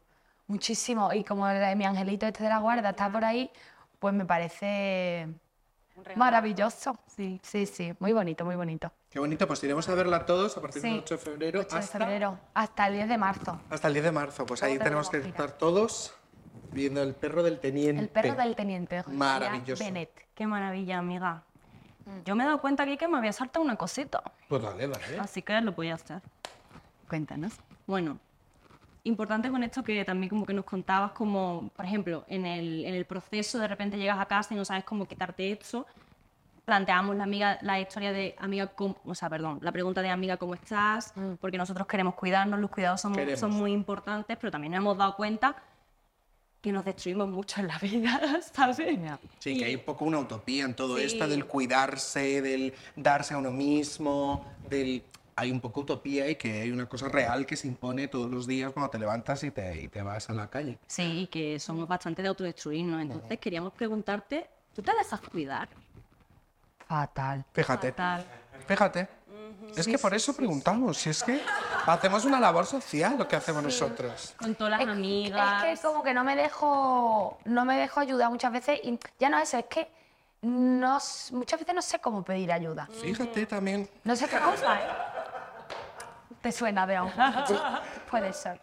muchísimo. 0.47 1.13
Y 1.13 1.23
como 1.23 1.47
el- 1.47 1.75
mi 1.75 1.85
angelito 1.85 2.25
este 2.25 2.43
de 2.43 2.49
la 2.49 2.57
guarda 2.57 2.89
está 2.89 3.11
por 3.11 3.23
ahí, 3.23 3.51
pues 3.99 4.11
me 4.13 4.25
parece 4.25 5.27
maravilloso. 6.15 6.97
Sí. 7.07 7.39
Sí, 7.43 7.67
sí, 7.67 7.93
muy 7.99 8.11
bonito, 8.11 8.43
muy 8.43 8.55
bonito. 8.55 8.91
Qué 9.09 9.19
bonito, 9.19 9.45
pues 9.47 9.63
iremos 9.63 9.87
a 9.87 9.93
verla 9.93 10.25
todos 10.25 10.57
a 10.57 10.61
partir 10.61 10.81
del 10.81 10.91
Sí. 10.93 10.99
8 11.03 11.13
de 11.15 11.17
febrero 11.21 11.59
8 11.61 11.75
de 11.75 11.79
hasta, 11.83 11.99
febrero 11.99 12.39
hasta 12.55 12.87
el 12.87 12.93
10 12.95 13.07
de 13.07 13.17
marzo. 13.19 13.61
hasta 13.69 13.87
el 13.87 13.93
10 13.93 14.03
de 14.05 14.11
marzo. 14.11 14.45
Pues 14.47 14.63
ahí 14.63 14.79
tenemos 14.79 15.09
que 15.11 15.17
estar 15.19 15.51
todos 15.51 16.15
viendo 16.71 17.03
el 17.03 17.13
perro 17.13 17.43
del 17.43 17.59
teniente. 17.59 18.01
El 18.01 18.09
perro 18.09 18.33
del 18.33 18.55
teniente. 18.55 19.03
de 19.03 19.13
Maravilloso. 19.13 19.83
Benet. 19.83 20.09
Qué 20.33 20.47
maravilla, 20.47 20.97
amiga. 20.97 21.43
Yo 22.25 22.35
me 22.35 22.43
he 22.43 22.47
dado 22.47 22.59
cuenta 22.61 22.81
aquí 22.83 22.97
que 22.97 23.07
me 23.07 23.17
había 23.19 23.31
saltado 23.31 23.63
una 23.63 23.75
cosita, 23.77 24.21
Pues 24.49 24.61
dale, 24.61 24.87
dale. 24.87 25.19
así 25.19 25.41
que 25.43 25.59
lo 25.61 25.71
voy 25.73 25.89
a 25.91 25.95
hacer. 25.95 26.21
Cuéntanos. 27.07 27.53
Bueno, 27.87 28.19
importante 29.05 29.49
con 29.49 29.63
esto 29.63 29.83
que 29.83 30.03
también 30.03 30.29
como 30.29 30.45
que 30.45 30.53
nos 30.53 30.65
contabas 30.65 31.11
como, 31.13 31.69
por 31.75 31.85
ejemplo, 31.85 32.25
en 32.27 32.45
el, 32.45 32.85
en 32.85 32.93
el 32.95 33.05
proceso 33.05 33.57
de 33.59 33.67
repente 33.67 33.97
llegas 33.97 34.19
a 34.19 34.25
casa 34.25 34.53
y 34.53 34.57
no 34.57 34.65
sabes 34.65 34.83
cómo 34.83 35.07
quitarte 35.07 35.51
esto. 35.51 35.85
Planteamos 36.65 37.15
la, 37.15 37.23
amiga, 37.23 37.59
la 37.61 37.79
historia 37.79 38.11
de 38.11 38.35
amiga, 38.39 38.67
¿cómo- 38.67 38.97
o 39.05 39.13
sea, 39.13 39.29
perdón, 39.29 39.59
la 39.61 39.71
pregunta 39.71 40.01
de 40.01 40.09
amiga, 40.09 40.37
¿cómo 40.37 40.55
estás? 40.55 41.13
Porque 41.39 41.57
nosotros 41.57 41.87
queremos 41.87 42.15
cuidarnos, 42.15 42.59
los 42.59 42.71
cuidados 42.71 42.99
son, 43.01 43.13
Queremos. 43.13 43.39
son 43.39 43.51
muy 43.51 43.71
importantes, 43.71 44.35
pero 44.41 44.49
también 44.51 44.71
nos 44.71 44.79
hemos 44.79 44.97
dado 44.97 45.15
cuenta 45.15 45.55
que 46.61 46.71
nos 46.71 46.83
destruimos 46.83 47.29
mucho 47.29 47.61
en 47.61 47.67
la 47.67 47.77
vida, 47.77 48.19
¿sabes? 48.53 48.77
Sí, 49.37 49.55
que 49.59 49.65
hay 49.65 49.75
un 49.75 49.83
poco 49.83 50.05
una 50.05 50.17
utopía 50.17 50.65
en 50.65 50.73
todo 50.75 50.97
Sí. 50.97 51.03
esto 51.03 51.27
del 51.27 51.45
cuidarse, 51.45 52.41
del 52.41 52.73
darse 52.95 53.35
a 53.35 53.37
uno 53.37 53.51
mismo, 53.51 54.43
del... 54.67 55.03
Hay 55.37 55.51
un 55.51 55.59
poco 55.59 55.81
utopía 55.81 56.29
y 56.29 56.35
que 56.37 56.61
hay 56.61 56.71
una 56.71 56.87
cosa 56.87 57.09
real 57.09 57.45
que 57.45 57.57
se 57.57 57.67
impone 57.67 58.07
todos 58.07 58.31
los 58.31 58.47
días 58.47 58.71
cuando 58.71 58.89
te 58.89 58.97
levantas 58.97 59.43
y 59.43 59.51
te, 59.51 59.81
y 59.81 59.87
te 59.89 60.01
vas 60.01 60.29
a 60.29 60.33
la 60.33 60.49
calle. 60.49 60.77
Sí, 60.87 61.21
y 61.23 61.27
que 61.27 61.59
somos 61.59 61.87
bastante 61.89 62.21
de 62.21 62.29
autodestruirnos. 62.29 63.01
Entonces 63.01 63.37
queríamos 63.39 63.73
preguntarte, 63.73 64.49
¿tú 64.73 64.81
te 64.81 64.91
dejas 64.95 65.19
cuidar? 65.29 65.67
Fatal. 66.87 67.43
Fíjate, 67.51 67.89
Fatal. 67.91 68.25
fíjate. 68.67 69.07
Es 69.75 69.85
que 69.87 69.97
por 69.97 70.13
eso 70.13 70.33
preguntamos, 70.33 70.97
si 70.97 71.09
es 71.09 71.21
que 71.21 71.41
hacemos 71.85 72.23
una 72.23 72.39
labor 72.39 72.65
social 72.65 73.17
lo 73.17 73.27
que 73.27 73.35
hacemos 73.35 73.61
nosotros. 73.61 74.33
Con 74.37 74.55
todas 74.55 74.71
las 74.71 74.81
Es- 74.81 74.87
amigas. 74.87 75.63
Es 75.65 75.81
que 75.81 75.87
como 75.87 76.01
que 76.01 76.13
no 76.13 76.23
me 76.23 76.35
dejo, 76.37 77.39
no 77.43 77.65
me 77.65 77.75
dejo 77.77 77.99
ayudar 77.99 78.29
muchas 78.29 78.53
veces 78.53 78.79
y 78.83 78.97
ya 79.19 79.29
no 79.29 79.37
es 79.39 79.49
eso, 79.49 79.57
es 79.57 79.65
que 79.65 79.89
no, 80.43 80.97
muchas 81.31 81.59
veces 81.59 81.75
no 81.75 81.81
sé 81.81 81.99
cómo 81.99 82.23
pedir 82.23 82.51
ayuda. 82.53 82.87
Fíjate 83.01 83.45
también. 83.47 83.89
No 84.05 84.15
sé 84.15 84.27
qué 84.29 84.37
cosa, 84.37 84.79
¿eh? 84.79 84.87
¿Te 86.45 86.51
suena 86.51 86.85
de 86.85 86.95
algo? 86.95 87.11
Puede 88.11 88.31
ser. 88.31 88.61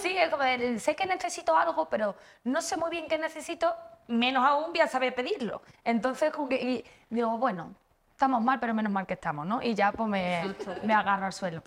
Sí, 0.00 0.16
es 0.16 0.30
como 0.30 0.42
de, 0.42 0.78
sé 0.78 0.96
que 0.96 1.04
necesito 1.04 1.54
algo, 1.54 1.86
pero 1.86 2.16
no 2.44 2.62
sé 2.62 2.78
muy 2.78 2.88
bien 2.88 3.08
qué 3.08 3.18
necesito, 3.18 3.76
menos 4.08 4.42
aún 4.42 4.72
voy 4.72 4.80
a 4.80 4.86
saber 4.86 5.14
pedirlo. 5.14 5.60
Entonces, 5.84 6.32
como 6.32 6.48
que 6.48 6.54
y 6.56 6.84
digo, 7.10 7.36
bueno, 7.36 7.74
estamos 8.12 8.40
mal, 8.40 8.58
pero 8.58 8.72
menos 8.72 8.90
mal 8.90 9.06
que 9.06 9.12
estamos, 9.12 9.46
¿no? 9.46 9.60
Y 9.60 9.74
ya 9.74 9.92
pues 9.92 10.08
me, 10.08 10.54
me 10.82 10.94
agarro 10.94 11.26
al 11.26 11.34
suelo. 11.34 11.62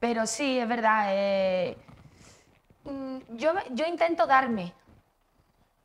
Pero 0.00 0.26
sí, 0.26 0.58
es 0.58 0.66
verdad. 0.66 1.04
eh, 1.08 1.76
mm, 2.84 3.18
yo, 3.36 3.52
yo 3.72 3.84
intento 3.84 4.26
darme, 4.26 4.72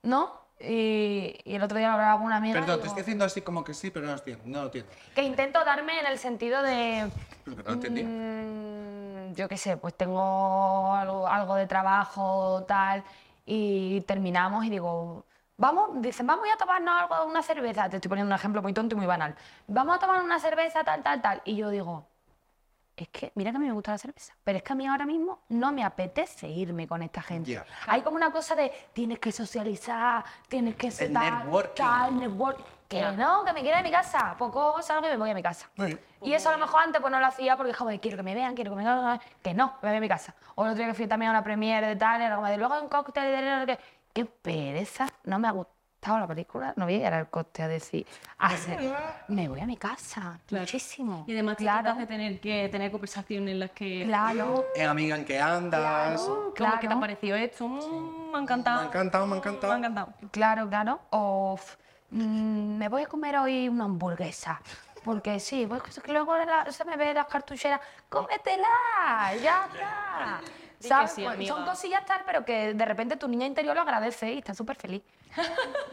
¿no? 0.04 0.43
Y, 0.66 1.40
y 1.44 1.56
el 1.56 1.64
otro 1.64 1.78
día 1.78 1.94
hablaba 1.94 2.18
con 2.18 2.26
una 2.26 2.38
amiga. 2.38 2.60
Perdón, 2.60 2.80
te 2.82 2.88
estoy 2.88 3.02
haciendo 3.02 3.26
así 3.26 3.42
como 3.42 3.64
que 3.64 3.74
sí, 3.74 3.92
pero 3.92 4.06
no 4.06 4.14
lo 4.14 4.18
entiendo. 4.18 4.44
No 4.46 4.60
lo 4.60 4.66
entiendo. 4.66 4.90
que 5.14 5.24
intento 5.24 5.64
darme 5.66 6.00
en 6.00 6.06
el 6.06 6.18
sentido 6.18 6.62
de. 6.64 7.10
Pero 7.44 7.58
que 7.58 7.64
no 7.64 7.72
entendí. 7.74 8.04
mm, 8.04 9.34
yo 9.36 9.50
qué 9.50 9.58
sé, 9.58 9.78
pues 9.78 9.94
tengo 9.96 10.94
algo, 10.94 11.28
algo 11.28 11.56
de 11.56 11.68
trabajo, 11.68 12.64
tal, 12.68 13.04
y 13.46 14.02
terminamos 14.02 14.66
y 14.66 14.70
digo. 14.70 15.26
Vamos, 15.56 16.02
dicen, 16.02 16.26
vamos 16.26 16.48
a 16.54 16.58
tomarnos 16.58 17.02
algo, 17.02 17.26
una 17.30 17.44
cerveza. 17.44 17.88
Te 17.88 17.98
estoy 17.98 18.10
poniendo 18.10 18.34
un 18.34 18.36
ejemplo 18.36 18.62
muy 18.62 18.74
tonto 18.74 18.96
y 18.96 18.98
muy 18.98 19.06
banal. 19.06 19.36
Vamos 19.68 19.96
a 19.98 20.00
tomar 20.00 20.22
una 20.24 20.40
cerveza, 20.40 20.84
tal, 20.84 21.04
tal, 21.04 21.22
tal. 21.22 21.42
Y 21.46 21.56
yo 21.56 21.70
digo, 21.70 22.08
es 22.96 23.08
que, 23.10 23.32
mira 23.36 23.52
que 23.52 23.58
a 23.58 23.60
mí 23.60 23.66
me 23.66 23.74
gusta 23.74 23.92
la 23.92 23.98
cerveza, 23.98 24.34
pero 24.44 24.58
es 24.58 24.64
que 24.64 24.74
a 24.74 24.76
mí 24.76 24.86
ahora 24.86 25.06
mismo 25.06 25.42
no 25.50 25.72
me 25.72 25.84
apetece 25.84 26.48
irme 26.48 26.88
con 26.88 27.02
esta 27.02 27.22
gente. 27.22 27.60
Hay 27.88 28.02
como 28.02 28.18
una 28.18 28.32
cosa 28.32 28.56
de 28.56 28.72
tienes 28.94 29.20
que 29.20 29.32
socializar, 29.32 30.24
tienes 30.48 30.76
que 30.76 30.92
ser 30.92 31.12
tal, 31.12 31.40
networking. 31.40 31.84
tal, 31.84 32.20
network. 32.20 32.60
Que 32.88 33.02
no, 33.14 33.44
que 33.44 33.54
me 33.54 33.62
quiera 33.62 33.80
en 33.80 33.86
mi 33.86 33.92
casa. 33.92 34.36
Poco 34.38 34.80
salgo 34.84 35.08
y 35.08 35.10
me 35.10 35.18
voy 35.18 35.32
a 35.32 35.34
mi 35.34 35.42
casa. 35.42 35.68
Y 36.22 36.34
eso 36.34 36.50
a 36.50 36.52
lo 36.52 36.60
mejor 36.60 36.84
antes 36.84 37.02
pues 37.02 37.12
no 37.12 37.20
lo 37.20 37.26
hacía 37.26 37.58
porque 37.58 37.74
joder, 37.74 38.00
quiero 38.00 38.18
que 38.18 38.24
me 38.24 38.36
vean, 38.36 38.54
quiero 38.54 38.70
que 38.70 38.78
me 38.78 38.84
vean, 38.84 39.20
que 39.42 39.56
no, 39.56 39.74
me 39.82 39.90
voy 39.90 39.98
a 39.98 40.02
mi 40.02 40.08
casa. 40.08 40.36
O 40.54 40.64
el 40.64 40.72
otro 40.72 40.84
día 40.84 40.88
que 40.92 40.94
fui 40.94 41.08
también 41.08 41.30
a 41.30 41.32
una 41.32 41.44
premiere 41.44 41.88
de 41.88 41.96
tal, 41.96 42.22
era 42.22 42.36
como 42.36 42.48
de 42.48 42.58
luego 42.58 42.80
un 42.80 42.90
cóctel 42.90 43.24
de 43.24 43.38
sé 43.38 43.66
qué. 43.66 43.80
Qué 44.14 44.26
pereza, 44.26 45.08
no 45.24 45.40
me 45.40 45.48
ha 45.48 45.52
gustado 45.52 45.83
la 46.12 46.28
película, 46.28 46.74
no 46.76 46.86
voy 46.86 46.96
a 46.96 47.08
ir 47.08 47.14
al 47.14 47.30
coste 47.30 47.64
a 47.64 47.68
decir, 47.68 48.06
a 48.38 48.56
ser- 48.58 48.94
me 49.30 49.48
voy 49.48 49.60
a 49.62 49.66
mi 49.66 49.78
casa, 49.78 50.40
muchísimo. 50.52 51.24
Y 51.28 51.34
además 51.34 51.56
claro, 51.58 51.96
de 51.96 52.06
tener 52.06 52.40
que 52.40 52.68
tener 52.70 52.92
conversaciones 52.92 53.52
en 53.52 53.60
las 53.60 53.72
que... 53.72 54.04
claro. 54.06 54.66
Eh, 54.76 54.84
amiga, 54.84 55.16
¿en 55.16 55.26
qué 55.26 55.40
andas? 55.40 56.22
¿Cómo 56.22 56.54
claro. 56.54 56.80
que 56.80 56.88
te 56.88 56.94
ha 56.94 57.00
parecido 57.00 57.38
esto? 57.38 57.68
Mm, 57.68 58.32
me 58.32 58.38
ha 58.38 58.42
encantado. 58.42 58.78
Me 58.82 58.84
ha 58.86 58.88
encantado, 58.90 59.28
me 59.28 59.34
ha 59.36 59.38
encantado. 59.38 59.68
Me 59.74 59.76
ha 59.76 59.78
encantado. 59.90 60.14
Claro, 60.32 60.70
claro. 60.70 61.00
O 61.12 61.58
mm, 62.12 62.78
me 62.78 62.90
voy 62.90 63.04
a 63.04 63.06
comer 63.08 63.38
hoy 63.38 63.70
una 63.70 63.86
hamburguesa. 63.86 64.62
Porque 65.04 65.38
sí, 65.42 65.66
pues 65.68 65.82
es 65.98 66.02
que 66.02 66.14
luego 66.14 66.36
la- 66.38 66.72
se 66.72 66.86
me 66.86 66.96
ve 66.96 67.14
las 67.14 67.26
cartucheras. 67.28 67.82
¡Cómetela! 68.10 68.68
¡Ya 69.42 69.68
está! 69.72 70.40
¿Sabes? 70.88 71.12
sí, 71.12 71.24
Pues 71.24 71.48
son 71.48 71.66
cosillas 71.66 72.06
tal, 72.06 72.22
pero 72.26 72.44
que 72.46 72.74
de 72.74 72.86
repente 72.86 73.16
tu 73.18 73.28
niña 73.28 73.46
interior 73.46 73.76
lo 73.76 73.82
agradece 73.82 74.34
y 74.34 74.38
está 74.40 74.54
súper 74.54 74.76
feliz. 74.76 75.02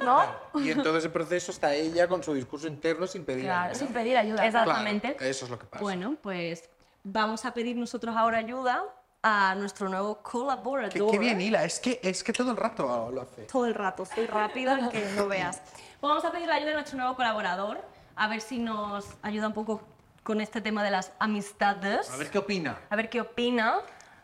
¿No? 0.01 0.23
Y 0.61 0.71
en 0.71 0.83
todo 0.83 0.99
ese 0.99 1.09
proceso 1.09 1.51
está 1.53 1.75
ella 1.75 2.09
con 2.09 2.23
su 2.23 2.35
discurso 2.35 2.67
interno 2.67 3.07
sin 3.07 3.25
pedir 3.25 3.45
Claro, 3.45 3.71
ayuda. 3.71 3.75
sin 3.75 3.89
pedir 3.89 4.17
ayuda. 4.17 4.45
Exacto. 4.47 4.71
Claro, 4.71 4.87
Exactamente. 4.89 5.29
eso 5.31 5.45
es 5.47 5.51
lo 5.51 5.59
que 5.59 5.67
pasa. 5.67 5.83
Bueno, 5.83 6.17
pues 6.23 6.69
vamos 7.05 7.45
a 7.45 7.55
pedir 7.55 7.77
nosotros 7.77 8.15
ahora 8.17 8.39
ayuda 8.39 8.85
a 9.23 9.55
nuestro 9.55 9.89
nuevo 9.89 10.17
colaborador. 10.23 11.11
qué 11.11 11.19
bien 11.19 11.41
hila, 11.41 11.65
es 11.65 11.79
que, 11.81 12.01
es 12.03 12.23
que 12.25 12.33
todo 12.33 12.51
el 12.53 12.57
rato 12.57 13.11
lo 13.13 13.23
hace. 13.23 13.43
Todo 13.43 13.67
el 13.67 13.75
rato, 13.75 14.05
soy 14.07 14.27
rápida, 14.27 14.89
que 14.91 15.05
no 15.17 15.27
veas. 15.29 15.61
Vamos 16.01 16.25
a 16.25 16.33
pedir 16.33 16.49
la 16.49 16.55
ayuda 16.55 16.71
de 16.71 16.75
nuestro 16.77 16.97
nuevo 16.99 17.15
colaborador, 17.17 17.81
a 18.17 18.29
ver 18.29 18.41
si 18.41 18.59
nos 18.59 19.07
ayuda 19.23 19.49
un 19.49 19.53
poco 19.55 19.83
con 20.23 20.41
este 20.41 20.61
tema 20.63 20.83
de 20.83 20.91
las 20.91 21.13
amistades. 21.19 22.11
A 22.11 22.17
ver 22.17 22.31
qué 22.31 22.39
opina. 22.39 22.79
a 22.89 22.97
ver 22.97 23.09
qué 23.11 23.21
opina. 23.21 23.77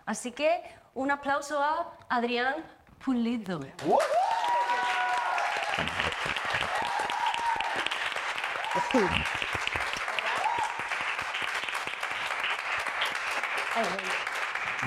Así 0.07 0.31
que 0.31 0.63
un 0.95 1.11
aplauso 1.11 1.61
a 1.61 1.93
Adrián 2.09 2.55
Pulido. 3.05 3.61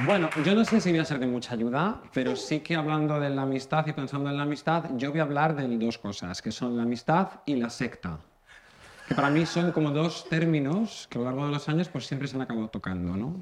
Bueno, 0.06 0.30
yo 0.46 0.56
no 0.56 0.64
sé 0.64 0.80
si 0.80 0.92
voy 0.92 1.00
a 1.00 1.06
ser 1.06 1.20
de 1.20 1.28
mucha 1.28 1.54
ayuda, 1.54 2.02
pero 2.14 2.38
sí 2.38 2.62
que 2.62 2.78
hablando 2.78 3.20
de 3.20 3.30
la 3.30 3.42
amistad 3.42 3.86
y 3.88 3.92
pensando 3.92 4.30
en 4.30 4.38
la 4.38 4.44
amistad, 4.44 4.86
yo 4.96 5.12
voy 5.12 5.20
a 5.20 5.24
hablar 5.24 5.54
de 5.54 5.68
dos 5.78 5.98
cosas, 5.98 6.42
que 6.42 6.54
son 6.54 6.78
la 6.78 6.84
amistad 6.84 7.42
y 7.46 7.58
la 7.58 7.70
secta. 7.70 8.20
Que 9.06 9.16
para 9.16 9.30
mí 9.30 9.46
son 9.46 9.74
como 9.74 9.92
dos 9.92 10.30
términos 10.30 11.08
que 11.10 11.18
a 11.18 11.22
lo 11.22 11.26
largo 11.26 11.46
de 11.46 11.52
los 11.52 11.68
años 11.68 11.90
pues 11.90 12.08
siempre 12.08 12.30
se 12.30 12.38
han 12.38 12.44
acabado 12.44 12.70
tocando, 12.70 13.18
¿no? 13.18 13.36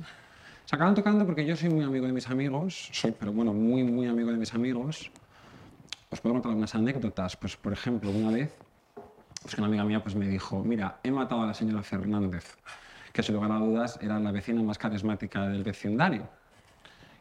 Se 0.67 0.75
acaban 0.75 0.95
tocando 0.95 1.25
porque 1.25 1.45
yo 1.45 1.55
soy 1.55 1.69
muy 1.69 1.85
amigo 1.85 2.07
de 2.07 2.11
mis 2.11 2.29
amigos, 2.29 2.89
soy, 2.91 3.11
pero 3.17 3.31
bueno, 3.31 3.53
muy, 3.53 3.85
muy 3.85 4.05
amigo 4.05 4.31
de 4.31 4.37
mis 4.37 4.53
amigos. 4.53 5.09
Os 6.09 6.19
puedo 6.19 6.33
contar 6.33 6.51
unas 6.51 6.75
anécdotas. 6.75 7.37
Pues, 7.37 7.55
por 7.55 7.71
ejemplo, 7.71 8.11
una 8.11 8.31
vez, 8.31 8.53
pues 9.41 9.57
una 9.57 9.67
amiga 9.67 9.85
mía 9.85 10.03
pues 10.03 10.15
me 10.15 10.27
dijo, 10.27 10.61
mira, 10.65 10.99
he 11.03 11.09
matado 11.09 11.43
a 11.43 11.45
la 11.45 11.53
señora 11.53 11.83
Fernández, 11.83 12.57
que 13.13 13.23
sin 13.23 13.35
lugar 13.35 13.53
a 13.53 13.59
dudas 13.59 13.97
era 14.01 14.19
la 14.19 14.33
vecina 14.33 14.61
más 14.61 14.77
carismática 14.77 15.47
del 15.47 15.63
vecindario. 15.63 16.27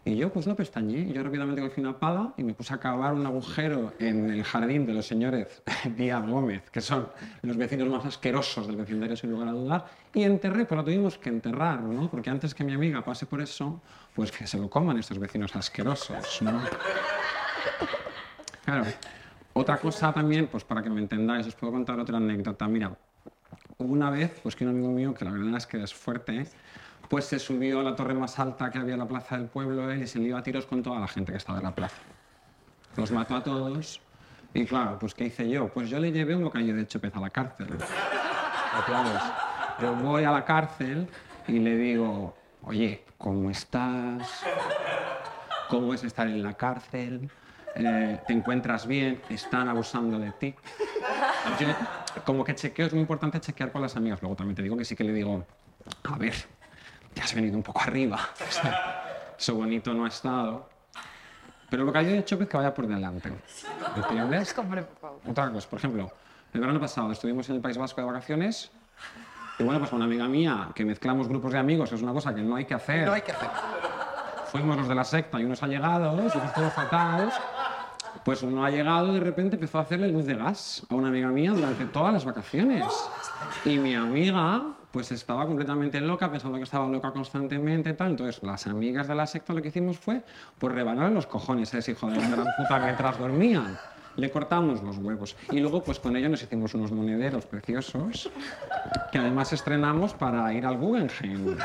Y 0.07 0.14
yo 0.14 0.33
pues 0.33 0.47
no 0.47 0.55
pestañé, 0.55 1.12
yo 1.12 1.21
rápidamente 1.21 1.61
cogí 1.61 1.81
una 1.81 1.99
pala 1.99 2.33
y 2.37 2.45
me 2.45 2.55
puse 2.55 2.73
a 2.73 2.79
cavar 2.79 3.12
un 3.12 3.27
agujero 3.27 3.92
en 3.99 4.31
el 4.31 4.45
jardín 4.45 4.87
de 4.87 4.95
los 4.95 5.05
señores 5.05 5.64
Díaz 5.97 6.25
Gómez, 6.25 6.71
que 6.71 6.81
son 6.81 7.09
los 7.42 7.57
vecinos 7.57 7.88
más 7.88 8.07
asquerosos 8.07 8.69
del 8.69 8.77
vecindario 8.77 9.16
sin 9.16 9.33
lugar 9.33 9.49
a 9.49 9.51
dudar, 9.51 9.87
y 10.14 10.23
enterré, 10.23 10.64
pero 10.64 10.83
lo 10.83 10.85
tuvimos 10.85 11.19
que 11.19 11.29
enterrar, 11.29 11.81
¿no? 11.81 12.09
Porque 12.09 12.31
antes 12.31 12.55
que 12.55 12.62
mi 12.62 12.73
amiga 12.73 13.05
pase 13.05 13.27
por 13.27 13.40
eso, 13.40 13.83
pues 14.14 14.31
que 14.31 14.47
se 14.47 14.59
lo 14.59 14.71
coman 14.71 14.97
estos 14.97 15.19
vecinos 15.19 15.57
asquerosos, 15.57 16.40
¿no? 16.40 16.62
Claro. 18.64 18.85
Otra 19.55 19.77
cosa 19.79 20.12
también, 20.12 20.47
pues 20.47 20.62
para 20.62 20.85
que 20.85 20.88
me 20.88 21.01
entendáis, 21.01 21.49
os 21.49 21.57
puedo 21.57 21.73
contar 21.73 21.99
otra 21.99 22.19
anécdota. 22.19 22.69
Mira, 22.69 22.97
hubo 23.79 23.92
una 23.92 24.11
vez, 24.11 24.38
pues 24.40 24.55
que 24.55 24.62
un 24.62 24.71
amigo 24.71 24.88
mío, 24.88 25.14
que 25.14 25.25
la 25.25 25.33
verdad 25.33 25.57
es 25.57 25.66
que 25.66 25.83
es 25.83 25.92
fuerte, 25.92 26.47
pues 27.09 27.25
se 27.27 27.38
subió 27.38 27.81
a 27.81 27.83
la 27.83 27.95
torre 27.95 28.14
más 28.14 28.38
alta 28.38 28.71
que 28.71 28.79
había 28.79 28.95
en 28.95 29.01
la 29.01 29.09
plaza 29.09 29.37
del 29.37 29.47
pueblo 29.47 29.90
él, 29.90 30.03
y 30.03 30.07
se 30.07 30.19
lió 30.19 30.37
a 30.37 30.42
tiros 30.42 30.66
con 30.66 30.83
toda 30.83 30.99
la 31.01 31.09
gente 31.09 31.33
que 31.33 31.38
estaba 31.38 31.59
en 31.59 31.64
la 31.64 31.75
plaza. 31.75 31.97
Los 32.97 33.11
mató 33.11 33.37
a 33.37 33.42
todos. 33.42 34.01
Y 34.55 34.64
claro, 34.64 34.99
pues 34.99 35.14
¿qué 35.14 35.25
hice 35.25 35.49
yo? 35.49 35.69
Pues 35.69 35.90
yo 35.90 35.99
le 36.01 36.11
llevé 36.11 36.35
un 36.35 36.45
bocadillo 36.45 36.75
de 36.75 36.87
chopez 36.87 37.14
a 37.14 37.21
la 37.21 37.31
cárcel. 37.31 37.69
Yo 39.81 39.95
voy 39.97 40.25
a 40.25 40.31
la 40.31 40.45
cárcel 40.45 41.07
y 41.47 41.59
le 41.59 41.77
digo, 41.77 42.35
oye, 42.62 43.05
¿cómo 43.19 43.51
estás? 43.51 44.45
¿Cómo 45.69 45.92
es 45.92 46.05
estar 46.05 46.27
en 46.27 46.42
la 46.42 46.55
cárcel? 46.55 47.31
Eh, 47.75 48.19
¿Te 48.27 48.33
encuentras 48.33 48.87
bien? 48.87 49.21
¿Están 49.29 49.69
abusando 49.69 50.19
de 50.19 50.33
ti? 50.33 50.55
Como 52.25 52.42
que 52.45 52.55
chequeo, 52.55 52.87
es 52.87 52.92
muy 52.92 53.03
importante 53.03 53.38
chequear 53.40 53.71
con 53.71 53.83
las 53.83 53.97
amigas. 53.97 54.23
Luego 54.23 54.37
también 54.37 54.57
te 54.57 54.62
digo 54.62 54.77
que 54.77 54.85
sí 54.87 54.97
que 54.97 55.05
le 55.05 55.12
digo, 55.12 55.45
a 56.05 56.16
ver, 56.16 56.35
te 57.16 57.22
has 57.22 57.35
venido 57.35 57.57
un 57.57 57.62
poco 57.62 57.81
arriba. 57.81 58.20
O 58.48 58.52
sea, 58.52 59.35
Eso 59.38 59.55
bonito 59.55 59.92
no 59.94 60.05
ha 60.05 60.09
estado. 60.09 60.68
Pero 61.68 61.83
el 61.83 61.87
bocadillo 61.87 62.12
de 62.12 62.24
chopez 62.24 62.48
que 62.48 62.57
vaya 62.57 62.72
por 62.72 62.87
delante. 62.87 63.33
¿Entiendes? 63.96 64.54
Otra 65.29 65.50
cosa, 65.50 65.69
por 65.69 65.79
ejemplo, 65.79 66.12
el 66.52 66.60
verano 66.60 66.79
pasado 66.79 67.10
estuvimos 67.10 67.48
en 67.48 67.56
el 67.56 67.60
País 67.62 67.77
Vasco 67.77 68.00
de 68.00 68.06
vacaciones 68.06 68.71
y 69.58 69.62
bueno, 69.62 69.81
pues 69.81 69.92
una 69.92 70.04
amiga 70.04 70.29
mía 70.29 70.69
que 70.75 70.85
mezclamos 70.85 71.29
grupos 71.29 71.52
de 71.52 71.58
amigos, 71.58 71.88
que 71.88 71.96
es 71.96 72.02
una 72.02 72.12
cosa 72.12 72.35
que 72.35 72.42
no 72.42 72.56
hay 72.56 72.67
que 72.67 72.75
hacer. 72.75 73.06
No 73.06 73.14
hay 73.14 73.23
que 73.23 73.33
hacer. 73.33 73.48
Fuimos 74.52 74.77
los 74.77 74.88
de 74.88 74.94
la 74.94 75.04
secta 75.04 75.40
y 75.40 75.44
unos 75.44 75.62
allegados, 75.62 76.35
y 76.35 76.38
todos 76.54 76.73
fatal. 76.73 77.33
Pues 78.25 78.42
uno 78.42 78.64
ha 78.64 78.71
llegado 78.71 79.12
y 79.12 79.14
de 79.14 79.21
repente 79.21 79.56
empezó 79.56 79.79
a 79.79 79.83
hacerle 79.83 80.08
luz 80.08 80.27
de 80.27 80.35
gas 80.35 80.83
a 80.90 80.94
una 80.94 81.08
amiga 81.08 81.29
mía 81.29 81.52
durante 81.52 81.87
todas 81.87 82.12
las 82.12 82.25
vacaciones. 82.25 82.85
Y 83.64 83.79
mi 83.79 83.94
amiga, 83.94 84.62
pues 84.97 85.13
estaba 85.13 85.44
completamente 85.44 86.01
loca, 86.01 86.31
pensando 86.31 86.57
que 86.57 86.65
estaba 86.65 86.88
loca 86.88 87.13
constantemente 87.13 87.90
y 87.90 87.92
tal. 87.92 88.13
Entonces, 88.13 88.42
las 88.42 88.67
amigas 88.67 89.07
de 89.07 89.15
la 89.15 89.27
secta 89.27 89.53
lo 89.53 89.61
que 89.61 89.69
hicimos 89.69 89.99
fue, 89.99 90.23
pues 90.59 90.75
rebanarle 90.75 91.13
los 91.13 91.27
cojones 91.27 91.75
a 91.75 91.79
ese 91.81 91.92
hijo 91.92 92.09
de 92.11 92.17
la 92.17 92.27
gran 92.31 92.47
puta 92.57 92.79
mientras 92.79 93.19
dormían. 93.19 93.77
Le 94.17 94.31
cortamos 94.31 94.83
los 94.83 94.97
huevos. 94.97 95.37
Y 95.51 95.61
luego, 95.61 95.83
pues 95.83 96.01
con 96.01 96.17
ello 96.17 96.31
nos 96.31 96.42
hicimos 96.42 96.73
unos 96.73 96.92
monederos 96.92 97.44
preciosos, 97.44 98.31
que 99.13 99.19
además 99.19 99.53
estrenamos 99.53 100.15
para 100.15 100.51
ir 100.55 100.65
al 100.65 100.79
Guggenheim. 100.79 101.59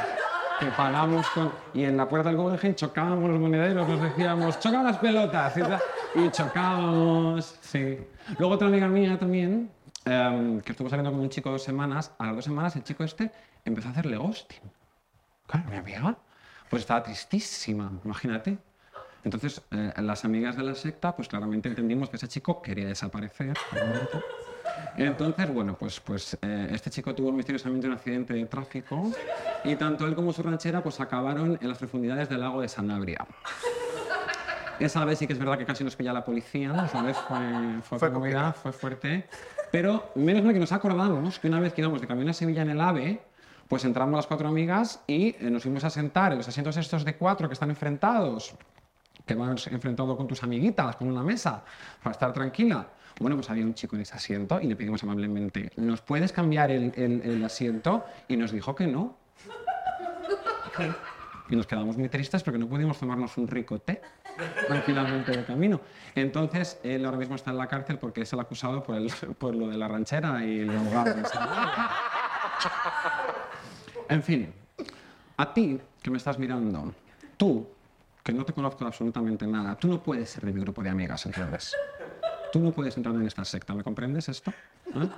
Que 0.59 0.65
pagamos 0.75 1.25
con... 1.29 1.53
Y 1.73 1.85
en 1.85 1.95
la 1.95 2.09
puerta 2.09 2.27
del 2.27 2.37
Guggenheim 2.37 2.75
chocábamos 2.75 3.29
los 3.29 3.39
monederos, 3.39 3.87
nos 3.87 4.01
decíamos, 4.01 4.59
choca 4.59 4.83
las 4.83 4.97
pelotas. 4.97 5.53
Y, 5.55 6.19
y 6.19 6.29
chocábamos, 6.31 7.55
sí. 7.61 7.97
Luego 8.37 8.55
otra 8.55 8.67
amiga 8.67 8.89
mía 8.89 9.17
también, 9.17 9.71
em, 10.05 10.61
que 10.61 10.71
estuvo 10.71 10.89
saliendo 10.89 11.11
con 11.11 11.19
un 11.19 11.29
chico 11.29 11.51
dos 11.51 11.63
semanas, 11.63 12.11
a 12.17 12.27
las 12.27 12.35
dos 12.35 12.45
semanas 12.45 12.75
el 12.75 12.83
chico 12.83 13.03
este 13.03 13.31
empezó 13.65 13.89
a 13.89 13.91
hacerle 13.91 14.17
ghosting. 14.17 14.61
Claro, 15.47 15.69
mi 15.69 15.77
amiga, 15.77 16.17
pues 16.69 16.81
estaba 16.81 17.03
tristísima, 17.03 17.91
imagínate. 18.03 18.57
Entonces, 19.23 19.61
eh, 19.71 19.93
las 19.97 20.25
amigas 20.25 20.57
de 20.57 20.63
la 20.63 20.73
secta, 20.73 21.15
pues 21.15 21.27
claramente 21.27 21.69
entendimos 21.69 22.09
que 22.09 22.15
ese 22.15 22.27
chico 22.27 22.61
quería 22.61 22.87
desaparecer. 22.87 23.55
Entonces, 24.97 25.53
bueno, 25.53 25.77
pues, 25.77 25.99
pues 25.99 26.37
eh, 26.41 26.69
este 26.71 26.89
chico 26.89 27.13
tuvo 27.13 27.31
misteriosamente 27.31 27.87
un 27.87 27.93
accidente 27.93 28.33
de 28.33 28.45
tráfico 28.45 29.11
y 29.63 29.75
tanto 29.75 30.07
él 30.07 30.15
como 30.15 30.33
su 30.33 30.41
ranchera 30.41 30.81
pues 30.81 30.99
acabaron 30.99 31.57
en 31.61 31.69
las 31.69 31.77
profundidades 31.77 32.29
del 32.29 32.41
lago 32.41 32.61
de 32.61 32.67
Sanabria. 32.67 33.25
Esa 34.81 35.05
vez 35.05 35.19
sí 35.19 35.27
que 35.27 35.33
es 35.33 35.39
verdad 35.39 35.57
que 35.57 35.65
casi 35.65 35.83
nos 35.83 35.95
pilla 35.95 36.11
la 36.11 36.23
policía, 36.25 36.85
esa 36.85 37.01
vez 37.03 37.15
fue, 37.27 37.37
fue, 37.83 37.99
Fue 37.99 38.11
conmovida, 38.11 38.51
fue 38.53 38.71
fuerte, 38.71 39.27
pero 39.71 40.11
menos 40.15 40.43
mal 40.43 40.53
que 40.53 40.59
nos 40.59 40.71
acordamos 40.71 41.37
que 41.39 41.47
una 41.47 41.59
vez 41.59 41.73
que 41.73 41.81
íbamos 41.81 42.01
de 42.01 42.07
camino 42.07 42.31
a 42.31 42.33
Sevilla 42.33 42.63
en 42.63 42.71
el 42.71 42.81
AVE, 42.81 43.21
pues 43.67 43.85
entramos 43.85 44.15
las 44.15 44.25
cuatro 44.27 44.47
amigas 44.47 45.01
y 45.05 45.35
eh, 45.39 45.49
nos 45.51 45.61
fuimos 45.63 45.83
a 45.83 45.89
sentar 45.91 46.31
en 46.31 46.39
los 46.39 46.47
asientos 46.47 46.75
estos 46.77 47.05
de 47.05 47.15
cuatro 47.15 47.47
que 47.47 47.53
están 47.53 47.69
enfrentados, 47.69 48.55
que 49.25 49.35
vas 49.35 49.67
enfrentado 49.67 50.17
con 50.17 50.27
tus 50.27 50.41
amiguitas, 50.41 50.95
con 50.95 51.07
una 51.09 51.21
mesa, 51.21 51.63
para 52.01 52.11
estar 52.13 52.33
tranquila. 52.33 52.87
Bueno, 53.19 53.35
pues 53.35 53.49
había 53.51 53.63
un 53.65 53.75
chico 53.75 53.95
en 53.95 54.01
ese 54.01 54.15
asiento 54.15 54.59
y 54.59 54.67
le 54.67 54.75
pedimos 54.75 55.03
amablemente, 55.03 55.71
¿nos 55.77 56.01
puedes 56.01 56.31
cambiar 56.31 56.71
el, 56.71 56.91
el- 56.95 57.21
el 57.23 57.45
asiento? 57.45 58.03
Y 58.27 58.35
nos 58.35 58.51
dijo 58.51 58.73
que 58.73 58.87
no. 58.87 59.15
Y 61.51 61.55
nos 61.57 61.67
quedamos 61.67 61.97
muy 61.97 62.07
tristes 62.07 62.41
porque 62.43 62.57
no 62.57 62.65
pudimos 62.67 62.97
tomarnos 62.97 63.37
un 63.37 63.45
rico 63.45 63.77
té 63.79 64.01
tranquilamente 64.67 65.35
de 65.35 65.43
camino. 65.43 65.81
Entonces, 66.15 66.79
él 66.81 67.03
ahora 67.03 67.17
mismo 67.17 67.35
está 67.35 67.51
en 67.51 67.57
la 67.57 67.67
cárcel 67.67 67.97
porque 67.99 68.21
es 68.21 68.31
el 68.31 68.39
acusado 68.39 68.81
por, 68.81 68.95
el- 68.95 69.11
por 69.37 69.53
lo 69.53 69.67
de 69.67 69.77
la 69.77 69.89
ranchera 69.89 70.43
y 70.45 70.61
el 70.61 70.71
abogado. 70.77 71.13
En 74.07 74.23
fin, 74.23 74.53
a 75.35 75.53
ti 75.53 75.77
que 76.01 76.09
me 76.09 76.17
estás 76.17 76.39
mirando, 76.39 76.93
tú, 77.35 77.67
que 78.23 78.31
no 78.31 78.45
te 78.45 78.53
conozco 78.53 78.85
absolutamente 78.85 79.45
nada, 79.45 79.75
tú 79.75 79.89
no 79.89 80.01
puedes 80.01 80.29
ser 80.29 80.45
de 80.45 80.53
mi 80.53 80.61
grupo 80.61 80.81
de 80.81 80.89
amigas, 80.89 81.25
¿entiendes? 81.25 81.73
Tú 82.51 82.59
no 82.59 82.71
puedes 82.71 82.97
entrar 82.97 83.15
en 83.15 83.25
esta 83.25 83.45
secta, 83.45 83.73
¿me 83.73 83.83
comprendes 83.83 84.27
esto? 84.27 84.51
¿Eh? 84.93 85.09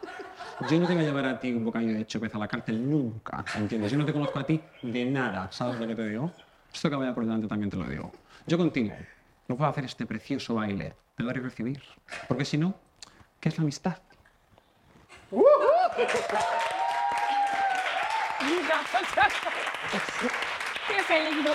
Yo 0.70 0.80
no 0.80 0.86
te 0.86 0.94
voy 0.94 1.04
a 1.04 1.08
llevar 1.08 1.26
a 1.26 1.40
ti 1.40 1.52
un 1.52 1.66
bocadillo 1.66 1.94
de 1.94 2.06
chupez 2.06 2.34
a 2.36 2.38
la 2.38 2.48
cárcel 2.48 2.88
nunca, 2.88 3.44
¿entiendes? 3.56 3.92
Yo 3.92 3.98
no 3.98 4.06
te 4.06 4.14
conozco 4.14 4.38
a 4.38 4.46
ti 4.46 4.62
de 4.84 5.06
nada, 5.06 5.52
¿sabes 5.52 5.80
lo 5.80 5.88
que 5.88 5.96
te 5.96 6.08
digo? 6.10 6.32
Esto 6.72 6.90
que 6.92 6.96
vaya 6.96 7.14
por 7.14 7.26
delante 7.26 7.48
también 7.48 7.72
te 7.72 7.78
lo 7.78 7.86
digo. 7.86 8.12
Yo 8.46 8.58
contigo 8.58 8.94
no 9.48 9.58
puedo 9.58 9.70
hacer 9.70 9.86
este 9.86 10.06
precioso 10.06 10.56
baile 10.56 10.96
de 11.18 11.26
dar 11.26 11.38
y 11.38 11.40
recibir, 11.40 11.82
porque 12.28 12.46
si 12.46 12.58
no, 12.58 12.76
¿qué 13.40 13.50
es 13.50 13.58
la 13.58 13.64
amistad? 13.64 13.98
¡Qué 20.88 21.04
feliz! 21.04 21.46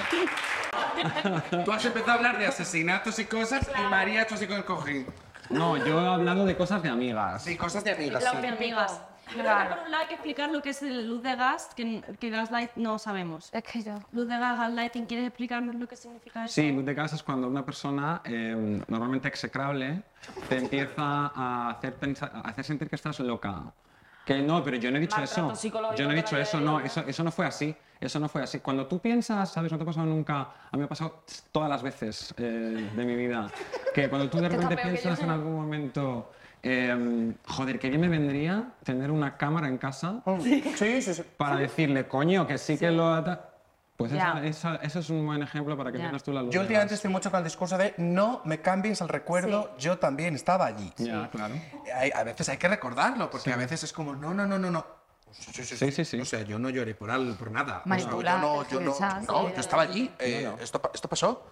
Tú 1.64 1.72
has 1.72 1.84
empezado 1.84 2.12
a 2.12 2.14
hablar 2.14 2.38
de 2.38 2.46
asesinatos 2.46 3.18
y 3.18 3.24
cosas 3.26 3.70
y 3.78 3.90
María 3.90 4.20
ha 4.20 4.22
hecho 4.24 4.34
así 4.34 4.46
con 4.46 4.56
el 4.56 4.64
cojín. 4.64 5.06
No, 5.50 5.76
yo 5.76 6.00
he 6.00 6.06
hablado 6.06 6.44
de 6.44 6.56
cosas 6.56 6.82
de 6.82 6.88
amigas. 6.88 7.42
Sí, 7.42 7.56
cosas 7.56 7.84
de 7.84 7.92
amigas. 7.92 8.22
Las 8.22 8.34
sí. 8.34 8.40
de 8.42 8.48
amigas. 8.48 9.00
Claro. 9.32 9.76
Por 9.76 9.84
un 9.84 9.90
lado 9.90 10.02
hay 10.02 10.08
que 10.08 10.14
explicar 10.14 10.50
lo 10.50 10.62
que 10.62 10.70
es 10.70 10.82
el 10.82 11.06
luz 11.06 11.22
de 11.22 11.36
gas, 11.36 11.70
que, 11.76 12.02
que 12.18 12.30
gaslight 12.30 12.70
no 12.76 12.98
sabemos. 12.98 13.50
Es 13.52 13.62
que 13.62 13.82
yo... 13.82 13.98
Luz 14.12 14.26
de 14.28 14.38
gas, 14.38 14.58
gaslighting, 14.58 15.06
¿quieres 15.06 15.26
explicarnos 15.26 15.74
lo 15.74 15.86
que 15.86 15.96
significa 15.96 16.44
eso? 16.44 16.54
Sí, 16.54 16.72
luz 16.72 16.84
de 16.84 16.94
gas 16.94 17.12
es 17.12 17.22
cuando 17.22 17.46
una 17.46 17.64
persona, 17.64 18.22
eh, 18.24 18.82
normalmente 18.88 19.28
execrable, 19.28 20.02
te 20.48 20.56
empieza 20.56 21.30
a 21.34 21.70
hacer, 21.70 21.94
a 22.32 22.48
hacer 22.48 22.64
sentir 22.64 22.88
que 22.88 22.96
estás 22.96 23.20
loca. 23.20 23.64
Que 24.28 24.42
no, 24.42 24.62
pero 24.62 24.76
yo 24.76 24.90
no 24.90 24.98
he 24.98 25.00
dicho 25.00 25.16
Maltrato 25.16 25.52
eso. 25.54 25.94
Yo 25.96 26.04
no 26.04 26.12
he 26.12 26.16
dicho 26.16 26.36
eso, 26.36 26.60
no, 26.60 26.80
eso, 26.80 27.02
eso 27.06 27.24
no 27.24 27.32
fue 27.32 27.46
así. 27.46 27.74
Eso 27.98 28.20
no 28.20 28.28
fue 28.28 28.42
así. 28.42 28.58
Cuando 28.58 28.86
tú 28.86 28.98
piensas, 28.98 29.50
¿sabes? 29.50 29.72
No 29.72 29.78
te 29.78 29.84
ha 29.84 29.86
pasado 29.86 30.04
nunca. 30.04 30.40
A 30.40 30.68
mí 30.72 30.80
me 30.80 30.84
ha 30.84 30.88
pasado 30.88 31.22
todas 31.50 31.70
las 31.70 31.82
veces 31.82 32.34
eh, 32.36 32.90
de 32.94 33.04
mi 33.06 33.16
vida. 33.16 33.50
Que 33.94 34.10
cuando 34.10 34.28
tú 34.28 34.38
de 34.38 34.50
repente 34.50 34.76
piensas 34.76 35.18
yo. 35.18 35.24
en 35.24 35.30
algún 35.30 35.54
momento, 35.54 36.30
eh, 36.62 37.32
joder, 37.46 37.78
que 37.78 37.88
bien 37.88 38.02
me 38.02 38.08
vendría 38.08 38.74
tener 38.84 39.10
una 39.10 39.38
cámara 39.38 39.66
en 39.66 39.78
casa 39.78 40.22
Sí, 40.42 40.62
sí, 40.76 41.14
sí. 41.14 41.22
para 41.38 41.56
decirle, 41.56 42.06
coño, 42.06 42.46
que 42.46 42.58
sí, 42.58 42.76
que 42.76 42.90
lo... 42.90 43.24
ata-". 43.98 44.08
Pues 44.08 44.12
Ya. 44.12 44.40
esa- 44.44 44.74
esa- 44.74 44.76
eso 44.82 44.98
es 45.00 45.10
un 45.10 45.26
buen 45.26 45.42
ejemplo 45.42 45.76
para 45.76 45.90
que 45.90 45.98
Ya. 45.98 46.06
tengas 46.06 46.22
tú 46.22 46.32
la 46.32 46.42
luz. 46.42 46.54
Yo 46.54 46.60
últimamente 46.60 46.94
estoy 46.94 47.10
mucho 47.10 47.30
con 47.30 47.38
el 47.38 47.44
discurso 47.44 47.76
de 47.76 47.94
no 47.98 48.40
me 48.44 48.60
cambies 48.60 49.00
el 49.00 49.08
recuerdo, 49.08 49.76
yo 49.78 49.98
también 49.98 50.34
estaba 50.34 50.66
allí. 50.66 50.92
Ya, 50.98 51.28
claro. 51.30 51.54
Hay- 51.94 52.10
a 52.14 52.22
veces 52.24 52.48
hay 52.48 52.56
que 52.58 52.68
recordarlo, 52.68 53.28
porque 53.30 53.52
a 53.52 53.56
veces 53.56 53.82
es 53.82 53.92
como, 53.92 54.14
no, 54.14 54.32
no, 54.32 54.46
no, 54.46 54.58
no, 54.58 54.70
no. 54.70 54.86
Sí, 55.30 55.62
Sí, 55.62 55.92
sí, 55.92 56.04
sí. 56.04 56.20
O 56.20 56.24
sea, 56.24 56.42
yo 56.42 56.58
no 56.58 56.70
lloré 56.70 56.94
por 56.94 57.10
algo, 57.10 57.34
por 57.36 57.50
nada. 57.50 57.82
O 57.84 57.88
sea, 57.88 57.98
yo 57.98 58.22
no, 58.22 58.68
yo 58.68 58.80
no, 58.80 58.86
no, 58.86 58.94
sí. 59.48 59.52
yo 59.54 59.60
estaba 59.60 59.82
allí, 59.82 60.10
eh, 60.18 60.50
esto, 60.60 60.80
esto 60.94 61.08
pasó. 61.08 61.50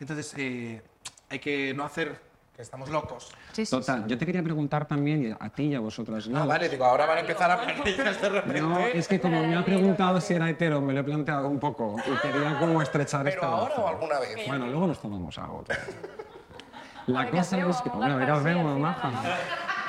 Entonces, 0.00 0.34
eh, 0.36 0.82
hay 1.30 1.38
que 1.38 1.72
no 1.72 1.84
hacer 1.84 2.20
que 2.54 2.62
estamos 2.62 2.90
locos. 2.90 3.30
Sí, 3.52 3.64
sí, 3.64 3.70
Total, 3.70 4.06
yo 4.06 4.18
te 4.18 4.26
quería 4.26 4.42
preguntar 4.42 4.86
también, 4.86 5.36
a 5.40 5.48
ti 5.48 5.64
y 5.64 5.74
a 5.74 5.80
vosotras 5.80 6.26
Ah, 6.28 6.38
dos. 6.40 6.48
vale, 6.48 6.68
digo, 6.68 6.84
ahora 6.84 7.06
van 7.06 7.18
a 7.18 7.20
empezar 7.20 7.50
a 7.50 7.60
planillas 7.60 8.20
de 8.20 8.28
repente. 8.28 8.60
No, 8.60 8.78
es 8.78 9.08
que 9.08 9.20
como 9.20 9.42
me 9.46 9.56
ha 9.56 9.64
preguntado 9.64 10.20
si 10.20 10.34
era 10.34 10.48
hetero, 10.50 10.80
me 10.80 10.92
lo 10.92 11.00
he 11.00 11.04
planteado 11.04 11.48
un 11.48 11.58
poco 11.58 11.96
y 12.06 12.16
quería 12.20 12.58
como 12.58 12.82
estrechar 12.82 13.24
¿Pero 13.24 13.34
esta 13.36 13.46
ahora 13.46 13.74
o 13.76 13.88
alguna 13.88 14.18
vez? 14.20 14.36
Bueno, 14.46 14.66
luego 14.66 14.86
nos 14.86 15.00
tomamos 15.00 15.36
algo. 15.38 15.64
La 17.06 17.28
cosa 17.30 17.58
es 17.58 17.76
que... 17.82 17.88
A 17.90 17.92
Bueno, 17.94 18.42
vemos, 18.42 18.72
al 18.74 18.78
maja. 18.78 19.10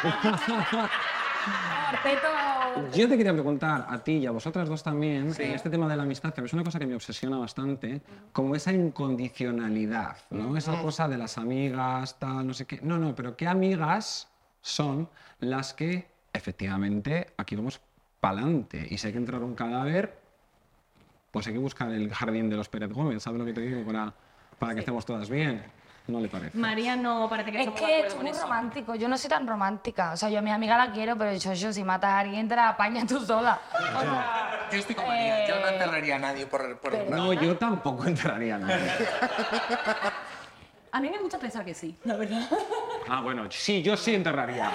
Yo 2.96 3.08
te 3.08 3.18
quería 3.18 3.34
preguntar 3.34 3.86
a 3.88 4.04
ti 4.04 4.14
y 4.14 4.26
a 4.26 4.32
vosotras 4.32 4.68
dos 4.68 4.84
también, 4.84 5.28
este 5.30 5.70
tema 5.70 5.88
de 5.88 5.96
la 5.96 6.04
amistad, 6.04 6.34
que 6.34 6.42
es 6.42 6.54
una 6.54 6.64
cosa 6.64 6.80
que 6.80 6.86
me 6.88 6.96
obsesiona 6.96 7.38
bastante, 7.38 8.02
como 8.32 8.56
esa 8.56 8.72
incondicionalidad, 8.74 10.18
¿no? 10.32 10.58
Esa 10.58 10.82
cosa 10.82 11.08
de 11.08 11.18
las 11.18 11.38
amigas, 11.38 12.18
tal, 12.20 12.48
no 12.48 12.54
sé 12.54 12.66
qué. 12.66 12.80
No, 12.82 12.98
no, 12.98 13.16
pero 13.16 13.36
¿qué 13.38 13.48
amigas 13.48 14.28
son 14.62 15.10
las 15.40 15.74
que 15.74 16.08
efectivamente 16.34 17.28
aquí 17.38 17.56
vamos 17.56 17.80
pa'lante? 18.20 18.88
Y 18.90 18.98
si 18.98 19.08
hay 19.08 19.14
que 19.14 19.20
entrar 19.20 19.44
un 19.44 19.56
cadáver, 19.56 20.20
pues 21.32 21.48
hay 21.48 21.54
que 21.54 21.60
buscar 21.60 21.92
el 21.92 22.14
jardín 22.14 22.50
de 22.50 22.58
los 22.58 22.70
Pérez 22.70 22.92
Gómez, 22.92 23.24
¿sabes 23.24 23.40
lo 23.40 23.46
que 23.46 23.54
te 23.54 23.62
digo? 23.62 23.84
Para, 23.86 24.14
para 24.60 24.74
que 24.74 24.80
estemos 24.80 25.06
todas 25.06 25.30
bien. 25.30 25.64
¿No 26.06 26.20
le 26.20 26.28
parece? 26.28 26.58
María 26.58 26.98
no 26.98 27.30
parece 27.30 27.52
que 27.52 27.62
Es 27.64 27.70
que 27.72 28.00
es 28.08 28.16
muy 28.18 28.30
eso. 28.30 28.42
romántico. 28.42 28.94
Yo 28.96 29.08
no 29.08 29.18
soy 29.18 29.30
tan 29.30 29.48
romántica. 29.48 30.12
O 30.12 30.18
sea, 30.18 30.30
yo 30.30 30.40
a 30.40 30.42
mi 30.42 30.52
amiga 30.52 30.78
la 30.78 30.92
quiero, 30.92 31.18
pero 31.18 31.34
yo, 31.34 31.54
yo 31.54 31.72
si 31.72 31.82
matas 31.84 32.10
a 32.12 32.20
alguien, 32.20 32.48
te 32.50 32.56
la 32.58 32.70
apañas 32.70 33.08
tú 33.08 33.26
sola. 33.26 33.60
O 33.96 34.02
sea, 34.02 34.68
Yo 34.72 34.80
estoy 34.80 34.96
con 34.96 35.08
María, 35.08 35.48
yo 35.48 35.60
no 35.62 35.68
Eh, 35.68 35.74
enterraría 35.74 36.16
a 36.18 36.20
nadie 36.20 36.46
por... 36.46 36.78
por 36.80 36.94
No, 37.10 37.32
yo 37.32 37.58
tampoco 37.58 38.06
entraría 38.06 38.56
en 38.58 38.70
eso. 38.70 39.04
A 40.92 41.00
mí 41.00 41.10
me 41.10 41.18
gusta 41.20 41.40
pensar 41.40 41.66
que 41.66 41.74
sí, 41.74 41.98
la 42.04 42.16
verdad. 42.18 42.48
Ah, 43.10 43.22
bueno, 43.22 43.46
sí, 43.50 43.82
yo 43.82 43.98
sí 43.98 44.14
enterraría. 44.14 44.70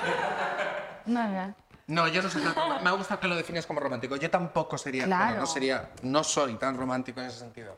no, 1.06 1.28
no. 1.28 1.54
No, 1.86 2.06
yo 2.08 2.20
no 2.22 2.28
soy 2.28 2.42
tan 2.42 2.54
romántico. 2.54 2.84
Me 2.84 2.96
gusta 2.96 3.18
que 3.20 3.28
lo 3.28 3.36
defines 3.36 3.64
como 3.66 3.80
romántico. 3.80 4.16
Yo 4.16 4.28
tampoco 4.28 4.76
sería, 4.76 5.04
Claro. 5.04 5.24
bueno, 5.26 5.40
no 5.40 5.46
sería, 5.46 5.88
no 6.02 6.24
soy 6.24 6.54
tan 6.56 6.76
romántico 6.76 7.20
en 7.20 7.26
ese 7.28 7.38
sentido. 7.38 7.76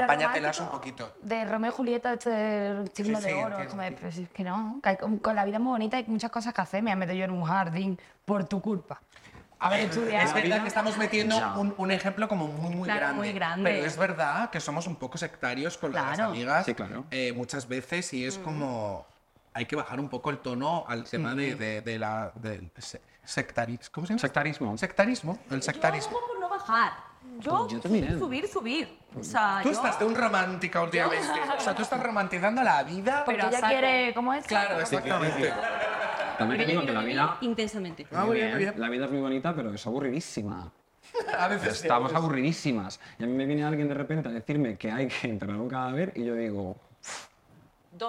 Pero 0.00 0.04
Apáñatelas 0.12 0.60
un 0.60 0.68
poquito. 0.68 1.12
De 1.22 1.44
Romeo 1.44 1.70
y 1.70 1.74
Julieta, 1.74 2.12
este 2.12 2.30
del 2.30 2.90
signo 2.92 3.18
Sí, 3.20 3.24
sí, 3.24 3.30
de 3.34 3.44
oro. 3.44 3.58
entiendo, 3.60 3.82
de, 3.82 3.92
pues 3.92 4.18
es 4.18 4.28
que 4.30 4.44
no, 4.44 4.80
que 4.82 4.88
hay- 4.90 4.96
con, 4.96 5.18
con 5.18 5.34
la 5.36 5.44
vida 5.44 5.58
muy 5.58 5.70
bonita 5.72 5.96
hay 5.96 6.04
muchas 6.06 6.30
cosas 6.30 6.52
que 6.54 6.60
hacer. 6.60 6.82
Me 6.82 6.90
he 6.92 6.96
metido 6.96 7.16
yo 7.16 7.24
en 7.24 7.30
un 7.30 7.44
jardín 7.44 7.98
por 8.24 8.44
tu 8.44 8.60
culpa. 8.60 9.00
A 9.58 9.70
ver, 9.70 9.80
Estudiar. 9.80 10.22
es 10.26 10.34
verdad 10.34 10.60
que 10.62 10.68
estamos 10.68 10.98
metiendo 10.98 11.38
Ya. 11.38 11.56
un, 11.58 11.74
un 11.78 11.90
ejemplo 11.90 12.28
como 12.28 12.46
muy, 12.46 12.74
muy 12.74 12.84
Claro, 12.84 13.00
grande. 13.00 13.16
muy 13.18 13.32
grande. 13.32 13.70
Pero 13.70 13.86
es 13.86 13.96
verdad 13.96 14.50
que 14.50 14.60
somos 14.60 14.86
un 14.86 14.96
poco 14.96 15.16
sectarios 15.16 15.78
con 15.78 15.92
las 15.92 16.14
Claro. 16.16 16.30
amigas 16.32 16.66
Sí, 16.66 16.74
claro. 16.74 17.04
eh, 17.10 17.32
muchas 17.34 17.66
veces 17.66 18.12
y 18.12 18.24
Mm. 18.24 18.28
es 18.28 18.38
como... 18.38 19.06
Hay 19.54 19.64
que 19.64 19.74
bajar 19.74 19.98
un 19.98 20.10
poco 20.10 20.28
el 20.28 20.38
tono 20.40 20.84
al 20.86 21.04
tema 21.04 21.34
de, 21.34 21.54
de, 21.54 21.80
de 21.80 21.98
la... 21.98 22.30
del 22.34 22.70
se- 22.76 23.00
sectarismo. 23.24 23.88
¿Cómo 23.92 24.06
se 24.06 24.12
llama? 24.12 24.20
Sectarismo. 24.20 24.76
Sectarismo. 24.76 25.38
El 25.50 25.56
Yo 25.60 25.62
sectarismo. 25.62 26.12
por 26.20 26.38
no 26.38 26.48
bajar. 26.50 26.92
Yo, 27.40 27.68
Yo 27.68 27.80
también. 27.80 28.18
subir, 28.18 28.48
subir. 28.48 28.98
O 29.18 29.22
sea, 29.22 29.60
Tú 29.62 29.68
yo... 29.70 29.74
estás 29.74 29.98
de 29.98 30.04
un 30.04 30.14
romántica 30.14 30.82
últimamente. 30.82 31.26
O 31.56 31.60
sea, 31.60 31.74
tú 31.74 31.82
estás 31.82 32.02
romantizando 32.02 32.62
la 32.62 32.82
vida. 32.82 33.24
Porque 33.24 33.38
Pero 33.38 33.48
ella 33.48 33.60
saco. 33.60 33.70
quiere, 33.72 34.14
¿cómo 34.14 34.34
es? 34.34 34.46
Claro, 34.46 34.80
exactamente. 34.80 35.52
También 36.38 36.60
te 36.60 36.66
digo 36.66 36.84
que 36.84 36.92
la 36.92 37.00
vida, 37.00 37.38
Intensamente. 37.40 38.06
Ah, 38.12 38.24
muy 38.26 38.36
bien, 38.36 38.58
bien. 38.58 38.74
la 38.76 38.88
vida 38.90 39.06
es 39.06 39.10
muy 39.10 39.20
bonita, 39.20 39.54
pero 39.54 39.72
es 39.72 39.86
aburridísima. 39.86 40.70
A 41.38 41.48
veces 41.48 41.80
estamos 41.82 42.12
aburridísimas. 42.12 43.00
Y 43.18 43.24
a 43.24 43.26
mí 43.26 43.32
me 43.32 43.46
viene 43.46 43.64
alguien 43.64 43.88
de 43.88 43.94
repente 43.94 44.28
a 44.28 44.32
decirme 44.32 44.76
que 44.76 44.90
hay 44.90 45.08
que 45.08 45.28
enterrar 45.28 45.56
un 45.56 45.68
cadáver 45.68 46.12
y 46.14 46.24
yo 46.24 46.34
digo, 46.34 46.76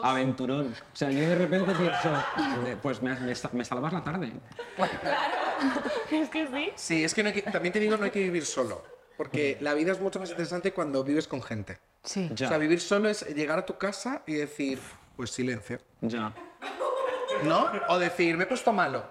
aventurón. 0.03 0.73
O 0.93 0.95
sea, 0.95 1.09
yo 1.09 1.19
de 1.21 1.35
repente 1.35 1.73
pienso, 1.73 2.11
pues 2.81 3.01
me, 3.01 3.13
me, 3.19 3.33
me 3.53 3.65
salvas 3.65 3.93
la 3.93 4.03
tarde. 4.03 4.31
Es 6.11 6.29
que 6.29 6.47
sí. 6.47 6.71
Sí, 6.75 7.03
es 7.03 7.13
que 7.13 7.23
no 7.23 7.29
hay 7.29 7.35
que- 7.35 7.41
también 7.43 7.73
te 7.73 7.79
digo, 7.79 7.97
no 7.97 8.05
hay 8.05 8.11
que 8.11 8.19
vivir 8.19 8.45
solo. 8.45 8.83
Porque 9.17 9.57
la 9.61 9.73
vida 9.73 9.91
es 9.91 9.99
mucho 9.99 10.19
más 10.19 10.29
interesante 10.29 10.71
cuando 10.71 11.03
vives 11.03 11.27
con 11.27 11.41
gente. 11.41 11.79
Sí. 12.03 12.29
Ya. 12.33 12.45
O 12.45 12.49
sea, 12.49 12.57
vivir 12.57 12.79
solo 12.79 13.09
es 13.09 13.25
llegar 13.35 13.59
a 13.59 13.65
tu 13.65 13.77
casa 13.77 14.21
y 14.27 14.35
decir, 14.35 14.79
pues 15.15 15.31
silencio. 15.31 15.79
Ya. 16.01 16.33
¿No? 17.43 17.71
O 17.89 17.99
decir, 17.99 18.37
me 18.37 18.43
he 18.43 18.47
puesto 18.47 18.71
malo. 18.71 19.03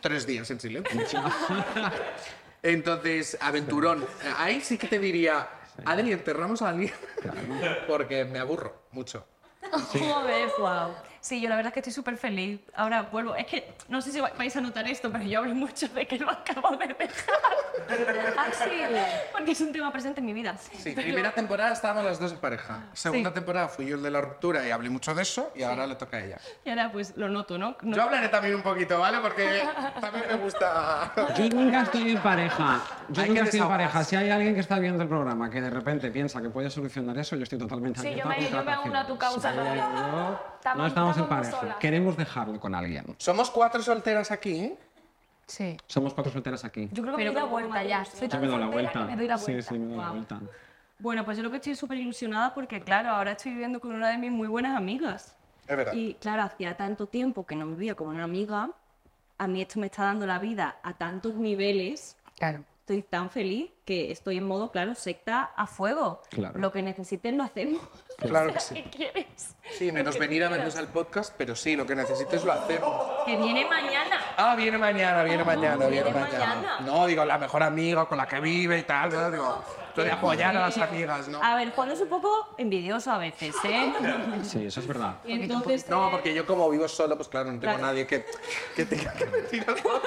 Tres 0.00 0.26
días 0.26 0.50
en 0.50 0.60
silencio. 0.60 0.98
Entonces, 2.62 3.38
aventurón. 3.40 4.04
Ahí 4.38 4.60
sí 4.60 4.76
que 4.78 4.88
te 4.88 4.98
diría, 4.98 5.48
Adeli, 5.84 6.12
enterramos 6.12 6.62
a 6.62 6.70
alguien. 6.70 6.92
Porque 7.86 8.24
me 8.24 8.38
aburro 8.38 8.84
mucho. 8.92 9.26
Joder, 9.70 10.50
wow. 10.58 10.94
Sí, 11.24 11.40
yo 11.40 11.48
la 11.48 11.56
verdad 11.56 11.70
es 11.70 11.72
que 11.72 11.80
estoy 11.80 11.92
súper 11.94 12.18
feliz. 12.18 12.60
Ahora 12.74 13.00
vuelvo. 13.10 13.34
Es 13.34 13.46
que 13.46 13.72
no 13.88 14.02
sé 14.02 14.12
si 14.12 14.20
va- 14.20 14.32
vais 14.36 14.54
a 14.56 14.60
notar 14.60 14.86
esto, 14.86 15.10
pero 15.10 15.24
yo 15.24 15.38
hablo 15.38 15.54
mucho 15.54 15.88
de 15.88 16.06
que 16.06 16.18
lo 16.18 16.28
acabo 16.30 16.76
de 16.76 16.86
dejar. 16.88 17.34
Ah, 18.36 18.46
sí. 18.52 18.70
Porque 19.32 19.52
es 19.52 19.60
un 19.62 19.72
tema 19.72 19.90
presente 19.90 20.20
en 20.20 20.26
mi 20.26 20.34
vida. 20.34 20.54
Sí, 20.58 20.90
primera 20.92 21.32
temporada 21.32 21.72
estábamos 21.72 22.04
las 22.04 22.18
dos 22.20 22.32
en 22.32 22.38
pareja. 22.40 22.80
Segunda 22.92 23.32
temporada 23.32 23.68
fui 23.68 23.86
yo 23.86 23.96
el 23.96 24.02
de 24.02 24.10
la 24.10 24.20
ruptura 24.20 24.68
y 24.68 24.70
hablé 24.70 24.90
mucho 24.90 25.14
de 25.14 25.22
eso 25.22 25.50
y 25.54 25.62
ahora 25.62 25.86
le 25.86 25.94
toca 25.94 26.18
a 26.18 26.24
ella. 26.26 26.36
Y 26.62 26.68
ahora 26.68 26.92
pues 26.92 27.16
lo 27.16 27.30
noto, 27.30 27.56
¿no? 27.56 27.74
No- 27.80 27.96
Yo 27.96 28.02
hablaré 28.02 28.28
también 28.28 28.56
un 28.56 28.62
poquito, 28.62 28.98
¿vale? 28.98 29.16
Porque 29.20 29.62
también 30.02 30.26
me 30.28 30.34
gusta... 30.34 31.10
Yo 31.38 31.48
nunca 31.48 31.82
estoy 31.84 32.10
en 32.10 32.18
pareja. 32.18 32.82
Yo 33.08 33.22
Hay 33.22 33.28
nunca 33.30 33.44
estoy 33.44 33.60
en 33.60 33.68
pareja. 33.68 34.04
Si 34.04 34.14
hay 34.16 34.28
alguien 34.28 34.52
que 34.52 34.60
está 34.60 34.78
viendo 34.78 35.02
el 35.02 35.08
programa 35.08 35.48
que 35.48 35.62
de 35.62 35.70
repente 35.70 36.10
piensa 36.10 36.42
que 36.42 36.50
puede 36.50 36.68
solucionar 36.68 37.16
eso, 37.16 37.34
yo 37.36 37.44
estoy 37.44 37.58
totalmente 37.58 38.00
Sí, 38.00 38.14
yo 38.14 38.26
me- 38.26 38.50
yo 38.50 38.62
me 38.62 38.78
uno 38.78 38.98
a 38.98 39.06
tu 39.06 39.16
causa, 39.16 39.50
Sí, 39.52 39.56
¿no? 39.56 39.74
yo- 39.74 39.88
no 39.90 40.54
Estamos- 40.64 41.13
estamos 41.22 41.30
en 41.30 41.36
pareja. 41.42 41.60
solas. 41.60 41.76
Queremos 41.78 42.16
dejarlo 42.16 42.60
con 42.60 42.74
alguien. 42.74 43.04
Somos 43.18 43.50
cuatro 43.50 43.82
solteras 43.82 44.30
aquí. 44.30 44.74
Sí. 45.46 45.76
Somos 45.86 46.14
cuatro 46.14 46.32
solteras 46.32 46.64
aquí. 46.64 46.88
Yo 46.92 47.02
creo 47.02 47.16
que 47.16 47.22
Pero 47.22 47.32
me 47.32 47.40
doy 47.40 47.46
la 47.46 47.50
vuelta 47.50 47.82
ya. 47.84 48.04
Soy 48.04 48.28
tan 48.28 48.40
me 48.40 48.46
doy 48.46 48.58
la 48.58 48.66
vuelta. 48.66 49.04
Me 49.04 49.16
doy 49.16 49.28
la 49.28 49.38
Sí, 49.38 49.52
vuelta. 49.52 49.68
sí, 49.68 49.78
me 49.78 49.86
doy 49.86 49.96
la 49.96 50.02
Guau. 50.02 50.12
vuelta. 50.14 50.40
Bueno, 50.98 51.24
pues 51.24 51.36
yo 51.36 51.42
lo 51.42 51.50
que 51.50 51.56
estoy 51.56 51.74
súper 51.74 51.98
ilusionada 51.98 52.54
porque, 52.54 52.80
claro, 52.80 53.10
ahora 53.10 53.32
estoy 53.32 53.52
viviendo 53.52 53.80
con 53.80 53.92
una 53.92 54.08
de 54.08 54.16
mis 54.18 54.30
muy 54.30 54.48
buenas 54.48 54.76
amigas. 54.76 55.36
Es 55.66 55.76
verdad. 55.76 55.92
Y, 55.92 56.14
claro, 56.14 56.42
hacía 56.42 56.76
tanto 56.76 57.06
tiempo 57.06 57.44
que 57.44 57.56
no 57.56 57.66
vivía 57.66 57.94
como 57.94 58.10
una 58.10 58.24
amiga. 58.24 58.70
A 59.38 59.46
mí 59.46 59.60
esto 59.60 59.80
me 59.80 59.86
está 59.86 60.04
dando 60.04 60.26
la 60.26 60.38
vida 60.38 60.76
a 60.82 60.92
tantos 60.94 61.34
niveles. 61.34 62.16
Claro. 62.38 62.64
Estoy 62.84 63.00
tan 63.02 63.30
feliz 63.30 63.70
que 63.86 64.10
estoy 64.12 64.36
en 64.36 64.44
modo, 64.46 64.70
claro, 64.70 64.94
secta 64.94 65.52
a 65.56 65.66
fuego. 65.66 66.20
Claro. 66.28 66.58
Lo 66.60 66.70
que 66.70 66.82
necesiten 66.82 67.38
lo 67.38 67.44
hacemos. 67.44 67.80
Claro 68.16 68.46
que 68.46 68.54
¿Qué 68.54 68.60
sí. 68.60 68.84
quieres? 68.92 69.56
Sí, 69.76 69.90
menos 69.90 70.16
venir 70.20 70.44
a 70.44 70.48
vernos 70.48 70.76
al 70.76 70.86
podcast, 70.86 71.34
pero 71.36 71.56
sí, 71.56 71.74
lo 71.74 71.84
que 71.84 71.96
necesites 71.96 72.44
lo 72.44 72.52
hacemos. 72.52 73.24
Que 73.26 73.36
viene 73.36 73.66
mañana. 73.68 74.20
Ah, 74.36 74.54
viene 74.54 74.78
mañana, 74.78 75.24
viene 75.24 75.42
mañana, 75.42 75.88
viene 75.88 76.04
viene 76.04 76.20
mañana. 76.20 76.46
mañana. 76.54 76.80
No, 76.86 77.06
digo, 77.06 77.24
la 77.24 77.38
mejor 77.38 77.64
amiga 77.64 78.06
con 78.06 78.16
la 78.18 78.28
que 78.28 78.38
vive 78.38 78.78
y 78.78 78.82
tal, 78.84 79.10
¿no? 79.10 79.30
Digo, 79.32 79.64
estoy 79.88 80.04
de 80.04 80.12
apoyar 80.12 80.56
a 80.56 80.60
las 80.60 80.78
amigas, 80.78 81.26
¿no? 81.26 81.42
A 81.42 81.56
ver, 81.56 81.72
Juan 81.72 81.90
es 81.90 82.00
un 82.02 82.08
poco 82.08 82.54
envidioso 82.56 83.10
a 83.10 83.18
veces, 83.18 83.52
¿eh? 83.64 83.92
Sí, 84.44 84.64
eso 84.66 84.78
es 84.78 84.86
verdad. 84.86 85.16
Entonces, 85.24 85.88
No, 85.88 86.08
porque 86.12 86.32
yo 86.32 86.46
como 86.46 86.70
vivo 86.70 86.86
solo, 86.86 87.16
pues 87.16 87.28
claro, 87.28 87.46
no 87.50 87.58
tengo 87.58 87.74
Claro. 87.74 87.86
nadie 87.88 88.06
que, 88.06 88.24
que 88.76 88.84
tenga 88.86 89.12
que 89.14 89.24
decir 89.26 89.64
algo. 89.66 90.00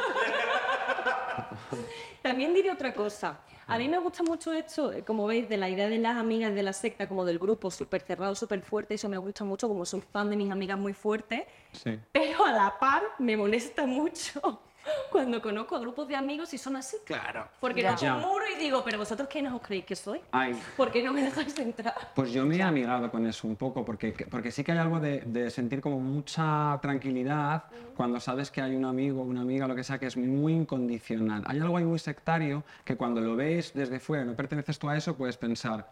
También 2.27 2.53
diré 2.53 2.69
otra 2.69 2.93
cosa. 2.93 3.39
A 3.67 3.77
mí 3.77 3.87
me 3.87 3.97
gusta 3.99 4.21
mucho 4.21 4.51
esto, 4.51 4.91
eh, 4.91 5.01
como 5.03 5.25
veis, 5.27 5.47
de 5.47 5.55
la 5.55 5.69
idea 5.69 5.87
de 5.87 5.97
las 5.97 6.17
amigas 6.17 6.53
de 6.53 6.61
la 6.61 6.73
secta, 6.73 7.07
como 7.07 7.23
del 7.23 7.39
grupo 7.39 7.71
súper 7.71 8.01
cerrado, 8.01 8.35
súper 8.35 8.61
fuerte. 8.61 8.95
Eso 8.95 9.07
me 9.07 9.17
gusta 9.17 9.45
mucho, 9.45 9.69
como 9.69 9.85
soy 9.85 10.01
fan 10.01 10.29
de 10.29 10.35
mis 10.35 10.51
amigas 10.51 10.77
muy 10.77 10.91
fuertes. 10.91 11.43
Sí. 11.71 11.97
Pero 12.11 12.45
a 12.45 12.51
la 12.51 12.77
par 12.79 13.01
me 13.19 13.37
molesta 13.37 13.85
mucho 13.85 14.61
cuando 15.11 15.41
conozco 15.41 15.75
a 15.75 15.79
grupos 15.79 16.07
de 16.07 16.15
amigos 16.15 16.53
y 16.53 16.57
son 16.57 16.75
así. 16.75 16.97
Claro. 17.05 17.47
Porque 17.59 17.81
Ya. 17.81 17.91
no 17.91 17.97
Ya. 17.97 18.15
un 18.15 18.21
muro 18.21 18.43
y 18.55 18.59
digo, 18.59 18.83
pero 18.83 18.97
vosotros 18.97 19.27
quiénes 19.31 19.51
os 19.53 19.61
creéis 19.61 19.85
que 19.85 19.95
soy? 19.95 20.21
Ay, 20.31 20.59
¿Por 20.75 20.91
qué 20.91 21.03
no 21.03 21.13
me 21.13 21.21
dejáis 21.23 21.57
entrar? 21.59 21.93
Pues 22.15 22.31
yo 22.31 22.45
me 22.45 22.55
he 22.57 22.61
amigado 22.63 23.09
con 23.11 23.25
eso 23.25 23.47
un 23.47 23.55
poco, 23.55 23.83
porque, 23.85 24.13
porque 24.29 24.51
sí 24.51 24.63
que 24.63 24.71
hay 24.71 24.77
algo 24.79 24.99
de, 24.99 25.21
de 25.21 25.49
sentir 25.49 25.81
como 25.81 25.99
mucha 25.99 26.77
tranquilidad 26.81 27.63
cuando 27.95 28.19
sabes 28.19 28.51
que 28.51 28.61
hay 28.61 28.75
un 28.75 28.85
amigo, 28.85 29.21
una 29.21 29.41
amiga, 29.41 29.67
lo 29.67 29.75
que 29.75 29.83
sea, 29.83 29.97
que 29.97 30.05
es 30.07 30.17
muy 30.17 30.53
incondicional. 30.53 31.43
Hay 31.47 31.59
algo 31.59 31.77
ahí 31.77 31.85
muy 31.85 31.99
sectario 31.99 32.63
que 32.85 32.95
cuando 32.95 33.21
lo 33.21 33.35
ves 33.35 33.73
desde 33.73 33.99
fuera, 33.99 34.23
no 34.25 34.35
perteneces 34.35 34.77
tú 34.77 34.89
a 34.89 34.97
eso, 34.97 35.15
puedes 35.15 35.37
pensar, 35.37 35.91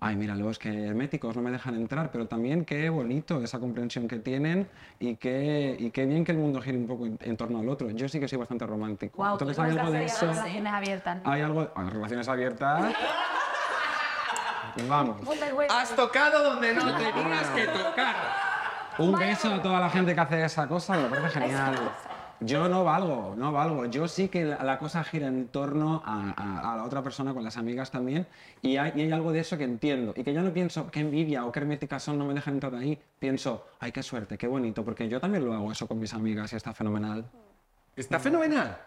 ay, 0.00 0.16
mira, 0.16 0.34
los 0.34 0.58
que 0.58 0.86
herméticos 0.86 1.36
no 1.36 1.42
me 1.42 1.50
dejan 1.50 1.74
entrar, 1.74 2.10
pero 2.10 2.26
también 2.26 2.64
qué 2.64 2.88
bonito 2.88 3.42
esa 3.42 3.58
comprensión 3.58 4.08
que 4.08 4.18
tienen 4.18 4.68
y 4.98 5.16
qué, 5.16 5.76
y 5.78 5.90
qué 5.90 6.06
bien 6.06 6.24
que 6.24 6.32
el 6.32 6.38
mundo 6.38 6.60
gire 6.60 6.78
un 6.78 6.86
poco 6.86 7.06
en, 7.06 7.18
en 7.20 7.36
torno 7.36 7.58
al 7.60 7.68
otro. 7.68 7.90
Yo 7.90 8.08
sí 8.08 8.18
que 8.18 8.26
soy 8.26 8.38
bastante 8.38 8.66
romántico. 8.66 9.18
Guau, 9.18 9.34
Entonces 9.34 9.56
tú 9.56 9.62
hay 9.62 9.70
algo 9.76 9.90
de 9.90 10.04
eso. 10.04 10.26
Relaciones 10.26 10.72
abiertas. 10.72 11.22
¿no? 11.22 11.30
Hay 11.30 11.40
algo, 11.42 11.68
ah, 11.74 11.90
relaciones 11.90 12.28
abiertas. 12.28 12.94
Vamos. 14.88 15.16
Has 15.68 15.94
tocado 15.94 16.44
donde 16.44 16.74
no 16.74 16.96
tenías 16.96 17.48
que 17.48 17.66
tocar. 17.66 18.16
Un 18.98 19.12
beso 19.18 19.54
a 19.54 19.62
toda 19.62 19.80
la 19.80 19.90
gente 19.90 20.14
que 20.14 20.20
hace 20.20 20.44
esa 20.44 20.66
cosa, 20.66 20.96
me 20.96 21.08
parece 21.08 21.40
genial. 21.40 21.74
Yo 22.42 22.68
no 22.68 22.84
valgo, 22.84 23.34
no 23.36 23.52
valgo. 23.52 23.84
Yo 23.86 24.08
sí 24.08 24.28
que 24.28 24.44
la, 24.46 24.64
la 24.64 24.78
cosa 24.78 25.04
gira 25.04 25.26
en 25.26 25.48
torno 25.48 26.02
a, 26.06 26.30
a- 26.36 26.72
a 26.72 26.76
la 26.76 26.84
otra 26.84 27.02
persona, 27.02 27.34
con 27.34 27.44
las 27.44 27.56
amigas 27.58 27.90
también, 27.90 28.26
y 28.62 28.78
hay, 28.78 28.92
y 28.96 29.02
hay 29.02 29.12
algo 29.12 29.30
de 29.32 29.40
eso 29.40 29.58
que 29.58 29.64
entiendo. 29.64 30.14
Y 30.16 30.24
que 30.24 30.32
ya 30.32 30.40
no 30.42 30.50
pienso 30.52 30.90
qué 30.90 31.00
envidia 31.00 31.44
o 31.44 31.52
qué 31.52 31.60
herméticas 31.60 32.02
son, 32.02 32.18
no 32.18 32.24
me 32.24 32.32
dejan 32.34 32.54
entrar 32.54 32.74
ahí. 32.74 32.98
Pienso, 33.18 33.66
ay, 33.78 33.92
qué 33.92 34.02
suerte, 34.02 34.38
qué 34.38 34.46
bonito, 34.46 34.82
porque 34.84 35.06
yo 35.08 35.20
también 35.20 35.44
lo 35.44 35.52
hago 35.52 35.70
eso 35.70 35.86
con 35.86 35.98
mis 35.98 36.14
amigas 36.14 36.52
y 36.52 36.56
está 36.56 36.72
fenomenal. 36.72 37.24
Está 37.94 38.18
fenomenal. 38.18 38.78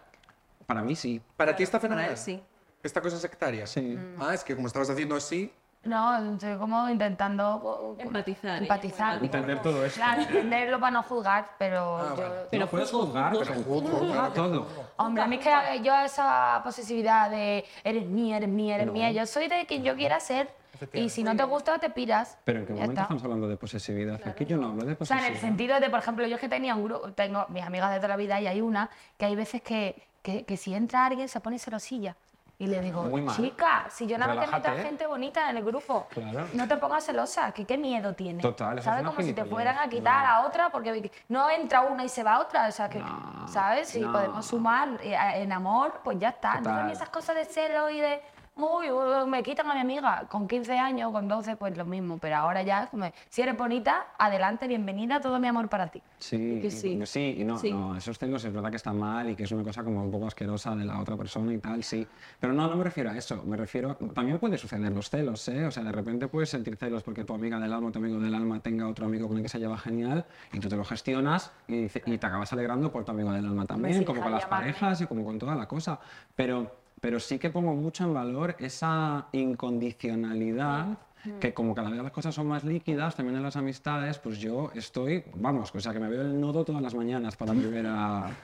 Para 0.65 0.81
mí 0.81 0.95
sí. 0.95 1.21
Para 1.37 1.55
ti 1.55 1.61
está 1.63 1.77
Para 1.79 1.89
fenomenal. 1.89 2.11
él 2.11 2.17
sí. 2.17 2.41
Esta 2.81 3.01
cosa 3.01 3.17
sectaria. 3.19 3.67
Sí. 3.67 3.97
Ah, 4.19 4.33
es 4.33 4.43
que 4.43 4.55
como 4.55 4.67
estabas 4.67 4.89
haciendo 4.89 5.15
así. 5.15 5.51
No, 5.83 6.33
estoy 6.33 6.55
como 6.57 6.89
intentando 6.89 7.95
Empatizar. 7.99 8.55
¿eh? 8.55 8.63
empatizar. 8.63 9.21
Entender 9.23 9.61
todo 9.61 9.83
eso. 9.85 9.95
Claro, 9.97 10.21
entenderlo 10.21 10.79
para 10.79 10.91
no 10.91 11.03
juzgar, 11.03 11.49
pero 11.57 11.97
Ah, 11.97 12.13
yo... 12.17 12.23
vale. 12.23 12.35
Pero 12.51 12.67
puedes 12.67 12.89
juzgar, 12.91 13.33
pero 13.37 13.53
juzgar 13.63 14.33
todo. 14.33 14.67
Hombre, 14.97 15.23
a 15.23 15.27
mí 15.27 15.35
es 15.35 15.41
que 15.43 15.81
yo 15.83 15.93
esa 15.95 16.61
posesividad 16.63 17.29
de 17.29 17.65
eres 17.83 18.05
mía, 18.05 18.37
eres 18.37 18.49
mía, 18.49 18.75
eres 18.75 18.91
mía, 18.91 19.11
yo 19.11 19.25
soy 19.25 19.47
de 19.49 19.65
quien 19.65 19.83
yo 19.83 19.95
quiera 19.95 20.19
ser. 20.19 20.49
Y 20.91 21.09
si 21.09 21.23
no 21.23 21.35
te 21.35 21.43
gusta, 21.43 21.77
te 21.79 21.89
piras. 21.89 22.37
Pero 22.43 22.59
¿en 22.59 22.65
qué 22.65 22.73
momento 22.73 22.91
está. 22.93 23.01
estamos 23.03 23.23
hablando 23.23 23.47
de 23.47 23.57
posesividad? 23.57 24.19
Aquí 24.27 24.45
yo 24.45 24.57
no 24.57 24.69
hablo 24.69 24.83
de 24.85 24.93
O 24.99 25.05
sea, 25.05 25.17
en 25.17 25.23
posesividad. 25.23 25.31
el 25.31 25.37
sentido 25.37 25.79
de, 25.79 25.89
por 25.89 25.99
ejemplo, 25.99 26.25
yo 26.27 26.35
es 26.35 26.41
que 26.41 26.49
tenía 26.49 26.75
un 26.75 26.83
grupo, 26.85 27.11
tengo 27.13 27.45
mis 27.49 27.63
amigas 27.63 27.91
de 27.91 27.97
toda 27.97 28.07
la 28.09 28.15
vida 28.17 28.41
y 28.41 28.47
hay 28.47 28.59
una 28.61 28.89
que 29.17 29.25
hay 29.25 29.35
veces 29.35 29.61
que, 29.61 30.01
que, 30.21 30.43
que 30.45 30.57
si 30.57 30.73
entra 30.73 31.05
alguien 31.05 31.29
se 31.29 31.39
pone 31.39 31.59
celosilla. 31.59 32.15
Y 32.63 32.67
le 32.67 32.79
digo, 32.79 33.09
chica, 33.35 33.85
si 33.89 34.07
yo 34.07 34.17
nada 34.17 34.35
más 34.35 34.45
te 34.45 34.55
meto 34.55 34.69
a 34.69 34.75
gente 34.75 35.05
bonita 35.05 35.49
en 35.49 35.57
el 35.57 35.65
grupo, 35.65 36.07
Claro. 36.11 36.47
no 36.53 36.65
te 36.65 36.77
pongas 36.77 37.03
celosa, 37.05 37.51
que 37.51 37.65
qué 37.65 37.77
miedo 37.77 38.13
tiene. 38.13 38.41
Total, 38.41 38.81
¿Sabes? 38.81 39.05
Como 39.05 39.21
si 39.21 39.33
te 39.33 39.43
fueran 39.43 39.77
a 39.77 39.89
quitar 39.89 40.25
a 40.25 40.45
otra 40.47 40.69
porque 40.69 41.11
no 41.27 41.49
entra 41.49 41.81
una 41.81 42.05
y 42.05 42.09
se 42.09 42.23
va 42.23 42.39
otra. 42.39 42.67
O 42.69 42.71
sea, 42.71 42.87
que, 42.87 42.99
No, 42.99 43.45
¿sabes? 43.49 43.89
Si 43.89 43.99
no. 43.99 44.13
podemos 44.13 44.45
sumar 44.45 44.87
eh, 45.01 45.13
en 45.41 45.51
amor, 45.51 45.99
pues 46.05 46.17
ya 46.19 46.29
está. 46.29 46.53
Entonces, 46.59 46.81
Total. 46.83 46.91
esas 46.91 47.09
cosas 47.09 47.35
de 47.35 47.43
celo 47.45 47.89
y 47.89 47.99
de. 47.99 48.21
Uy, 48.55 48.91
uy, 48.91 49.27
me 49.27 49.41
quitan 49.41 49.67
a 49.71 49.73
mi 49.73 49.79
amiga. 49.79 50.27
Con 50.29 50.47
15 50.47 50.77
años, 50.77 51.11
con 51.11 51.27
12, 51.27 51.55
pues 51.55 51.75
lo 51.75 51.85
mismo. 51.85 52.19
Pero 52.19 52.35
ahora 52.35 52.61
ya, 52.61 52.85
como, 52.87 53.11
si 53.27 53.41
eres 53.41 53.57
bonita, 53.57 54.05
adelante, 54.19 54.67
bienvenida, 54.67 55.19
todo 55.19 55.39
mi 55.39 55.47
amor 55.47 55.69
para 55.69 55.87
ti. 55.87 56.03
Sí, 56.19 56.59
Que 56.61 56.67
y- 56.67 56.71
sí. 56.71 57.01
sí, 57.05 57.35
y 57.39 57.43
no, 57.43 57.57
Sí. 57.57 57.71
no, 57.71 57.97
esos 57.97 58.19
celos 58.19 58.45
es 58.45 58.53
verdad 58.53 58.69
que 58.69 58.75
está 58.75 58.93
mal 58.93 59.27
y 59.31 59.35
que 59.35 59.43
es 59.45 59.51
una 59.51 59.63
cosa 59.63 59.83
como 59.83 60.03
un 60.03 60.11
poco 60.11 60.27
asquerosa 60.27 60.75
de 60.75 60.85
la 60.85 60.99
otra 60.99 61.17
persona 61.17 61.51
y 61.51 61.57
tal, 61.57 61.83
sí. 61.83 62.07
Pero 62.39 62.53
no, 62.53 62.67
no 62.67 62.75
me 62.75 62.83
refiero 62.83 63.09
a 63.09 63.17
eso, 63.17 63.41
me 63.43 63.57
refiero, 63.57 63.95
también 64.13 64.37
puede 64.37 64.57
suceder 64.59 64.91
los 64.91 65.09
celos, 65.09 65.47
¿eh? 65.49 65.65
O 65.65 65.71
sea, 65.71 65.83
de 65.83 65.91
repente 65.91 66.27
puedes 66.27 66.49
sentir 66.49 66.77
celos 66.77 67.01
porque 67.01 67.23
tu 67.23 67.33
amiga 67.33 67.59
del 67.59 67.73
alma, 67.73 67.91
tu 67.91 67.97
amigo 67.97 68.19
del 68.19 68.35
alma 68.35 68.59
tenga 68.59 68.87
otro 68.87 69.07
amigo 69.07 69.27
con 69.27 69.37
el 69.37 69.43
que 69.43 69.49
se 69.49 69.57
lleva 69.57 69.79
genial 69.79 70.25
y 70.51 70.59
tú 70.59 70.69
te 70.69 70.77
lo 70.77 70.85
gestionas 70.85 71.51
y, 71.67 71.85
y 71.85 72.17
te 72.19 72.27
acabas 72.27 72.53
alegrando 72.53 72.91
por 72.91 73.03
tu 73.03 73.11
amigo 73.13 73.31
del 73.31 73.45
alma 73.47 73.65
también, 73.65 73.97
sí, 73.99 74.05
como 74.05 74.21
con 74.21 74.31
las 74.31 74.43
llamarme. 74.43 74.67
parejas 74.73 75.01
y 75.01 75.07
como 75.07 75.25
con 75.25 75.39
toda 75.39 75.55
la 75.55 75.67
cosa. 75.67 75.99
Pero, 76.35 76.82
pero 77.03 77.19
sí 77.19 77.37
que 77.37 77.49
pongo 77.49 77.73
mucho 77.73 78.05
en 78.05 78.13
valor 78.13 78.55
esa 78.59 79.27
incondicionalidad 79.33 80.97
que 81.41 81.53
como 81.53 81.75
cada 81.75 81.89
vez 81.89 82.01
las 82.01 82.13
cosas 82.13 82.33
son 82.33 82.47
más 82.47 82.63
líquidas, 82.63 83.13
también 83.17 83.35
en 83.35 83.43
las 83.43 83.57
amistades, 83.57 84.19
pues 84.19 84.39
yo 84.39 84.71
estoy, 84.73 85.21
vamos, 85.35 85.69
o 85.75 85.79
sea, 85.81 85.91
que 85.91 85.99
me 85.99 86.07
veo 86.07 86.21
el 86.21 86.39
nodo 86.39 86.63
todas 86.63 86.81
las 86.81 86.95
mañanas 86.95 87.35
para 87.35 87.51
volver 87.51 87.85
a, 87.87 88.31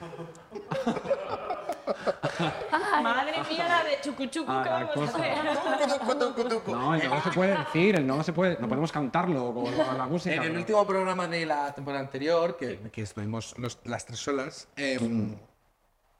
Madre 3.02 3.32
mía, 3.48 3.66
la 3.66 3.82
de 3.82 3.98
chucuchucu 4.02 4.52
a 4.52 4.62
que 4.62 4.68
vamos 4.68 4.96
a 4.96 5.04
hacer. 5.04 5.32
No, 6.66 6.94
el 6.94 7.08
no 7.08 7.14
no 7.14 7.22
se 7.22 7.30
puede 7.30 7.56
decir, 7.56 7.96
el 7.96 8.06
no 8.06 8.16
no 8.16 8.22
se 8.22 8.34
puede, 8.34 8.58
no 8.60 8.68
podemos 8.68 8.92
cantarlo 8.92 9.54
con, 9.54 9.72
con 9.74 9.96
la 9.98 10.06
música. 10.06 10.34
En 10.34 10.42
el 10.42 10.48
pero- 10.48 10.60
último 10.60 10.86
programa 10.86 11.26
de 11.28 11.46
la 11.46 11.74
temporada 11.74 12.04
anterior, 12.04 12.58
que, 12.58 12.78
que 12.92 13.00
estuvimos 13.02 13.58
los- 13.58 13.78
las 13.84 14.04
tres 14.04 14.18
solas, 14.18 14.68
em, 14.76 15.34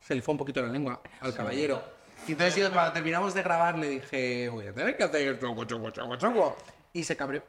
se 0.01 0.14
le 0.14 0.22
fue 0.22 0.32
un 0.32 0.38
poquito 0.38 0.62
la 0.62 0.68
lengua 0.68 1.03
al 1.20 1.34
caballero. 1.34 1.99
Y 2.28 2.32
entonces 2.32 2.56
yo 2.56 2.70
cuando 2.72 2.92
terminamos 2.92 3.34
de 3.34 3.42
grabar 3.42 3.78
le 3.78 3.88
dije, 3.88 4.48
voy 4.50 4.66
a 4.66 4.72
tener 4.72 4.96
que 4.96 5.04
hacer 5.04 5.38
choco, 5.40 5.64
choco, 5.64 5.90
choco, 5.90 6.16
choco. 6.16 6.56
Y 6.92 7.04
se 7.04 7.16
cabreó. 7.16 7.42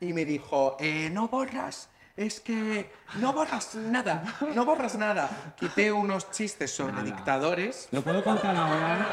Y 0.00 0.12
me 0.12 0.24
dijo, 0.24 0.76
eh, 0.80 1.08
no 1.10 1.28
borras, 1.28 1.88
es 2.16 2.40
que 2.40 2.90
no 3.16 3.32
borras 3.32 3.74
nada, 3.76 4.24
no 4.54 4.64
borras 4.64 4.96
nada. 4.96 5.54
Quité 5.56 5.92
unos 5.92 6.30
chistes 6.30 6.74
sobre 6.74 6.92
Nada. 6.92 7.04
dictadores. 7.04 7.88
Lo 7.92 8.02
puedo 8.02 8.22
contar 8.24 8.54
ahora, 8.56 9.06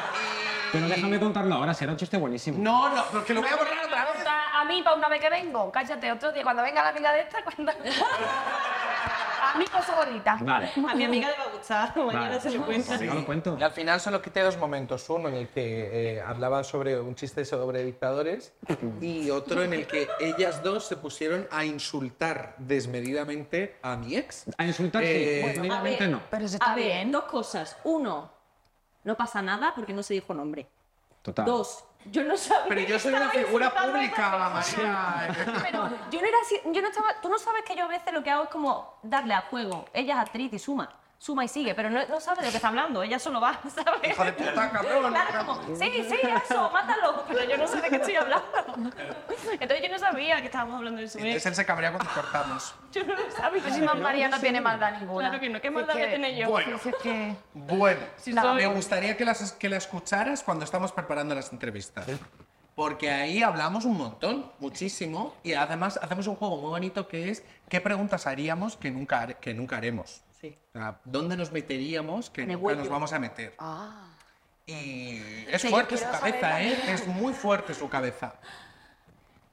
pero 0.71 0.87
déjame 0.87 1.19
contarlo 1.19 1.55
ahora, 1.55 1.73
será 1.73 1.91
un 1.91 1.97
chiste 1.97 2.17
buenísimo. 2.17 2.57
No, 2.59 2.89
no, 2.93 3.05
porque 3.11 3.33
lo 3.33 3.41
voy 3.41 3.49
a 3.51 3.55
borrar 3.55 3.85
otra 3.85 4.05
vez. 4.13 4.25
A 4.55 4.65
mí, 4.65 4.81
para 4.83 4.95
una 4.97 5.07
vez 5.07 5.21
que 5.21 5.29
vengo, 5.29 5.71
cállate 5.71 6.11
otro 6.11 6.31
día, 6.33 6.43
cuando 6.43 6.63
venga 6.63 6.81
la 6.83 6.89
amiga 6.89 7.13
de 7.13 7.21
esta, 7.21 7.43
cuando... 7.43 7.71
A 9.41 9.57
mí 9.57 9.65
cosa 9.65 9.95
bonita. 9.95 10.37
Vale. 10.41 10.71
A 10.89 10.95
mi 10.95 11.03
amiga 11.03 11.29
le 11.29 11.37
va 11.37 11.43
a 11.43 11.55
gustar. 11.55 11.97
Mañana 11.97 12.29
vale. 12.29 12.41
se 12.41 12.51
lo 12.51 12.65
cuenta. 12.65 12.97
Venga, 12.97 13.13
lo 13.13 13.25
cuento. 13.25 13.57
Y 13.59 13.63
al 13.63 13.71
final 13.71 13.99
solo 13.99 14.21
quité 14.21 14.41
dos 14.41 14.57
momentos. 14.57 15.09
Uno 15.09 15.29
en 15.29 15.35
el 15.35 15.47
que 15.47 16.17
eh, 16.17 16.21
hablaba 16.21 16.63
sobre 16.63 16.99
un 16.99 17.15
chiste 17.15 17.45
sobre 17.45 17.83
dictadores 17.83 18.53
y 19.01 19.29
otro 19.29 19.63
en 19.63 19.73
el 19.73 19.87
que 19.87 20.07
ellas 20.19 20.61
dos 20.63 20.85
se 20.85 20.97
pusieron 20.97 21.47
a 21.51 21.65
insultar 21.65 22.55
desmedidamente 22.57 23.77
a 23.81 23.95
mi 23.95 24.15
ex. 24.15 24.45
A 24.57 24.65
insultar, 24.65 25.03
Eh, 25.03 25.41
sí. 25.41 25.47
Definitivamente 25.47 26.07
no. 26.07 26.21
Pero 26.29 26.45
eso 26.45 26.55
está 26.55 26.71
A 26.71 26.75
ver, 26.75 27.09
dos 27.09 27.23
cosas. 27.25 27.77
Uno, 27.83 28.31
no 29.03 29.15
pasa 29.15 29.41
nada 29.41 29.73
porque 29.75 29.93
no 29.93 30.03
se 30.03 30.13
dijo 30.13 30.33
nombre. 30.33 30.67
Total. 31.21 31.45
Dos, 31.45 31.83
yo 32.05 32.23
no 32.23 32.37
sabía. 32.37 32.65
Pero 32.67 32.81
yo 32.81 32.99
soy 32.99 33.13
una 33.13 33.29
figura 33.29 33.73
pública, 33.73 34.51
María. 34.53 35.35
Pero 35.63 35.89
yo 36.11 36.21
no 36.21 36.27
era 36.27 36.37
así, 36.43 36.59
yo 36.65 36.81
no 36.81 36.87
estaba, 36.87 37.21
tú 37.21 37.29
no 37.29 37.37
sabes 37.37 37.63
que 37.63 37.75
yo 37.75 37.85
a 37.85 37.87
veces 37.87 38.13
lo 38.13 38.23
que 38.23 38.29
hago 38.29 38.43
es 38.43 38.49
como 38.49 38.97
darle 39.03 39.33
a 39.33 39.41
juego. 39.41 39.85
Ella 39.93 40.15
es 40.15 40.19
actriz 40.19 40.53
y 40.53 40.59
suma, 40.59 40.89
suma 41.19 41.43
y 41.43 41.49
sigue, 41.49 41.75
pero 41.75 41.89
no, 41.89 41.99
no 42.07 42.19
sabe 42.21 42.39
de 42.39 42.45
lo 42.47 42.51
que 42.51 42.57
está 42.57 42.69
hablando, 42.69 43.03
ella 43.03 43.19
solo 43.19 43.41
va, 43.41 43.59
¿sabes? 43.75 44.11
Hijo 44.11 44.23
de 44.23 44.33
puta, 44.33 44.71
cabrón. 44.71 45.11
Claro, 45.11 45.45
como, 45.45 45.75
sí, 45.77 45.91
sí, 46.09 46.15
eso, 46.45 46.69
mátalo, 46.71 47.25
pero 47.27 47.43
yo 47.43 47.57
no 47.57 47.67
sé 47.67 47.81
de 47.81 47.89
qué 47.89 47.95
estoy 47.97 48.15
hablando. 48.15 48.47
Entonces 49.51 49.81
yo 49.81 49.89
no 49.89 49.99
sabía 49.99 50.37
que 50.39 50.45
estábamos 50.45 50.77
hablando 50.77 50.99
de 51.01 51.05
eso. 51.07 51.17
¿eh? 51.19 51.21
Entonces 51.23 51.45
él 51.45 51.55
se 51.55 51.65
cabrea 51.65 51.91
cuando 51.91 52.09
cortamos. 52.13 52.73
Yo 52.93 53.03
no 53.03 53.15
lo 53.15 53.31
sabía. 53.31 53.61
Pues 53.61 53.75
si 53.75 53.81
más 53.81 53.97
María 53.97 54.29
no 54.29 54.39
tiene 54.39 54.61
maldad 54.61 54.93
ninguna. 54.97 55.27
Claro 55.27 55.41
que 55.41 55.49
no, 55.49 55.61
¿qué 55.61 55.69
maldad 55.69 55.97
a 55.97 56.09
tener 56.09 56.35
yo? 56.35 56.49
Bueno. 56.49 56.79
si 56.81 56.89
es 56.89 56.95
que... 57.03 57.35
Bueno, 57.53 57.99
soy- 58.17 58.33
me 58.55 58.67
gustaría 58.67 59.17
que, 59.17 59.25
las, 59.25 59.51
que 59.51 59.67
la 59.67 59.75
escucharas 59.77 60.41
cuando 60.41 60.63
estamos 60.63 60.93
preparando 60.93 61.35
las 61.35 61.51
entrevistas. 61.51 62.05
Porque 62.75 63.11
ahí 63.11 63.43
hablamos 63.43 63.83
un 63.83 63.97
montón, 63.97 64.49
muchísimo, 64.59 65.35
y 65.43 65.51
además 65.53 65.99
hacemos 66.01 66.27
un 66.27 66.37
juego 66.37 66.55
muy 66.61 66.69
bonito 66.69 67.09
que 67.09 67.29
es 67.29 67.43
qué 67.67 67.81
preguntas 67.81 68.25
haríamos 68.25 68.77
que 68.77 68.89
nunca, 68.89 69.27
que 69.33 69.53
nunca 69.53 69.75
haremos. 69.75 70.21
Sí. 70.41 70.57
¿Dónde 71.03 71.35
nos 71.35 71.51
meteríamos 71.51 72.29
que 72.29 72.45
nunca 72.45 72.75
nos 72.75 72.89
vamos 72.89 73.13
a 73.13 73.19
meter? 73.19 73.55
Ah. 73.59 74.07
Y 74.65 75.45
es 75.49 75.67
fuerte 75.67 75.97
su 75.97 76.05
cabeza, 76.05 76.61
¿eh? 76.61 76.77
Es 76.87 77.07
muy 77.07 77.33
fuerte 77.33 77.73
su 77.73 77.89
cabeza. 77.89 78.35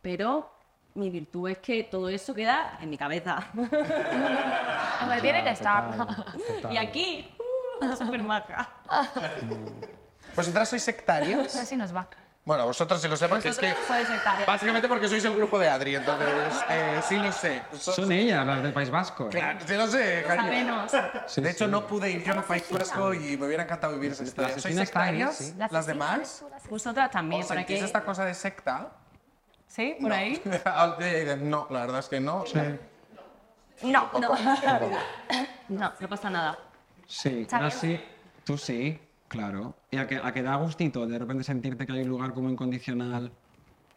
Pero 0.03 0.53
mi 0.95 1.11
virtud 1.11 1.51
es 1.51 1.59
que 1.59 1.84
todo 1.84 2.09
eso 2.09 2.34
queda 2.34 2.78
en 2.80 2.91
mi 2.91 2.99
cabeza. 2.99 3.49
Hombre, 3.55 5.20
tiene 5.20 5.43
que 5.43 5.51
estar. 5.51 6.07
y 6.70 6.76
aquí, 6.76 7.34
uh, 7.80 7.97
súper 7.97 8.22
maja. 8.22 8.68
¿Vosotras 10.37 10.68
sois 10.68 10.82
sectarias? 10.82 11.57
Así 11.57 11.76
nos 11.76 11.95
va. 11.95 12.09
Bueno, 12.47 12.65
vosotros 12.65 13.03
sí 13.03 13.09
lo 13.09 13.17
sé 13.17 13.29
porque 13.29 13.49
es 13.49 13.59
que... 13.59 13.75
Puede 13.89 14.07
ser 14.07 14.15
sectaria. 14.15 14.47
Básicamente 14.47 14.87
porque 14.87 15.09
sois 15.09 15.25
el 15.25 15.35
grupo 15.35 15.59
de 15.59 15.69
Adri, 15.69 15.97
entonces 15.97 16.55
eh, 16.71 17.01
sí 17.03 17.17
lo 17.19 17.33
sé. 17.33 17.61
Son 17.73 18.13
ellas, 18.13 18.47
las 18.47 18.63
del 18.63 18.73
País 18.73 18.89
Vasco. 18.89 19.27
¿eh? 19.27 19.31
Claro, 19.31 19.59
sí 19.67 19.75
lo 19.75 19.89
sé, 19.89 20.23
cariño. 20.25 20.89
Sabemos. 20.89 20.93
Sí, 21.27 21.41
De 21.41 21.51
hecho, 21.51 21.65
sí. 21.65 21.71
no 21.73 21.89
pude 21.89 22.09
ir 22.09 22.23
yo 22.23 22.35
al 22.35 22.45
País 22.45 22.65
Vasco 22.71 23.13
y 23.13 23.37
me 23.37 23.47
hubiera 23.47 23.65
encantado 23.65 23.95
vivir 23.95 24.13
esa 24.13 24.23
historia. 24.23 24.51
¿Sois 24.51 24.65
asesinas 24.65 24.89
sectarias? 24.89 25.41
estáis, 25.41 25.73
¿Las 25.73 25.87
demás? 25.87 26.45
Vosotras 26.71 27.11
también, 27.11 27.43
¿Os 27.43 27.49
sentís 27.49 27.81
que... 27.81 27.85
esta 27.85 28.05
cosa 28.05 28.25
de 28.25 28.35
secta? 28.35 28.93
¿Sí? 29.67 29.97
¿Por 30.01 30.13
ahí? 30.13 30.41
no, 31.41 31.67
la 31.69 31.81
verdad 31.81 31.99
es 31.99 32.09
que 32.09 32.21
no. 32.21 32.45
No, 33.83 34.09
no. 34.21 34.31
No, 35.69 35.93
no 35.99 36.09
pasa 36.09 36.31
nada. 36.31 36.57
Sí, 37.09 37.45
sí, 37.71 38.01
tú 38.45 38.57
sí, 38.57 39.01
claro. 39.29 39.74
Y 39.91 39.97
a 39.99 40.07
que, 40.07 40.16
a 40.16 40.33
que 40.33 40.43
da 40.43 40.57
gustito 40.57 41.07
de 41.07 41.18
repente 41.18 41.45
sentirte 41.45 41.87
que 41.87 41.93
hay 41.93 42.03
un 42.03 42.09
lugar 42.09 42.33
como 42.33 42.49
incondicional. 42.51 43.33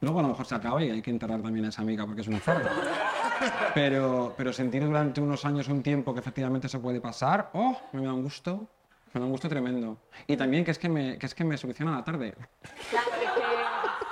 Luego 0.02 0.20
a 0.20 0.22
lo 0.24 0.30
mejor 0.30 0.46
se 0.46 0.56
acaba 0.56 0.82
y 0.84 0.90
hay 0.90 1.02
que 1.02 1.12
enterrar 1.12 1.42
también 1.42 1.66
a 1.66 1.70
esa 1.70 1.82
amiga 1.82 2.06
porque 2.06 2.22
es 2.22 2.28
una 2.28 2.40
zorra. 2.40 2.70
Pero, 3.74 4.34
pero 4.36 4.52
sentir 4.52 4.84
durante 4.84 5.22
unos 5.22 5.46
años 5.46 5.70
un 5.70 5.82
tiempo 5.82 6.14
que 6.14 6.20
efectivamente 6.20 6.68
se 6.68 6.78
puede 6.80 7.00
pasar, 7.00 7.50
¡oh! 7.54 7.78
Me 7.94 8.02
da 8.04 8.12
un 8.14 8.24
gusto. 8.24 8.68
Me 9.14 9.20
da 9.22 9.26
un 9.26 9.32
gusto 9.32 9.48
tremendo. 9.48 9.98
Y 10.28 10.36
también 10.36 10.66
que 10.66 10.72
es 10.72 10.78
que 10.80 10.90
me, 10.90 11.18
que 11.18 11.26
es 11.26 11.34
que 11.34 11.46
me 11.46 11.56
soluciona 11.58 11.96
la 11.96 12.04
tarde. 12.04 12.36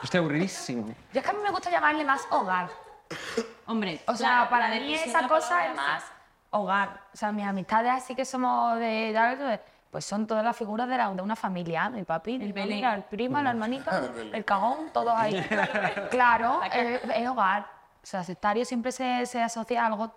Estoy 0.01 0.20
aburridísimo. 0.20 0.88
Yo 1.13 1.20
es 1.20 1.24
que 1.24 1.30
a 1.30 1.34
mí 1.34 1.39
me 1.43 1.51
gusta 1.51 1.70
llamarle 1.70 2.05
más 2.05 2.26
hogar. 2.32 2.70
Hombre, 3.65 3.99
O 4.07 4.15
sea, 4.15 4.47
claro, 4.47 4.49
para 4.49 4.70
mí 4.80 4.93
esa 4.93 5.28
cosa 5.28 5.68
es 5.68 5.76
más 5.76 6.03
hogar. 6.51 7.01
O 7.13 7.18
sea, 7.18 7.32
mis 7.34 7.45
amistades 7.45 7.91
así 7.91 8.15
que 8.15 8.24
somos 8.24 8.76
de, 8.80 9.11
de- 9.13 9.59
pues 9.98 10.06
son 10.06 10.28
todas 10.28 10.43
las 10.45 10.56
figuras 10.56 10.88
de, 10.88 10.95
la- 10.95 11.12
de 11.12 11.24
una 11.24 11.36
familia. 11.36 11.89
Mi 11.89 12.04
papi, 12.04 12.38
mi 12.38 12.52
Belén. 12.52 12.74
amiga, 12.74 12.93
el 12.93 13.02
primo, 13.06 13.41
la 13.41 13.50
hermanita, 13.50 14.04
el 14.32 14.45
cagón, 14.45 14.91
todos 14.93 15.12
ahí. 15.16 15.43
Claro, 16.12 16.60
es, 16.72 17.02
es 17.16 17.28
hogar. 17.28 17.62
O 17.64 18.06
sea, 18.10 18.24
sectario 18.24 18.64
siempre 18.64 18.91
se, 18.91 19.26
se 19.26 19.41
asocia 19.41 19.82
a 19.84 19.88
algo 19.88 20.14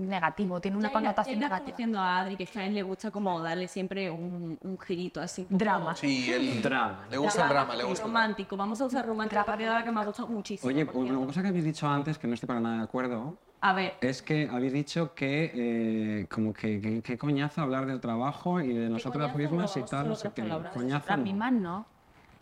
negativo, 0.00 0.60
tiene 0.60 0.76
una 0.76 0.92
connotación 0.92 1.36
Ella 1.38 1.46
está 1.46 1.54
negativa. 1.56 1.76
diciendo 1.76 1.98
a 1.98 2.18
Adri 2.18 2.36
que 2.36 2.46
a 2.60 2.66
él 2.66 2.74
le 2.74 2.82
gusta 2.82 3.10
como 3.10 3.40
darle 3.40 3.68
siempre 3.68 4.10
un, 4.10 4.58
un 4.60 4.78
girito 4.78 5.18
así. 5.22 5.46
Drama. 5.48 5.96
Sí, 5.96 6.30
el 6.30 6.60
Drama. 6.60 7.06
Le 7.10 7.16
gusta 7.16 7.44
el 7.44 7.48
drama, 7.48 7.74
le 7.74 7.84
gusta. 7.84 8.02
el. 8.04 8.08
Romántico. 8.10 8.54
Vamos 8.58 8.82
a 8.82 8.84
usar 8.84 9.06
romántico 9.06 9.42
para 9.46 9.82
que 9.82 9.90
me 9.90 10.00
ha 10.00 10.04
gustado 10.04 10.28
muchísimo. 10.28 10.68
Oye, 10.68 10.84
una 10.92 11.26
cosa 11.26 11.40
que 11.40 11.48
habéis 11.48 11.64
dicho 11.64 11.88
antes, 11.88 12.18
que 12.18 12.26
no 12.28 12.34
estoy 12.34 12.46
para 12.48 12.60
nada 12.60 12.76
de 12.76 12.82
acuerdo, 12.84 13.38
A 13.64 13.72
ver, 13.74 13.94
Es 14.00 14.22
que 14.22 14.48
habéis 14.50 14.72
dicho 14.72 15.14
que, 15.14 15.52
eh, 15.54 16.26
como 16.28 16.52
que, 16.52 17.00
que 17.00 17.16
coñazo 17.16 17.60
hablar 17.60 17.86
del 17.86 18.00
trabajo 18.00 18.60
y 18.60 18.72
de 18.72 18.88
nosotras 18.88 19.36
mismas 19.36 19.76
y 19.76 19.84
tal, 19.84 20.08
no 20.08 20.16
sé 20.16 20.32
qué. 20.34 20.42
Coñazo. 20.74 21.06
Las 21.08 21.18
no. 21.18 21.24
mismas 21.24 21.52
no. 21.52 21.86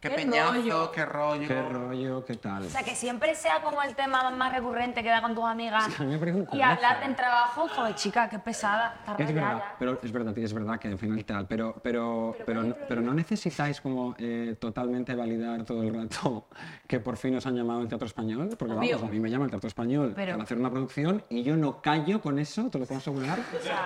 Qué 0.01 0.09
Qué 0.09 0.15
peñazo, 0.15 0.55
rollo. 0.55 0.93
qué 0.93 1.05
rollo. 1.05 1.47
Qué 1.47 1.63
rollo, 1.63 2.25
qué 2.25 2.35
tal. 2.37 2.63
O 2.65 2.71
sea, 2.71 2.83
que 2.83 2.95
siempre 2.95 3.35
sea 3.35 3.61
como 3.61 3.83
el 3.83 3.95
tema 3.95 4.31
más 4.31 4.51
recurrente 4.51 5.03
que 5.03 5.11
da 5.11 5.21
con 5.21 5.35
tus 5.35 5.45
amigas. 5.45 5.89
a 6.01 6.05
mí 6.05 6.13
me 6.13 6.19
parece 6.19 6.39
un 6.39 6.45
y 6.45 6.47
coñazo. 6.47 6.73
hablar 6.73 7.01
del 7.07 7.15
trabajo, 7.17 7.69
joder, 7.69 7.95
chica, 7.97 8.27
qué 8.31 8.39
pesada. 8.39 8.95
Está 9.07 9.23
Es 9.23 9.35
verdad, 9.35 9.59
ya. 9.59 9.75
pero 9.79 9.99
es 10.03 10.11
verdad, 10.11 10.39
es 10.39 10.55
verdad 10.55 10.79
que 10.79 10.89
al 10.89 10.97
final 10.99 11.23
tal, 11.27 11.47
pero, 11.47 11.75
pero, 11.83 12.35
pero, 12.47 12.63
no, 12.63 12.75
pero 12.89 13.03
no 13.03 13.13
necesitáis 13.13 13.81
como 13.83 14.15
eh, 14.17 14.57
totalmente 14.59 15.15
validar 15.15 15.65
todo 15.65 15.83
el 15.83 15.93
rato 15.95 16.47
que 16.89 16.99
por 16.99 17.19
fin 17.19 17.37
os 17.37 17.45
han 17.47 17.57
llamado 17.57 17.83
el 17.83 17.89
Teatro 17.89 18.07
Español, 18.07 18.49
porque 18.59 18.73
Obvio. 18.75 18.97
vamos, 18.97 19.11
a 19.11 19.13
mí 19.13 19.21
me 19.21 19.29
llama 19.29 19.45
el 19.45 19.51
Teatro 19.51 19.69
Español 19.69 20.13
Pero- 20.17 20.33
para 20.33 20.45
hacer 20.45 20.57
una 20.57 20.71
producción 20.71 21.23
y 21.29 21.43
yo 21.43 21.57
no 21.57 21.83
callo 21.83 22.23
con 22.23 22.39
eso, 22.39 22.71
te 22.71 22.79
lo 22.79 22.87
puedo 22.87 23.01
asegurar. 23.01 23.39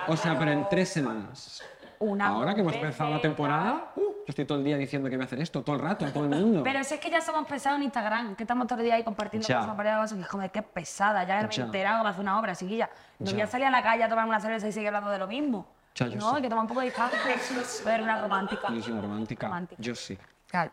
O 0.07 0.15
sea, 0.15 0.39
pero 0.39 0.51
en 0.51 0.65
tres 0.69 0.87
semanas. 0.87 1.61
Una 1.99 2.27
Ahora 2.27 2.53
que 2.55 2.61
hemos 2.61 2.73
empezado 2.73 3.09
la 3.11 3.21
temporada, 3.21 3.91
uh, 3.95 3.99
yo 4.01 4.23
estoy 4.27 4.45
todo 4.45 4.57
el 4.57 4.63
día 4.63 4.77
diciendo 4.77 5.09
que 5.09 5.15
voy 5.17 5.23
a 5.23 5.25
hacer 5.25 5.39
esto, 5.41 5.61
todo 5.63 5.75
el 5.75 5.81
rato, 5.81 6.05
a 6.05 6.09
todo 6.11 6.23
el 6.25 6.29
mundo. 6.29 6.63
Pero 6.63 6.83
si 6.83 6.95
es 6.95 6.99
que 6.99 7.09
ya 7.09 7.21
somos 7.21 7.47
pesados 7.47 7.77
en 7.77 7.83
Instagram, 7.83 8.35
que 8.35 8.43
estamos 8.43 8.67
todo 8.67 8.79
el 8.79 8.85
día 8.85 8.95
ahí 8.95 9.03
compartiendo 9.03 9.47
Ya. 9.47 9.59
cosas 9.59 9.77
variadas, 9.77 10.11
y 10.13 10.23
joder, 10.23 10.51
qué 10.51 10.61
pesada, 10.61 11.23
ya 11.23 11.41
me 11.41 11.45
he 11.45 11.49
Ya. 11.49 11.63
enterado 11.63 11.97
que 11.99 12.03
va 12.03 12.09
a 12.09 12.11
hacer 12.11 12.21
una 12.21 12.39
obra, 12.39 12.55
chiquilla. 12.55 12.89
No 13.19 13.25
voy 13.31 13.37
Ya. 13.39 13.43
a 13.45 13.47
salir 13.47 13.67
a 13.67 13.71
la 13.71 13.83
calle 13.83 14.03
a 14.03 14.09
tomar 14.09 14.25
una 14.27 14.39
cerveza 14.39 14.67
y 14.67 14.71
seguir 14.71 14.87
hablando 14.87 15.09
de 15.11 15.17
lo 15.19 15.27
mismo. 15.27 15.67
Ya, 15.95 16.07
yo 16.07 16.17
no, 16.19 16.35
hay 16.35 16.41
que 16.41 16.49
tomar 16.49 16.63
un 16.63 16.67
poco 16.67 16.81
de 16.81 16.87
distancia. 16.87 17.19
Ver 17.85 18.01
una 18.01 18.21
romántica. 18.21 18.67
Yo 18.69 18.81
soy 18.81 18.91
una 18.93 19.01
romántica. 19.01 19.47
Romántica. 19.47 19.81
Yo 19.81 19.95
sí. 19.95 20.17
Claro. 20.47 20.71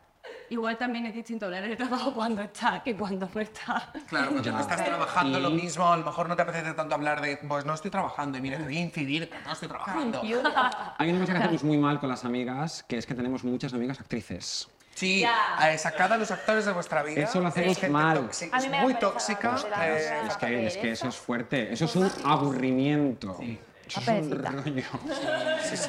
Igual 0.52 0.76
también 0.78 1.06
es 1.06 1.14
distinto 1.14 1.46
hablar 1.46 1.66
de 1.68 1.76
trabajo 1.76 2.12
cuando 2.14 2.42
está 2.42 2.82
que 2.82 2.94
cuando 2.96 3.28
no 3.34 3.40
está. 3.40 3.92
Claro, 4.08 4.30
cuando 4.32 4.52
no 4.52 4.60
estás 4.60 4.84
trabajando 4.84 5.38
Y- 5.38 5.42
lo 5.42 5.50
mismo, 5.50 5.92
a 5.92 5.96
lo 5.96 6.04
mejor 6.04 6.28
no 6.28 6.36
te 6.36 6.42
apetece 6.42 6.72
tanto 6.74 6.94
hablar 6.94 7.20
de, 7.20 7.36
pues 7.38 7.64
no 7.64 7.74
estoy 7.74 7.90
trabajando, 7.90 8.38
y 8.38 8.40
mira, 8.40 8.58
te 8.58 8.64
voy 8.64 8.76
a 8.76 8.80
incidir 8.80 9.30
no 9.44 9.52
estoy 9.52 9.68
trabajando. 9.68 10.20
Hay 10.98 11.10
una 11.10 11.20
cosa 11.20 11.32
que 11.32 11.38
hacemos 11.38 11.64
muy 11.64 11.78
mal 11.78 11.98
con 12.00 12.08
las 12.08 12.24
amigas, 12.24 12.84
que 12.86 12.98
es 12.98 13.06
que 13.06 13.14
tenemos 13.14 13.44
muchas 13.44 13.72
amigas 13.74 13.98
actrices. 14.00 14.68
Sí, 14.94 15.24
eh, 15.24 15.78
sacad 15.78 16.12
a 16.12 16.18
los 16.18 16.30
actores 16.30 16.66
de 16.66 16.72
vuestra 16.72 17.02
vida. 17.02 17.22
Eso 17.24 17.40
lo 17.40 17.48
hacemos 17.48 17.82
Es 17.82 17.90
mal. 17.90 18.28
es 18.30 18.68
muy 18.82 18.92
tóxica. 18.94 19.56
eh. 19.80 20.22
Es 20.28 20.36
que, 20.36 20.66
es 20.66 20.76
que 20.76 20.90
eso 20.92 21.08
es 21.08 21.16
fuerte, 21.16 21.72
eso 21.72 21.86
es 21.86 21.96
un 21.96 22.10
aburrimiento. 22.24 23.38
Eso 23.40 23.71
es 24.00 24.08
un 24.08 24.30
perecita. 24.30 24.50
rollo. 24.50 24.82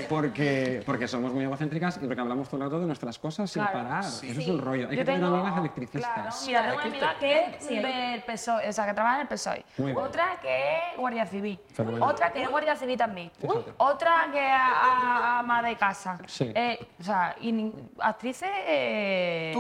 Porque, 0.10 0.84
porque 0.86 1.08
somos 1.08 1.34
muy 1.34 1.44
egocéntricas 1.44 1.98
y 2.02 2.06
porque 2.06 2.22
hablamos 2.22 2.48
todo 2.50 2.58
el 2.58 2.64
rato 2.70 2.80
de 2.80 2.86
nuestras 2.88 3.18
cosas 3.20 3.50
sin 3.50 3.64
Claro. 3.64 3.80
parar. 3.80 4.04
Eso 4.04 4.26
es 4.26 4.48
un 4.48 4.60
rollo. 4.60 4.88
Hay 4.90 4.96
Yo 4.96 5.02
que 5.02 5.06
tener 5.06 5.20
tengo- 5.22 5.28
amigas 5.36 5.44
Claro, 5.54 5.62
electricistas. 5.62 6.44
mira, 6.48 6.62
tengo 6.62 6.76
una 6.76 6.84
amiga 6.86 7.16
que 7.20 7.46
es 7.46 7.68
del 7.68 8.24
PSOE, 8.24 8.70
o 8.70 8.74
sea, 8.74 8.86
que 8.86 8.94
trabaja 8.94 9.16
en 9.16 9.22
el 9.22 9.28
PSOE. 9.28 9.66
Muy 9.78 9.92
bien. 9.92 9.98
Otra 10.06 10.38
que 10.42 10.78
es 10.92 10.98
guardia 10.98 11.26
civil. 11.26 11.60
Fenomenal. 11.74 12.10
Otra 12.10 12.32
que 12.32 12.44
es 12.44 12.50
guardia 12.50 12.76
civil 12.76 12.98
también. 12.98 13.32
Otra 13.78 14.28
que 14.32 14.40
es 14.46 14.52
a- 14.54 15.36
a- 15.38 15.40
ama 15.40 15.62
de 15.62 15.76
casa. 15.76 16.18
Sí. 16.28 16.52
Eh, 16.56 16.80
o 17.00 17.04
sea, 17.04 17.36
y 17.42 17.72
actrices... 18.00 18.50
eh, 18.66 19.52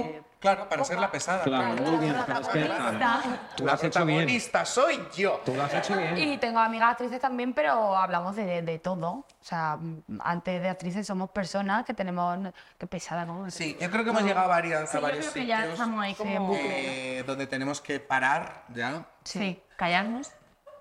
claro, 0.43 0.67
para 0.67 0.83
ser 0.83 0.99
la 0.99 1.09
pesada. 1.09 1.41
Claro, 1.43 1.81
muy 1.81 1.97
bien, 2.05 2.15
pero 2.27 2.39
es 2.39 2.47
que 2.49 2.61
claro, 2.65 3.29
tú 3.55 3.63
lo 3.63 3.67
La 3.67 3.73
has 3.73 3.83
hecho 3.83 4.05
bien. 4.05 4.17
protagonista 4.19 4.65
soy 4.65 5.07
yo. 5.15 5.41
Tú 5.45 5.55
lo 5.55 5.63
has 5.63 5.73
hecho 5.73 5.95
bien. 5.95 6.17
Y 6.17 6.37
tengo 6.37 6.59
amigas 6.59 6.91
actrices 6.91 7.21
también, 7.21 7.53
pero 7.53 7.95
hablamos 7.95 8.35
de, 8.35 8.61
de 8.61 8.79
todo. 8.79 9.09
O 9.09 9.25
sea, 9.39 9.79
antes 10.19 10.61
de 10.61 10.69
actrices 10.69 11.07
somos 11.07 11.29
personas 11.31 11.85
que 11.85 11.93
tenemos... 11.93 12.37
Qué 12.77 12.85
pesada, 12.87 13.23
¿no? 13.25 13.49
Sí, 13.49 13.77
yo 13.79 13.89
creo 13.89 14.03
que 14.03 14.09
hemos 14.09 14.23
llegado 14.23 14.45
a, 14.45 14.49
varias, 14.49 14.91
Sí, 14.91 14.97
a 14.97 14.99
yo 14.99 15.05
varios 15.05 15.25
creo 15.27 15.33
que 15.33 15.45
ya 15.47 15.57
sitios 15.57 15.73
estamos 15.73 16.03
ahí 16.03 16.13
como... 16.15 16.53
eh, 16.55 17.23
donde 17.25 17.47
tenemos 17.47 17.79
que 17.79 17.99
parar 18.01 18.65
ya. 18.73 19.05
Sí, 19.23 19.61
callarnos. 19.77 20.29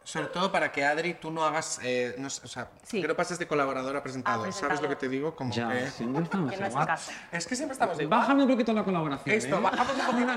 Sobre 0.04 0.26
todo 0.26 0.50
para 0.50 0.72
que 0.72 0.84
Adri, 0.84 1.14
tú 1.14 1.30
no 1.30 1.44
hagas, 1.44 1.78
eh, 1.82 2.16
no 2.18 2.26
o 2.26 2.30
sea, 2.30 2.68
Sí. 2.82 3.00
que 3.00 3.06
no 3.06 3.14
pases 3.14 3.38
de 3.38 3.46
colaborador 3.46 3.96
a 3.96 4.02
presentador. 4.02 4.48
A 4.48 4.52
¿Sabes 4.52 4.82
lo 4.82 4.88
que 4.88 4.96
te 4.96 5.08
digo? 5.08 5.36
Como 5.36 5.52
Ya, 5.52 5.68
que... 5.70 5.90
siempre 5.90 6.24
estamos 6.24 6.52
igual. 6.52 6.86
caso. 6.86 7.12
Es 7.30 7.46
que 7.46 7.54
siempre 7.54 7.72
estamos 7.74 8.00
igual. 8.00 8.20
Bájame 8.20 8.42
un 8.42 8.48
poquito 8.50 8.72
la 8.72 8.82
colaboración. 8.84 9.34
Esto, 9.36 9.56
¿eh? 9.56 9.60
bajamos 9.60 9.96
un 9.96 10.06
poquito. 10.06 10.32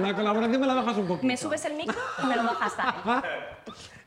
La 0.00 0.14
colaboración 0.14 0.60
me 0.60 0.66
la 0.66 0.74
bajas 0.74 0.96
un 0.96 1.06
poquito. 1.08 1.26
Me 1.26 1.36
subes 1.36 1.64
el 1.66 1.74
micro 1.74 1.98
y 2.22 2.26
me 2.26 2.36
lo 2.36 2.44
bajas 2.44 2.72
ahí. 2.78 3.22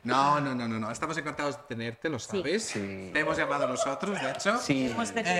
No, 0.02 0.40
no, 0.40 0.54
no, 0.54 0.68
no, 0.68 0.78
no. 0.78 0.90
Estamos 0.90 1.16
encantados 1.18 1.56
de 1.56 1.62
tenerte, 1.68 2.08
lo 2.08 2.18
sabes. 2.18 2.64
Sí. 2.64 3.10
Te 3.12 3.20
hemos 3.20 3.36
llamado 3.36 3.66
nosotros, 3.66 4.20
de 4.20 4.30
hecho. 4.30 4.56
Sí, 4.58 4.90
Hemos 4.90 5.12
decidido 5.14 5.34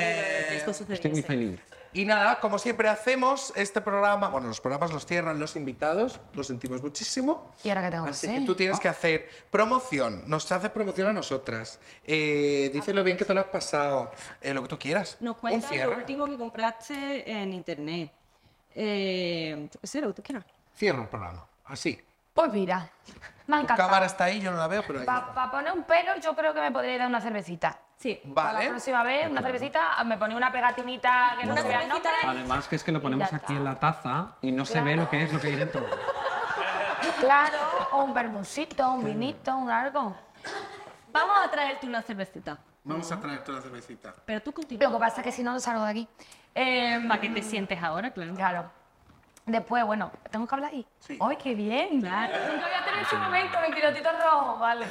que 0.49 0.57
esto 0.57 0.71
estoy 0.71 1.11
muy 1.11 1.23
feliz. 1.23 1.61
Y 1.97 2.05
nada, 2.05 2.41
como 2.41 2.59
siempre 2.59 2.91
hacemos, 2.91 3.55
este 3.57 3.81
programa, 3.81 4.29
bueno, 4.29 4.49
los 4.49 4.61
programas 4.61 4.93
los 4.93 5.07
cierran 5.07 5.41
los 5.41 5.57
invitados, 5.57 6.21
lo 6.35 6.45
sentimos 6.45 6.83
muchísimo. 6.83 7.55
¿Y 7.65 7.71
ahora 7.71 7.85
qué 7.85 7.91
tengo 7.91 8.05
que 8.05 8.11
Así 8.11 8.27
hacer? 8.27 8.41
que 8.41 8.45
tú 8.47 8.55
tienes 8.55 8.79
que 8.79 8.89
hacer 8.89 9.31
promoción, 9.51 10.23
nos 10.27 10.53
haces 10.53 10.69
promoción 10.69 11.09
a 11.09 11.15
nosotras. 11.15 11.81
Eh, 12.05 12.69
dices 12.71 12.95
lo 12.95 13.03
bien 13.03 13.17
que 13.17 13.25
te 13.25 13.33
lo 13.33 13.41
has 13.41 13.47
pasado, 13.47 14.11
eh, 14.43 14.53
lo 14.53 14.61
que 14.63 14.69
tú 14.69 14.79
quieras. 14.79 15.17
Nos 15.21 15.37
Un 15.37 15.41
cuentas 15.41 15.71
lo 15.71 15.75
cierre. 15.75 15.95
último 15.97 16.27
que 16.27 16.37
compraste 16.37 17.31
en 17.31 17.55
internet. 17.55 18.13
Eh, 18.75 19.67
lo 19.95 20.09
que 20.09 20.13
tú 20.13 20.23
quieras. 20.23 20.45
Cierra 20.75 21.01
el 21.01 21.09
programa, 21.09 21.47
así. 21.65 21.99
Pues 22.35 22.53
mira, 22.53 22.91
me 23.47 23.57
ha 23.57 23.59
Tu 23.61 23.65
encantado. 23.65 23.89
cámara 23.89 24.05
está 24.05 24.25
ahí, 24.25 24.39
yo 24.43 24.51
no 24.51 24.59
la 24.59 24.67
veo, 24.69 24.85
pero 24.87 25.01
ahí. 25.01 25.07
Para 25.07 25.51
poner 25.51 25.73
un 25.73 25.85
pelo, 25.85 26.15
yo 26.23 26.37
creo 26.37 26.53
que 26.53 26.61
me 26.61 26.71
podría 26.71 26.99
dar 26.99 27.09
una 27.09 27.23
cervecita. 27.23 27.81
Sí. 27.97 28.21
Para 28.35 28.53
la 28.53 28.59
Vale. 28.59 28.71
próxima 28.71 29.03
vez, 29.03 29.31
una 29.31 29.41
cervecita, 29.43 30.05
me 30.05 30.19
ponía 30.19 30.37
una 30.37 30.53
pegatinita 30.53 31.37
que 31.41 31.47
no 31.47 31.57
se 31.57 31.63
vea 31.67 31.83
el 31.83 31.89
nombre. 31.89 32.11
Además 32.25 32.69
que 32.69 32.77
es 32.77 32.85
que 32.85 32.93
lo 32.93 33.01
ponemos 33.01 33.33
aquí 33.33 33.55
en 33.55 33.65
la 33.65 33.75
taza 33.77 34.37
y 34.43 34.53
no 34.53 34.65
se 34.67 34.81
ve 34.83 34.97
lo 34.97 35.09
que 35.09 35.23
es 35.23 35.33
lo 35.33 35.41
que 35.41 35.49
hay 35.49 35.57
dentro. 35.57 35.85
Claro, 37.21 37.57
o 37.93 38.03
un 38.03 38.13
vermusito, 38.13 38.91
un 38.93 39.05
vinito, 39.05 39.57
un 39.57 39.71
algo. 39.71 40.15
Vamos 41.13 41.37
a 41.43 41.51
traerte 41.51 41.87
una 41.87 42.03
cervecita. 42.03 42.59
Vamos 42.85 43.11
a 43.11 43.19
traerte 43.21 43.51
una 43.53 43.61
cervecita. 43.63 44.15
Pero 44.25 44.43
tú 44.43 44.53
continúa. 44.53 44.89
Lo 44.89 44.97
que 44.97 45.01
pasa 45.01 45.21
es 45.21 45.25
que 45.25 45.33
si 45.33 45.43
no, 45.43 45.53
no 45.53 45.61
salgo 45.61 45.85
de 45.85 45.91
aquí. 45.91 46.09
Eh, 46.55 47.01
Para 47.09 47.21
que 47.21 47.29
te 47.31 47.43
sientes 47.43 47.83
ahora, 47.83 48.11
claro. 48.11 48.35
Claro. 48.35 48.71
Después, 49.47 49.85
bueno, 49.85 50.11
¿tengo 50.31 50.47
que 50.47 50.55
hablar 50.57 50.73
ahí? 50.73 50.87
Sí. 50.99 51.17
¡Ay, 51.21 51.37
qué 51.37 51.55
bien! 51.55 52.01
Claro. 52.01 52.35
Nunca 52.53 52.67
había 52.67 52.85
tenido 52.85 53.03
ese 53.03 53.17
momento, 53.17 53.59
mi 53.67 53.75
pilotito 53.75 54.09
rojo, 54.13 54.59
vale. 54.59 54.87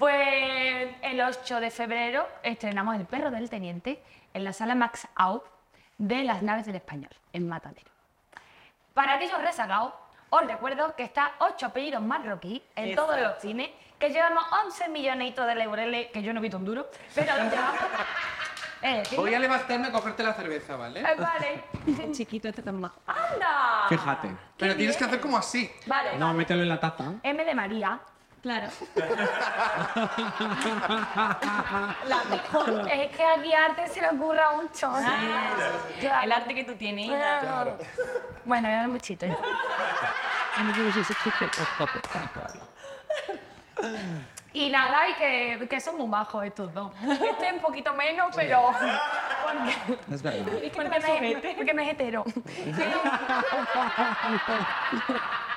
Pues 0.00 0.88
el 1.02 1.20
8 1.20 1.60
de 1.60 1.70
febrero 1.70 2.26
estrenamos 2.42 2.96
El 2.96 3.04
perro 3.04 3.30
del 3.30 3.50
teniente 3.50 4.02
en 4.32 4.44
la 4.44 4.54
sala 4.54 4.74
Max 4.74 5.06
Out 5.14 5.44
de 5.98 6.24
las 6.24 6.40
naves 6.40 6.64
del 6.64 6.76
español, 6.76 7.10
en 7.34 7.46
Matadero. 7.46 7.90
Para 8.94 9.16
aquellos 9.16 9.38
rezagados, 9.42 9.92
os 10.30 10.46
recuerdo 10.46 10.96
que 10.96 11.02
está 11.02 11.32
ocho 11.40 11.66
apellidos 11.66 12.00
marroquí 12.00 12.62
en 12.76 12.96
todos 12.96 13.20
los 13.20 13.42
cines, 13.42 13.68
que 13.98 14.08
llevamos 14.08 14.42
11 14.64 14.88
millonitos 14.88 15.46
de 15.46 15.54
laureles, 15.54 16.06
que 16.06 16.22
yo 16.22 16.32
no 16.32 16.38
he 16.38 16.42
visto 16.44 16.56
un 16.56 16.64
duro, 16.64 16.90
pero 17.14 17.36
lo 17.36 17.50
llevamos. 17.50 17.80
Eh. 18.82 19.02
Voy 19.14 19.34
a 19.34 19.38
levantarme 19.38 19.88
a 19.88 19.92
cogerte 19.92 20.22
la 20.22 20.32
cerveza, 20.32 20.76
¿vale? 20.76 21.00
Eh, 21.00 21.16
vale. 21.18 22.12
Chiquito 22.12 22.48
este 22.48 22.62
tan 22.62 22.80
majo. 22.80 22.98
¡Anda! 23.06 23.84
Fíjate. 23.90 24.34
Pero 24.56 24.74
tienes 24.74 24.96
que 24.96 25.04
hacer 25.04 25.20
como 25.20 25.36
así. 25.36 25.70
Vale. 25.84 26.16
No, 26.16 26.32
mételo 26.32 26.62
en 26.62 26.70
la 26.70 26.80
taza. 26.80 27.12
M 27.22 27.44
de 27.44 27.54
María. 27.54 28.00
Claro. 28.42 28.68
La 32.06 32.24
mejor. 32.30 32.88
Es 32.90 33.14
que 33.16 33.22
aquí 33.24 33.52
arte 33.52 33.86
se 33.88 34.00
le 34.00 34.08
ocurra 34.08 34.52
mucho. 34.52 34.90
Claro. 34.90 36.22
El 36.22 36.32
arte 36.32 36.54
que 36.54 36.64
tú 36.64 36.74
tienes. 36.74 37.08
Claro. 37.08 37.76
Bueno, 38.44 38.68
ya 38.68 38.84
un 38.84 38.92
muchito. 38.92 39.26
Y 44.52 44.68
nada, 44.70 45.08
y 45.08 45.14
que, 45.14 45.68
que 45.68 45.80
son 45.80 45.96
muy 45.96 46.08
majos 46.08 46.44
estos 46.44 46.74
dos. 46.74 46.92
Este 47.02 47.52
un 47.52 47.60
poquito 47.60 47.94
menos, 47.94 48.34
pero. 48.34 48.72
Porque, 48.72 49.76
Es 50.12 50.22
verdad. 50.22 50.44
porque, 50.74 50.88
me, 51.20 51.54
porque 51.54 51.74
me 51.74 51.82
es 51.84 51.90
hetero. 51.92 52.24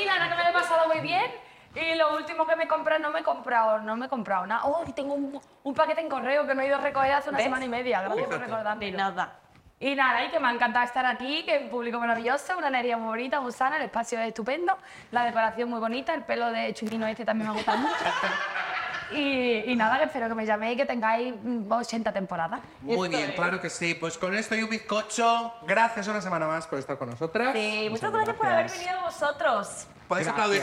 y 0.00 0.04
nada, 0.04 0.28
que 0.28 0.34
me 0.36 0.42
lo 0.44 0.50
he 0.50 0.52
pasado 0.52 0.88
muy 0.88 1.00
bien. 1.00 1.30
Y 1.74 1.94
lo 1.96 2.14
último 2.16 2.46
que 2.46 2.54
me 2.54 2.64
he 2.64 2.68
comprado, 2.68 3.00
no 3.02 3.10
me 3.10 3.20
he 3.20 3.22
comprado, 3.24 3.78
no 3.80 3.96
me 3.96 4.06
he 4.06 4.08
comprado 4.08 4.46
nada. 4.46 4.62
Oh, 4.64 4.84
y 4.86 4.92
tengo 4.92 5.14
un, 5.14 5.40
un 5.64 5.74
paquete 5.74 6.00
en 6.02 6.08
correo 6.08 6.46
que 6.46 6.54
no 6.54 6.62
he 6.62 6.66
ido 6.66 6.76
a 6.76 6.80
recoger 6.80 7.12
hace 7.12 7.28
una 7.30 7.38
¿Ves? 7.38 7.46
semana 7.46 7.64
y 7.64 7.68
media. 7.68 8.02
Gracias 8.02 8.26
por 8.26 8.38
De 8.38 8.44
recordarme. 8.46 8.90
nada. 8.92 9.32
Y 9.80 9.94
nada, 9.96 10.24
y 10.24 10.30
que 10.30 10.38
me 10.38 10.46
ha 10.48 10.52
encantado 10.52 10.84
estar 10.84 11.04
aquí, 11.04 11.42
que 11.44 11.58
un 11.58 11.68
público 11.68 11.98
maravilloso, 11.98 12.56
una 12.56 12.68
energía 12.68 12.96
muy 12.96 13.08
bonita, 13.08 13.40
muy 13.40 13.50
sana, 13.52 13.76
el 13.76 13.82
espacio 13.82 14.20
es 14.20 14.28
estupendo, 14.28 14.78
la 15.10 15.24
decoración 15.24 15.68
muy 15.68 15.80
bonita, 15.80 16.14
el 16.14 16.22
pelo 16.22 16.50
de 16.52 16.72
chulino 16.72 17.06
este 17.08 17.24
también 17.24 17.48
me 17.48 17.54
ha 17.54 17.56
gustado 17.56 17.78
mucho. 17.78 17.94
Y, 19.12 19.70
y, 19.70 19.76
nada, 19.76 20.02
espero 20.02 20.28
que 20.28 20.34
me 20.34 20.46
llaméis 20.46 20.74
y 20.74 20.76
que 20.78 20.86
tengáis 20.86 21.34
mm, 21.42 21.70
80 21.70 22.12
temporadas. 22.12 22.60
Muy 22.80 23.08
bien, 23.08 23.32
claro 23.36 23.60
que 23.60 23.70
sí. 23.70 23.94
Pues 23.94 24.18
con 24.18 24.34
esto 24.34 24.54
y 24.54 24.62
un 24.62 24.70
bizcocho, 24.70 25.54
gracias 25.66 26.08
una 26.08 26.20
semana 26.20 26.46
más 26.46 26.66
por 26.66 26.78
estar 26.78 26.96
con 26.98 27.10
nosotras. 27.10 27.52
Sí, 27.54 27.88
muchas, 27.90 28.12
gracias, 28.12 28.36
por 28.36 28.46
haber 28.46 28.70
venido 28.70 29.00
vosotros. 29.02 29.86
Podéis 30.08 30.28
aplaudir. 30.28 30.62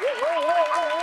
Uh, 0.00 0.38
uh, 0.38 0.96
uh, 0.96 0.99